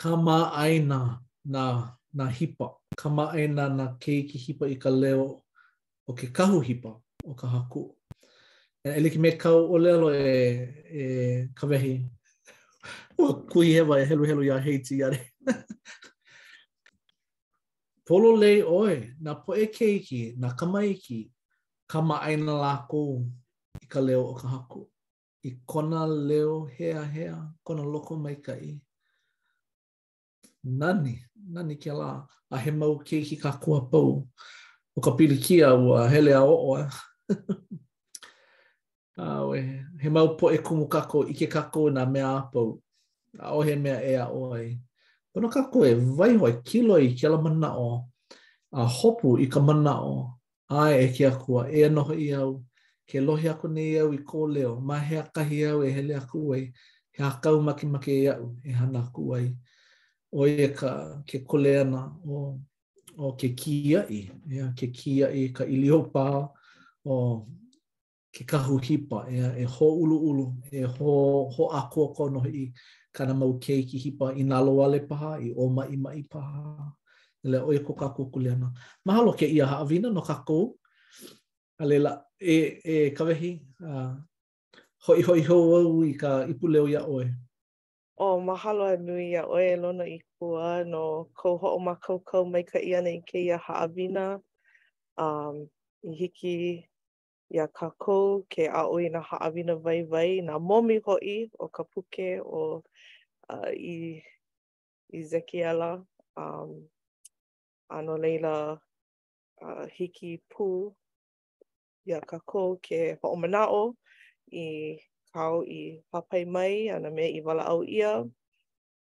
ka 0.00 0.10
maa 0.16 0.50
aina 0.58 1.22
na, 1.46 1.92
na 2.12 2.24
hipa. 2.28 2.68
ka 2.96 3.08
mae 3.10 3.46
na 3.48 3.68
na 3.68 3.86
keiki 3.98 4.38
hipa 4.38 4.68
i 4.68 4.76
ka 4.76 4.90
leo 4.90 5.42
o 6.06 6.14
ke 6.14 6.26
kahu 6.26 6.60
hipa 6.60 7.00
o 7.24 7.34
ka 7.34 7.46
haku. 7.48 7.96
E, 8.84 8.90
e 8.96 9.00
liki 9.00 9.18
me 9.18 9.30
kau 9.42 9.60
o 9.74 9.78
lelo 9.78 10.08
e, 10.14 10.28
e 11.02 11.48
ka 11.54 11.66
wehi. 11.66 11.94
Ua 13.18 13.32
kui 13.50 13.68
hewa 13.76 13.94
e 14.00 14.04
helu 14.08 14.24
helu 14.28 14.42
ia 14.44 14.56
heiti 14.64 14.94
iare. 15.00 15.20
Polo 18.06 18.30
lei 18.42 18.58
oe, 18.78 18.94
na 19.24 19.32
po 19.42 19.50
e 19.62 19.66
keiki, 19.76 20.22
na 20.40 20.48
ka 20.58 20.66
maiki, 20.72 21.20
ka 21.90 21.98
mae 22.08 22.34
na 22.44 22.52
lako 22.64 23.02
i 23.82 23.86
ka 23.92 24.00
leo 24.06 24.22
o 24.26 24.34
ka 24.40 24.46
haku. 24.54 24.80
I 25.48 25.56
kona 25.70 26.00
leo 26.28 26.64
hea 26.76 27.02
hea, 27.14 27.36
kona 27.64 27.82
loko 27.92 28.14
mai 28.22 28.34
kai. 28.46 28.60
i. 28.74 28.91
nani, 30.64 31.18
nani 31.50 31.76
ke 31.78 31.86
la, 31.92 32.22
a 32.50 32.56
he 32.56 32.70
mau 32.70 32.98
ke 32.98 33.20
ki 33.26 33.36
ka 33.36 33.52
kua 33.52 33.80
pau, 33.90 34.26
o 34.96 35.00
ka 35.00 35.10
kia 35.42 35.74
ua 35.74 36.08
hele 36.08 36.32
a 36.34 36.42
oo 36.42 36.74
a. 36.76 36.82
a 39.18 39.26
oe, 39.46 39.60
he 40.00 40.08
mau 40.08 40.28
po 40.38 40.46
e 40.54 40.58
kumu 40.58 40.86
kako, 40.88 41.24
ike 41.30 41.46
kako 41.52 41.90
na 41.90 42.04
mea 42.04 42.22
a 42.38 42.42
pau, 42.52 42.80
a 43.38 43.46
o 43.56 43.60
he 43.66 43.74
mea 43.76 43.98
e 44.02 44.14
a 44.16 44.24
oai. 44.32 44.78
Pono 45.34 45.48
kako 45.50 45.78
e 45.84 45.92
vai 46.18 46.36
hoi 46.36 46.54
kilo 46.66 46.94
i 46.98 47.10
ke 47.18 47.28
la 47.28 47.38
mana 47.40 47.70
o, 47.76 48.04
a 48.72 48.82
hopu 48.96 49.38
i 49.40 49.46
ka 49.46 49.60
mana 49.60 49.94
o, 50.00 50.38
ai 50.68 50.94
e 51.06 51.08
ke 51.14 51.26
akua, 51.28 51.68
e 51.72 51.84
anoha 51.88 52.14
i 52.16 52.32
au, 52.34 52.62
ke 53.08 53.20
lohi 53.20 53.48
aku 53.50 53.68
nei 53.68 53.98
au 53.98 54.12
i 54.12 54.18
kō 54.18 54.52
leo, 54.54 54.80
ma 54.80 54.96
hea 54.98 55.22
kahi 55.34 55.64
au 55.70 55.82
e 55.82 55.90
hele 55.90 56.14
aku 56.16 56.54
ai, 56.54 56.72
hea 57.16 57.30
kau 57.42 57.60
maki 57.60 57.86
maki 57.86 58.12
e 58.24 58.28
au, 58.32 58.56
e 58.64 58.70
hana 58.72 59.00
aku 59.04 59.34
ai. 59.34 59.46
o 60.32 60.46
e 60.48 60.68
ka 60.72 61.22
ke 61.28 61.44
koleana 61.44 62.08
o, 62.26 62.58
o 63.18 63.32
ke 63.36 63.52
kia 63.56 64.06
i, 64.08 64.28
ia, 64.50 64.72
ke 64.76 64.88
kia 64.92 65.28
i 65.30 65.48
ka 65.52 65.64
ilio 65.64 66.02
pā 66.12 66.24
o 67.04 67.18
ke 68.32 68.44
kahu 68.48 68.78
hipa, 68.80 69.26
ia, 69.28 69.52
e 69.60 69.64
ho 69.68 69.86
ulu 70.02 70.16
ulu, 70.30 70.44
e 70.72 70.82
ho, 70.88 71.14
ho 71.52 71.64
a 71.68 71.82
kua 71.92 72.14
kono 72.16 72.40
i 72.48 72.70
kana 73.12 73.34
mau 73.34 73.58
keiki 73.60 73.98
hipa 74.00 74.30
i 74.34 74.42
nalo 74.42 74.78
ale 74.84 75.00
paha, 75.08 75.36
i 75.36 75.52
o 75.54 75.68
mai 75.68 75.96
mai 75.96 76.24
paha, 76.24 76.88
ele 77.44 77.58
o 77.60 77.72
e 77.76 77.82
ko 77.84 77.92
ka 77.94 78.08
kukule 78.16 78.52
ana. 78.56 78.72
Mahalo 79.04 79.32
ke 79.36 79.44
ia 79.44 79.66
haawina 79.68 80.08
no 80.08 80.22
ka 80.24 80.40
kou, 80.48 80.78
alela 81.78 82.22
e, 82.40 82.56
e 82.84 82.96
kawehi, 83.12 83.52
uh, 83.84 84.16
hoi 85.06 85.20
hoi 85.28 85.42
hoi 85.44 85.84
hoi 85.84 86.08
i 86.08 86.16
ka 86.16 86.30
ipuleo 86.48 86.88
ia 86.88 87.04
oe. 87.04 87.28
O, 88.16 88.34
oh, 88.36 88.40
mahalo 88.40 88.92
e 88.94 88.96
nui 88.98 89.34
a 89.36 89.42
oe 89.48 89.74
lona 89.76 90.04
i 90.04 90.18
kua 90.38 90.84
no 90.84 91.30
ko 91.34 91.56
ho'o 91.56 91.78
ma 91.80 91.94
kau 91.96 92.44
mai 92.44 92.62
ka 92.62 92.78
iana 92.78 93.08
i 93.10 93.20
ke 93.24 93.38
ia 93.40 93.58
haawina. 93.58 94.36
Um, 95.16 95.70
I 96.04 96.12
hiki 96.12 96.88
i 97.54 97.58
a 97.58 97.68
kakou 97.68 98.44
ke 98.50 98.68
a 98.68 98.84
oi 98.86 99.08
na 99.08 99.22
haawina 99.22 99.76
vai 99.80 100.02
vai 100.04 100.40
na 100.40 100.58
momi 100.58 101.00
ho'i 101.00 101.48
o 101.58 101.68
ka 101.68 101.84
puke 101.84 102.40
o 102.44 102.84
uh, 103.48 103.70
i, 103.72 104.20
i 105.16 105.22
Zekiela. 105.24 106.04
Um, 106.36 106.84
ano 107.88 108.16
leila 108.16 108.76
uh, 109.64 109.86
hiki 109.96 110.36
pū 110.52 110.68
i 112.06 112.12
a 112.12 112.20
kakou 112.20 112.76
ke 112.76 113.16
ho'o 113.24 113.36
manao 113.40 113.94
i 114.52 114.98
kau 115.32 115.64
i 115.64 115.96
papai 116.12 116.44
mai 116.44 116.88
ana 116.92 117.10
me 117.10 117.24
i 117.26 117.40
wala 117.40 117.62
au 117.72 117.80
ia. 117.80 118.24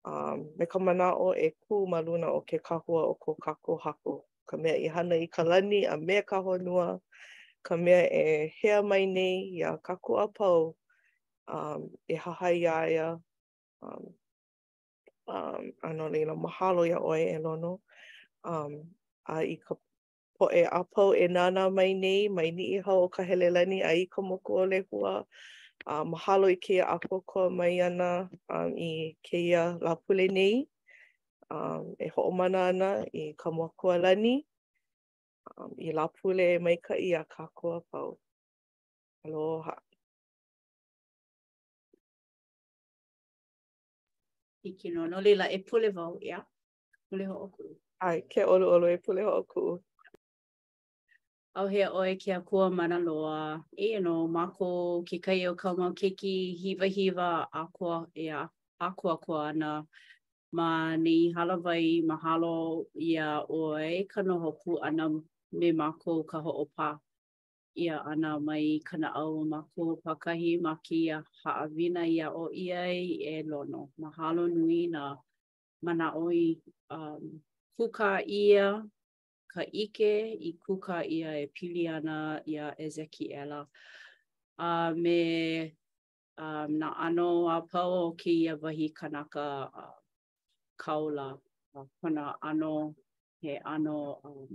Um, 0.05 0.49
me 0.57 0.65
ka 0.67 0.79
o 1.19 1.33
e 1.35 1.51
kū 1.67 1.89
maluna 1.89 2.29
o 2.29 2.41
ke 2.47 2.59
kahua 2.63 3.03
o 3.11 3.15
ko 3.15 3.35
kako 3.43 3.77
hako. 3.85 4.25
Ka 4.47 4.57
mea 4.57 4.77
i 4.77 4.89
hana 4.89 5.17
i 5.17 5.27
ka 5.27 5.43
lani 5.43 5.85
a 5.85 5.97
mea 5.97 6.23
ka 6.23 6.41
honua. 6.45 7.01
Ka 7.63 7.77
mea 7.77 8.03
e 8.13 8.53
hea 8.61 8.83
mai 8.83 9.07
nei 9.07 9.59
i 9.59 9.63
a 9.63 9.77
kako 9.79 10.13
a 10.17 10.29
pau. 10.29 10.77
Um, 11.49 11.89
e 12.09 12.15
hahai 12.17 12.65
a 12.67 12.87
ia. 12.93 13.21
Um, 13.83 14.05
um, 15.27 15.73
ano 15.83 16.09
le 16.09 16.13
leila 16.13 16.35
mahalo 16.37 16.87
ia 16.87 16.99
oe 17.01 17.25
e 17.37 17.39
lono. 17.41 17.81
Um, 18.45 18.73
a 19.25 19.37
i 19.45 19.57
ka 19.57 19.75
po 20.39 20.47
e 20.53 20.63
apau 20.65 21.15
e 21.17 21.27
nana 21.29 21.71
mai 21.71 21.93
nei, 21.95 22.29
mai 22.29 22.51
ni 22.57 22.65
i 22.77 22.83
hau 22.87 23.01
o 23.09 23.09
ka 23.09 23.23
helelani 23.23 23.79
a 23.85 23.93
i 24.01 24.07
ka 24.13 24.21
moko 24.23 24.53
o 24.65 24.67
le 24.71 24.79
hua. 24.93 25.25
Uh, 25.89 26.05
mahalo 26.05 26.47
i 26.53 26.59
a 26.85 26.99
akoko 26.99 27.49
mai 27.57 27.81
ana 27.81 28.29
um, 28.51 28.75
i 28.77 29.17
keia 29.25 29.79
lapule 29.85 30.27
nei. 30.37 30.69
Um, 31.51 31.85
e 31.99 32.07
hoʻomana 32.15 32.61
ana 32.69 32.91
i 33.21 33.33
ka 33.41 33.49
mua 33.51 33.71
kualani. 33.81 34.45
Um, 35.57 35.73
I 35.79 35.93
lapule 35.97 36.47
e 36.73 36.77
ka 36.77 36.95
i 36.95 37.13
a 37.15 37.25
kākua 37.25 37.81
pau. 37.91 38.19
Aloha. 39.25 39.79
I 44.67 44.73
kino, 44.79 45.07
no 45.07 45.21
leila 45.21 45.49
e 45.51 45.59
pule 45.65 45.89
vau, 45.91 46.19
ia? 46.21 46.45
Yeah? 47.15 47.27
ho 47.29 47.33
hoʻokuu. 47.51 47.77
Ai, 48.03 48.21
ke 48.29 48.45
olu 48.45 48.67
olu 48.75 48.87
e 48.89 48.99
pule 48.99 49.23
hoʻokuu. 49.25 49.81
au 51.55 51.67
hea 51.67 51.93
oe 51.93 52.15
ke 52.17 52.33
akua 52.35 52.71
mana 52.71 52.99
loa, 52.99 53.65
e 53.77 53.93
you 53.93 54.01
no, 54.01 54.11
know, 54.11 54.29
mako 54.29 55.03
ke 55.03 55.19
kai 55.23 55.47
o 55.49 55.55
kama 55.55 55.93
keki 55.95 56.55
hiva 56.55 56.85
hiva 56.87 57.49
akua 57.55 58.07
e 58.17 58.29
a, 58.29 58.49
akua 58.81 59.17
kua 59.23 59.49
ana, 59.49 59.85
ma 60.53 60.97
ni 60.97 61.33
halawai 61.35 62.03
mahalo 62.05 62.87
ia 62.95 63.41
oe 63.49 64.05
ka 64.09 64.23
noho 64.23 64.53
ku 64.63 64.77
ana 64.83 65.09
me 65.53 65.73
mako 65.73 66.23
ka 66.25 66.39
ho 66.41 66.51
opa 66.65 66.99
ia 67.77 68.03
ana 68.05 68.41
mai 68.41 68.81
kana 68.85 69.09
au 69.15 69.45
mako 69.45 69.97
pakahi 70.05 70.61
ma 70.63 70.77
ki 70.85 71.11
a 71.11 71.23
haawina 71.45 72.05
ia 72.07 72.29
o 72.31 72.51
ia 72.53 72.93
e 72.93 73.43
lono, 73.43 73.89
mahalo 73.99 74.49
nui 74.49 74.87
na 74.87 75.17
mana 75.83 76.13
oi 76.17 76.61
um, 76.91 77.41
kuka 77.77 78.21
ia 78.27 78.85
ka 79.53 79.63
ike 79.83 80.11
i 80.37 80.51
kuka 80.65 81.05
ia 81.07 81.31
e 81.41 81.47
pili 81.55 81.85
ana 81.89 82.17
i 82.47 82.55
a 82.57 82.69
Ezekiela. 82.85 83.61
A 84.59 84.93
me 84.95 85.73
um, 86.37 86.71
na 86.79 86.89
ano 87.07 87.29
a 87.55 87.63
pau 87.71 87.93
o 88.07 88.15
ki 88.21 88.33
ia 88.45 88.55
wahi 88.63 88.87
kanaka 88.99 89.47
uh, 89.83 89.99
kaula. 90.83 91.39
Uh, 91.75 91.85
kona 92.03 92.35
ano 92.43 92.95
he 93.43 93.55
ano 93.65 93.99
um, 94.25 94.51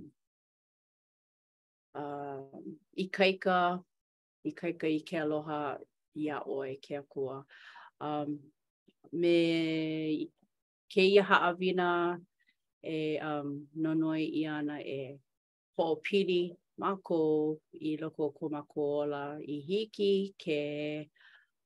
uh, 1.96 2.60
i 2.98 3.04
kaika 3.16 3.80
i 4.46 4.52
kaika 4.52 4.86
i 4.88 5.00
ke 5.08 5.16
aloha 5.24 5.78
i 6.22 6.28
a 6.30 6.38
oe 6.46 6.76
ke 6.86 6.98
kua. 7.10 7.44
Um, 8.00 8.40
me 9.12 10.28
ke 10.92 10.98
ia 11.02 11.24
haawina 11.24 12.20
e 12.84 13.18
um, 13.24 13.66
no 13.82 13.94
noi 14.02 14.24
i 14.24 14.44
ana 14.48 14.78
e 14.98 15.20
hoopiri 15.78 16.42
mako 16.82 17.20
i 17.72 17.98
loko 18.02 18.24
ko 18.38 18.50
mako 18.50 18.82
ola 19.04 19.40
i 19.48 19.58
hiki 19.60 20.34
ke 20.44 20.60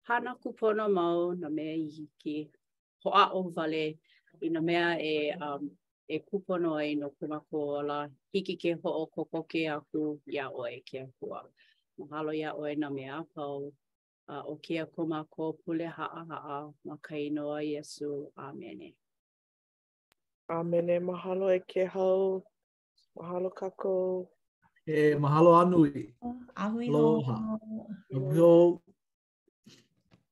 hana 0.08 0.36
kupono 0.36 0.86
mau 0.90 1.34
na 1.36 1.50
mea 1.50 1.74
i 1.76 1.86
hiki 1.90 2.50
hoa 3.04 3.26
o 3.34 3.42
vale 3.42 3.98
i 4.42 4.50
na 4.50 4.62
mea 4.62 4.98
e, 5.02 5.34
um, 5.42 5.72
e 6.08 6.20
kupono 6.20 6.76
ai 6.76 6.96
no 6.96 7.10
ko 7.10 7.28
mako 7.28 7.68
ola 7.80 8.10
hiki 8.32 8.56
ke 8.62 8.74
hoa 8.82 9.08
ko 9.08 9.26
koke 9.26 9.68
aku 9.70 10.22
ia 10.28 10.50
oe 10.50 10.80
ke 10.86 11.00
akua. 11.02 11.42
Mahalo 11.98 12.30
ia 12.34 12.54
oe 12.56 12.76
na 12.78 12.90
mea 12.90 13.24
pau 13.34 13.74
uh, 14.30 14.44
o 14.46 14.56
kia 14.62 14.86
ko 14.86 15.06
mako 15.06 15.54
pule 15.54 15.88
ha 15.90 16.26
haa 16.30 16.70
ma 16.86 16.98
kainoa 16.98 17.64
Yesu. 17.66 18.32
Amene. 18.36 18.70
Amen. 18.70 18.94
Amene, 20.56 20.94
mahalo 21.08 21.46
e 21.58 21.60
ke 21.70 21.82
hau. 21.94 22.22
Mahalo 23.16 23.50
kako. 23.60 23.94
E, 24.86 25.16
mahalo 25.22 25.50
anui. 25.62 25.94
Ahui 26.64 26.86
Aloha. 26.90 27.36
Ahui 28.16 28.97